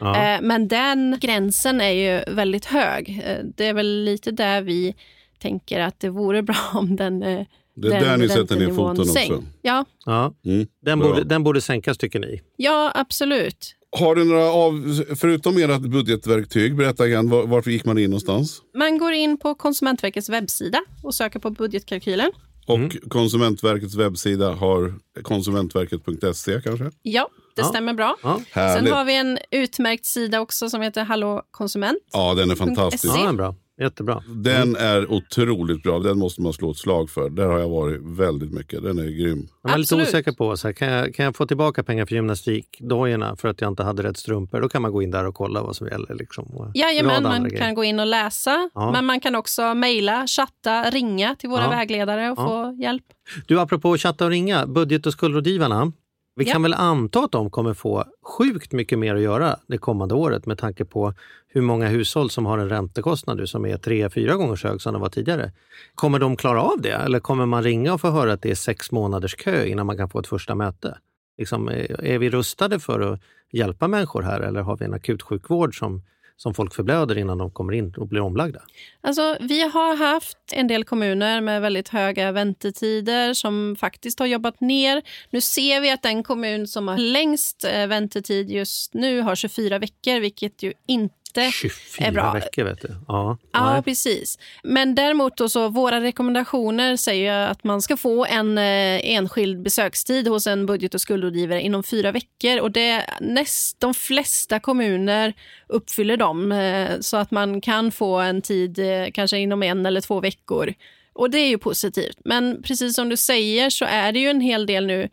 Ja. 0.00 0.16
Eh, 0.16 0.40
Men 0.42 0.68
den 0.68 1.18
gränsen 1.20 1.80
är 1.80 1.90
ju 1.90 2.34
väldigt 2.34 2.64
hög. 2.64 3.22
Eh, 3.24 3.44
Det 3.56 3.66
är 3.66 3.74
väl 3.74 4.04
lite 4.04 4.30
där 4.30 4.62
vi 4.62 4.94
tänker 5.38 5.80
att 5.80 6.00
det 6.00 6.08
vore 6.08 6.42
bra 6.52 6.56
om 6.74 6.96
den 6.96 7.46
Det 7.76 7.88
är 7.88 7.92
den 7.92 8.02
där 8.02 8.16
ni 8.16 8.28
sätter 8.28 8.56
ner 8.56 8.74
foten 8.74 9.04
sänk- 9.04 9.32
också. 9.32 9.44
Ja, 9.62 9.84
Ja. 10.04 10.34
Mm, 10.46 10.66
Den, 10.82 10.98
borde, 10.98 11.24
den 11.24 11.44
borde 11.44 11.60
sänkas 11.60 11.98
tycker 11.98 12.18
ni? 12.20 12.40
ja, 12.56 12.92
absolut. 12.94 13.72
Har 13.98 14.14
du 14.14 14.24
några 14.24 14.44
av, 14.50 15.02
förutom 15.16 15.56
ert 15.56 15.80
budgetverktyg, 15.80 16.76
berätta 16.76 17.06
igen, 17.06 17.30
var- 17.30 17.46
varför 17.46 17.70
gick 17.70 17.84
man 17.84 17.98
in 17.98 18.10
någonstans? 18.10 18.62
Man 18.78 18.98
går 18.98 19.12
in 19.12 19.38
på 19.38 19.54
Konsumentverkets 19.54 20.28
webbsida 20.28 20.78
och 21.02 21.14
söker 21.14 21.38
på 21.38 21.50
budgetkalkylen. 21.50 22.30
Och 22.66 22.74
Mm. 22.76 22.90
Konsumentverkets 23.08 23.94
webbsida 23.94 24.52
har 24.52 24.94
konsumentverket.se 25.22 26.60
kanske? 26.64 26.90
Ja, 27.02 27.28
det 27.56 27.62
Ja. 27.62 27.68
stämmer 27.68 27.94
bra. 27.94 28.16
Ja. 28.22 28.40
Sen 28.54 28.86
har 28.92 29.04
vi 29.04 29.16
en 29.16 29.38
utmärkt 29.50 30.06
sida 30.06 30.40
också 30.40 30.70
som 30.70 30.80
heter 30.82 31.04
Hallå 31.04 31.42
konsument. 31.50 31.98
Ja, 32.12 32.34
den 32.34 32.50
är 32.50 32.54
fantastisk. 32.54 33.14
Ja, 33.18 33.32
bra. 33.32 33.54
Jättebra. 33.80 34.22
Den 34.44 34.76
är 34.76 35.12
otroligt 35.12 35.82
bra. 35.82 35.98
Den 35.98 36.18
måste 36.18 36.42
man 36.42 36.52
slå 36.52 36.70
ett 36.70 36.76
slag 36.76 37.10
för. 37.10 37.30
Där 37.30 37.46
har 37.46 37.58
jag 37.58 37.68
varit 37.68 38.00
väldigt 38.02 38.52
mycket. 38.52 38.82
Den 38.82 38.98
är 38.98 39.04
grym. 39.04 39.48
Jag 39.62 39.72
är 39.72 39.78
lite 39.78 39.94
osäker 39.94 40.32
på, 40.32 40.56
så 40.56 40.68
här, 40.68 40.72
kan, 40.72 40.88
jag, 40.88 41.14
kan 41.14 41.24
jag 41.24 41.36
få 41.36 41.46
tillbaka 41.46 41.82
pengar 41.82 42.06
för 42.06 42.14
gymnastikdojorna 42.14 43.36
för 43.36 43.48
att 43.48 43.60
jag 43.60 43.70
inte 43.70 43.82
hade 43.82 44.02
rätt 44.02 44.16
strumpor? 44.16 44.60
Då 44.60 44.68
kan 44.68 44.82
man 44.82 44.92
gå 44.92 45.02
in 45.02 45.10
där 45.10 45.24
och 45.26 45.34
kolla 45.34 45.62
vad 45.62 45.76
som 45.76 45.86
gäller. 45.86 46.14
Liksom, 46.14 46.72
Jajamän, 46.74 47.22
man 47.22 47.32
kan 47.32 47.48
grejer. 47.48 47.74
gå 47.74 47.84
in 47.84 48.00
och 48.00 48.06
läsa. 48.06 48.70
Ja. 48.74 48.92
Men 48.92 49.04
man 49.04 49.20
kan 49.20 49.34
också 49.34 49.74
mejla, 49.74 50.26
chatta, 50.26 50.90
ringa 50.90 51.34
till 51.38 51.48
våra 51.48 51.62
Ja. 51.62 51.70
vägledare 51.70 52.30
och 52.30 52.38
Ja. 52.38 52.46
få 52.46 52.82
hjälp. 52.82 53.04
Du, 53.46 53.60
apropå 53.60 53.96
chatta 53.98 54.24
och 54.24 54.30
ringa, 54.30 54.66
budget 54.66 55.06
och 55.06 55.12
skuldrådgivarna. 55.12 55.92
Vi 56.38 56.44
Ja. 56.44 56.52
kan 56.52 56.62
väl 56.62 56.74
anta 56.74 57.20
att 57.24 57.32
de 57.32 57.50
kommer 57.50 57.74
få 57.74 58.04
sjukt 58.22 58.72
mycket 58.72 58.98
mer 58.98 59.14
att 59.14 59.20
göra 59.20 59.56
det 59.66 59.78
kommande 59.78 60.14
året 60.14 60.46
med 60.46 60.58
tanke 60.58 60.84
på 60.84 61.14
hur 61.48 61.60
många 61.62 61.88
hushåll 61.88 62.30
som 62.30 62.46
har 62.46 62.58
en 62.58 62.68
räntekostnad 62.68 63.36
nu 63.36 63.46
som 63.46 63.66
är 63.66 63.76
tre, 63.76 64.10
fyra 64.10 64.34
gånger 64.34 64.56
så 64.56 64.68
hög 64.68 64.80
som 64.80 64.92
det 64.94 65.00
var 65.00 65.08
tidigare. 65.08 65.52
Kommer 65.94 66.18
de 66.18 66.36
klara 66.36 66.62
av 66.62 66.80
det 66.80 66.90
eller 66.92 67.20
kommer 67.20 67.46
man 67.46 67.62
ringa 67.62 67.94
och 67.94 68.00
få 68.00 68.10
höra 68.10 68.32
att 68.32 68.42
det 68.42 68.50
är 68.50 68.54
sex 68.54 68.92
månaders 68.92 69.34
kö 69.36 69.64
innan 69.64 69.86
man 69.86 69.96
kan 69.96 70.08
få 70.10 70.18
ett 70.18 70.26
första 70.26 70.54
möte? 70.54 70.98
Liksom, 71.38 71.68
är 71.68 72.04
är 72.04 72.18
vi 72.18 72.30
rustade 72.30 72.78
för 72.80 73.00
att 73.00 73.20
hjälpa 73.52 73.88
människor 73.88 74.22
här 74.22 74.40
eller 74.40 74.60
har 74.60 74.76
vi 74.76 74.84
en 74.84 74.94
akutsjukvård 74.94 75.78
som, 75.78 76.02
som 76.36 76.54
folk 76.54 76.74
förblöder 76.74 77.18
innan 77.18 77.38
de 77.38 77.50
kommer 77.50 77.72
in 77.72 77.94
och 77.96 78.08
blir 78.08 78.20
omlagda? 78.20 78.60
Alltså, 79.00 79.36
vi 79.40 79.62
har 79.62 79.96
haft 79.96 80.38
en 80.52 80.66
del 80.66 80.84
kommuner 80.84 81.40
med 81.40 81.62
väldigt 81.62 81.88
höga 81.88 82.32
väntetider 82.32 83.34
som 83.34 83.76
faktiskt 83.80 84.18
har 84.18 84.26
jobbat 84.26 84.60
ner. 84.60 85.02
Nu 85.30 85.40
ser 85.40 85.80
vi 85.80 85.90
att 85.90 86.02
den 86.02 86.22
kommun 86.22 86.66
som 86.66 86.88
har 86.88 86.98
längst 86.98 87.64
eh, 87.64 87.86
väntetid 87.86 88.50
just 88.50 88.94
nu 88.94 89.20
har 89.20 89.34
24 89.34 89.78
veckor, 89.78 90.20
vilket 90.20 90.62
ju 90.62 90.72
inte 90.86 91.14
är 91.38 91.50
24 91.50 92.10
bra. 92.10 92.32
veckor 92.32 92.64
vet 92.64 92.82
du. 92.82 92.88
Ja, 93.08 93.38
Ja, 93.52 93.72
nej. 93.72 93.82
precis. 93.82 94.38
Men 94.62 94.94
däremot 94.94 95.36
då 95.36 95.48
så, 95.48 95.68
våra 95.68 96.00
rekommendationer 96.00 96.96
säger 96.96 97.46
att 97.48 97.64
man 97.64 97.82
ska 97.82 97.96
få 97.96 98.24
en 98.26 98.58
eh, 98.58 99.00
enskild 99.14 99.62
besökstid 99.62 100.28
hos 100.28 100.46
en 100.46 100.66
budget 100.66 100.94
och 100.94 101.00
skuldrådgivare 101.00 101.60
inom 101.62 101.82
fyra 101.82 102.12
veckor. 102.12 102.60
Och 102.60 102.70
det, 102.70 103.04
näst, 103.20 103.80
de 103.80 103.94
flesta 103.94 104.60
kommuner 104.60 105.32
uppfyller 105.68 106.16
dem 106.16 106.52
eh, 106.52 106.90
så 107.00 107.16
att 107.16 107.30
man 107.30 107.60
kan 107.60 107.92
få 107.92 108.16
en 108.18 108.42
tid 108.42 108.78
eh, 108.78 109.06
kanske 109.14 109.38
inom 109.38 109.62
en 109.62 109.86
eller 109.86 110.00
två 110.00 110.20
veckor. 110.20 110.74
Och 111.12 111.30
det 111.30 111.38
är 111.38 111.48
ju 111.48 111.58
positivt. 111.58 112.16
Men 112.24 112.62
precis 112.62 112.94
som 112.94 113.08
du 113.08 113.16
säger 113.16 113.70
så 113.70 113.84
är 113.84 114.12
det 114.12 114.18
ju 114.20 114.28
en 114.28 114.40
hel 114.40 114.66
del 114.66 114.86
nu 114.86 115.08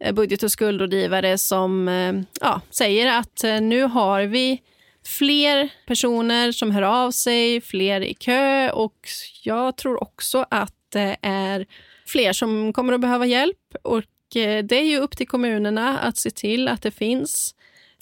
eh, 0.00 0.12
budget 0.14 0.42
och 0.42 0.52
skuldrådgivare 0.52 1.38
som 1.38 1.88
eh, 1.88 2.12
ja, 2.40 2.60
säger 2.70 3.18
att 3.18 3.44
eh, 3.44 3.60
nu 3.60 3.82
har 3.82 4.22
vi 4.22 4.60
fler 5.06 5.68
personer 5.86 6.52
som 6.52 6.70
hör 6.70 6.82
av 6.82 7.10
sig, 7.10 7.60
fler 7.60 8.00
i 8.00 8.14
kö 8.14 8.70
och 8.70 9.08
jag 9.42 9.76
tror 9.76 10.02
också 10.02 10.46
att 10.50 10.74
det 10.92 11.16
är 11.22 11.66
fler 12.06 12.32
som 12.32 12.72
kommer 12.72 12.92
att 12.92 13.00
behöva 13.00 13.26
hjälp. 13.26 13.76
Och 13.82 14.36
eh, 14.36 14.64
det 14.64 14.76
är 14.76 14.84
ju 14.84 14.98
upp 14.98 15.16
till 15.16 15.28
kommunerna 15.28 15.98
att 15.98 16.16
se 16.16 16.30
till 16.30 16.68
att 16.68 16.82
det 16.82 16.90
finns 16.90 17.54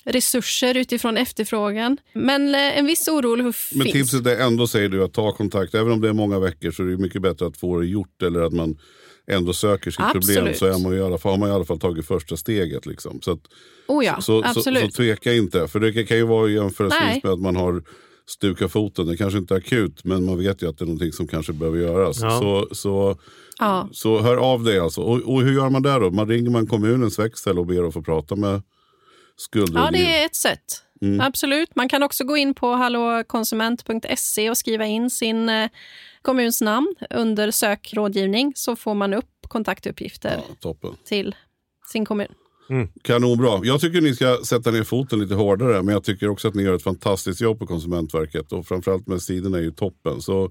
resurser 0.04 0.76
utifrån 0.76 1.16
efterfrågan. 1.16 1.98
Men 2.12 2.54
eh, 2.54 2.78
en 2.78 2.86
viss 2.86 3.08
oro 3.08 3.52
finns. 3.52 3.74
Men 3.74 3.92
tipset 3.92 4.26
är 4.26 4.40
ändå, 4.40 4.66
säger 4.66 4.88
du, 4.88 5.04
att 5.04 5.12
ta 5.12 5.32
kontakt. 5.32 5.74
Även 5.74 5.92
om 5.92 6.00
det 6.00 6.08
är 6.08 6.12
många 6.12 6.38
veckor 6.38 6.70
så 6.70 6.82
är 6.82 6.86
det 6.86 6.96
mycket 6.96 7.22
bättre 7.22 7.46
att 7.46 7.56
få 7.56 7.80
det 7.80 7.86
gjort 7.86 8.22
eller 8.22 8.40
att 8.40 8.52
man 8.52 8.78
ändå 9.26 9.52
söker 9.52 9.90
sitt 9.90 10.12
problem. 10.12 10.16
Absolut. 10.46 10.56
Så 10.58 10.66
är 10.66 10.78
man 10.82 10.94
i 10.94 11.00
alla 11.00 11.18
fall, 11.18 11.30
har 11.32 11.38
man 11.38 11.48
i 11.48 11.52
alla 11.52 11.64
fall 11.64 11.80
tagit 11.80 12.06
första 12.06 12.36
steget. 12.36 12.86
Liksom. 12.86 13.20
Så, 13.22 13.32
att, 13.32 13.40
Oh 13.86 14.04
ja, 14.04 14.14
så, 14.20 14.42
så, 14.42 14.48
absolut. 14.48 14.94
så 14.94 14.96
tveka 15.02 15.32
inte. 15.34 15.68
För 15.68 15.80
det 15.80 16.04
kan 16.04 16.16
ju 16.16 16.22
vara 16.24 16.48
jämförelsevis 16.50 17.04
Nej. 17.04 17.20
med 17.24 17.32
att 17.32 17.40
man 17.40 17.56
har 17.56 17.82
stukat 18.26 18.72
foten. 18.72 19.06
Det 19.06 19.16
kanske 19.16 19.38
inte 19.38 19.54
är 19.54 19.58
akut 19.58 20.04
men 20.04 20.24
man 20.24 20.38
vet 20.38 20.62
ju 20.62 20.68
att 20.68 20.78
det 20.78 20.84
är 20.84 20.86
någonting 20.86 21.12
som 21.12 21.28
kanske 21.28 21.52
behöver 21.52 21.78
göras. 21.78 22.20
Ja. 22.20 22.30
Så, 22.40 22.74
så, 22.74 23.18
Ja. 23.58 23.88
så 23.92 24.20
hör 24.20 24.36
av 24.36 24.64
dig 24.64 24.78
alltså. 24.78 25.00
Och, 25.00 25.20
och 25.34 25.42
hur 25.42 25.52
gör 25.54 25.70
man 25.70 25.82
där 25.82 26.00
då? 26.00 26.10
Man 26.10 26.28
ringer 26.28 26.50
man 26.50 26.66
kommunens 26.66 27.18
växel 27.18 27.58
och 27.58 27.66
ber 27.66 27.88
att 27.88 27.94
få 27.94 28.02
prata 28.02 28.36
med 28.36 28.54
Ja, 28.54 28.62
skuldrådgivaren? 29.36 29.92
det 29.92 30.20
är 30.22 30.26
ett 30.26 30.34
sätt. 30.36 30.60
Mm. 31.02 31.20
Absolut. 31.20 31.76
Man 31.76 31.88
kan 31.88 32.02
också 32.02 32.24
gå 32.24 32.36
in 32.36 32.54
på 32.54 32.72
hallåkonsument.se 32.74 34.50
och 34.50 34.56
skriva 34.58 34.86
in 34.86 35.10
sin 35.10 35.48
eh, 35.48 35.68
kommuns 36.24 36.60
namn 36.60 36.94
under 37.10 37.50
sökrådgivning 37.50 38.52
så 38.56 38.76
får 38.76 38.94
man 38.94 39.14
upp 39.14 39.30
kontaktuppgifter 39.48 40.40
Toppen. 40.60 40.90
till 41.04 41.34
sin 41.92 42.04
kommun. 42.04 42.28
Kanonbra. 43.02 43.60
Jag 43.62 43.80
tycker 43.80 44.00
ni 44.00 44.14
ska 44.14 44.38
sätta 44.44 44.70
ner 44.70 44.84
foten 44.84 45.18
lite 45.18 45.34
hårdare. 45.34 45.82
Men 45.82 45.92
jag 45.92 46.04
tycker 46.04 46.28
också 46.28 46.48
att 46.48 46.54
ni 46.54 46.62
gör 46.62 46.74
ett 46.74 46.82
fantastiskt 46.82 47.40
jobb 47.40 47.58
på 47.58 47.66
Konsumentverket. 47.66 48.52
Och 48.52 48.66
framförallt 48.66 49.06
med 49.06 49.22
sidorna 49.22 49.58
är 49.58 49.62
ju 49.62 49.70
toppen. 49.70 50.20
Så 50.22 50.50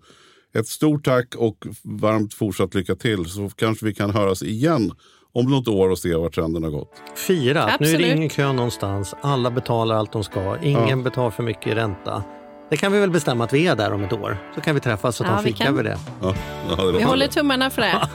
ett 0.55 0.67
stort 0.67 1.05
tack 1.05 1.35
och 1.35 1.65
varmt 1.83 2.33
fortsatt 2.33 2.75
lycka 2.75 2.95
till. 2.95 3.25
Så 3.25 3.49
kanske 3.49 3.85
vi 3.85 3.93
kan 3.93 4.09
höras 4.09 4.43
igen 4.43 4.91
om 5.31 5.45
något 5.45 5.67
år 5.67 5.89
och 5.89 5.99
se 5.99 6.15
vart 6.15 6.35
trenden 6.35 6.63
har 6.63 6.71
gått. 6.71 7.01
Fira 7.15 7.63
att 7.63 7.79
nu 7.79 7.87
är 7.87 7.91
det 7.91 7.95
Absolut. 7.95 8.15
ingen 8.17 8.29
kö 8.29 8.53
någonstans, 8.53 9.15
alla 9.21 9.51
betalar 9.51 9.95
allt 9.95 10.11
de 10.11 10.23
ska, 10.23 10.57
ingen 10.63 11.03
betalar 11.03 11.29
för 11.31 11.43
mycket 11.43 11.67
i 11.67 11.75
ränta. 11.75 12.23
Det 12.69 12.77
kan 12.77 12.91
vi 12.91 12.99
väl 12.99 13.11
bestämma 13.11 13.43
att 13.43 13.53
vi 13.53 13.67
är 13.67 13.75
där 13.75 13.93
om 13.93 14.03
ett 14.03 14.13
år. 14.13 14.37
Så 14.55 14.61
kan 14.61 14.75
vi 14.75 14.81
träffas 14.81 15.19
och 15.19 15.25
ta 15.25 15.31
Ja, 15.31 15.37
en 15.37 15.43
vi 15.43 15.51
fika 15.51 15.67
över 15.67 15.83
det. 15.83 15.97
Ja, 16.21 16.35
ja, 16.69 16.83
det 16.83 16.91
Vi 16.91 17.03
håller 17.03 17.27
tummarna 17.27 17.69
för 17.69 17.81
det. 17.81 18.09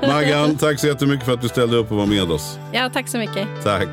Maggan, 0.08 0.56
tack 0.56 0.80
så 0.80 0.86
jättemycket 0.86 1.26
för 1.26 1.32
att 1.32 1.40
du 1.42 1.48
ställde 1.48 1.76
upp 1.76 1.90
och 1.90 1.96
var 1.96 2.06
med 2.06 2.30
oss. 2.30 2.58
Ja, 2.72 2.90
tack 2.92 3.08
så 3.08 3.18
mycket. 3.18 3.48
Tack. 3.64 3.88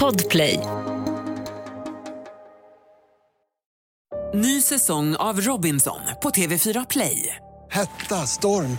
Podplay. 0.00 0.60
Ny 4.34 4.60
säsong 4.62 5.16
av 5.16 5.40
Robinson 5.40 6.00
på 6.22 6.30
TV4 6.30 6.86
Play. 6.90 7.36
Hetta, 7.70 8.14
storm, 8.26 8.78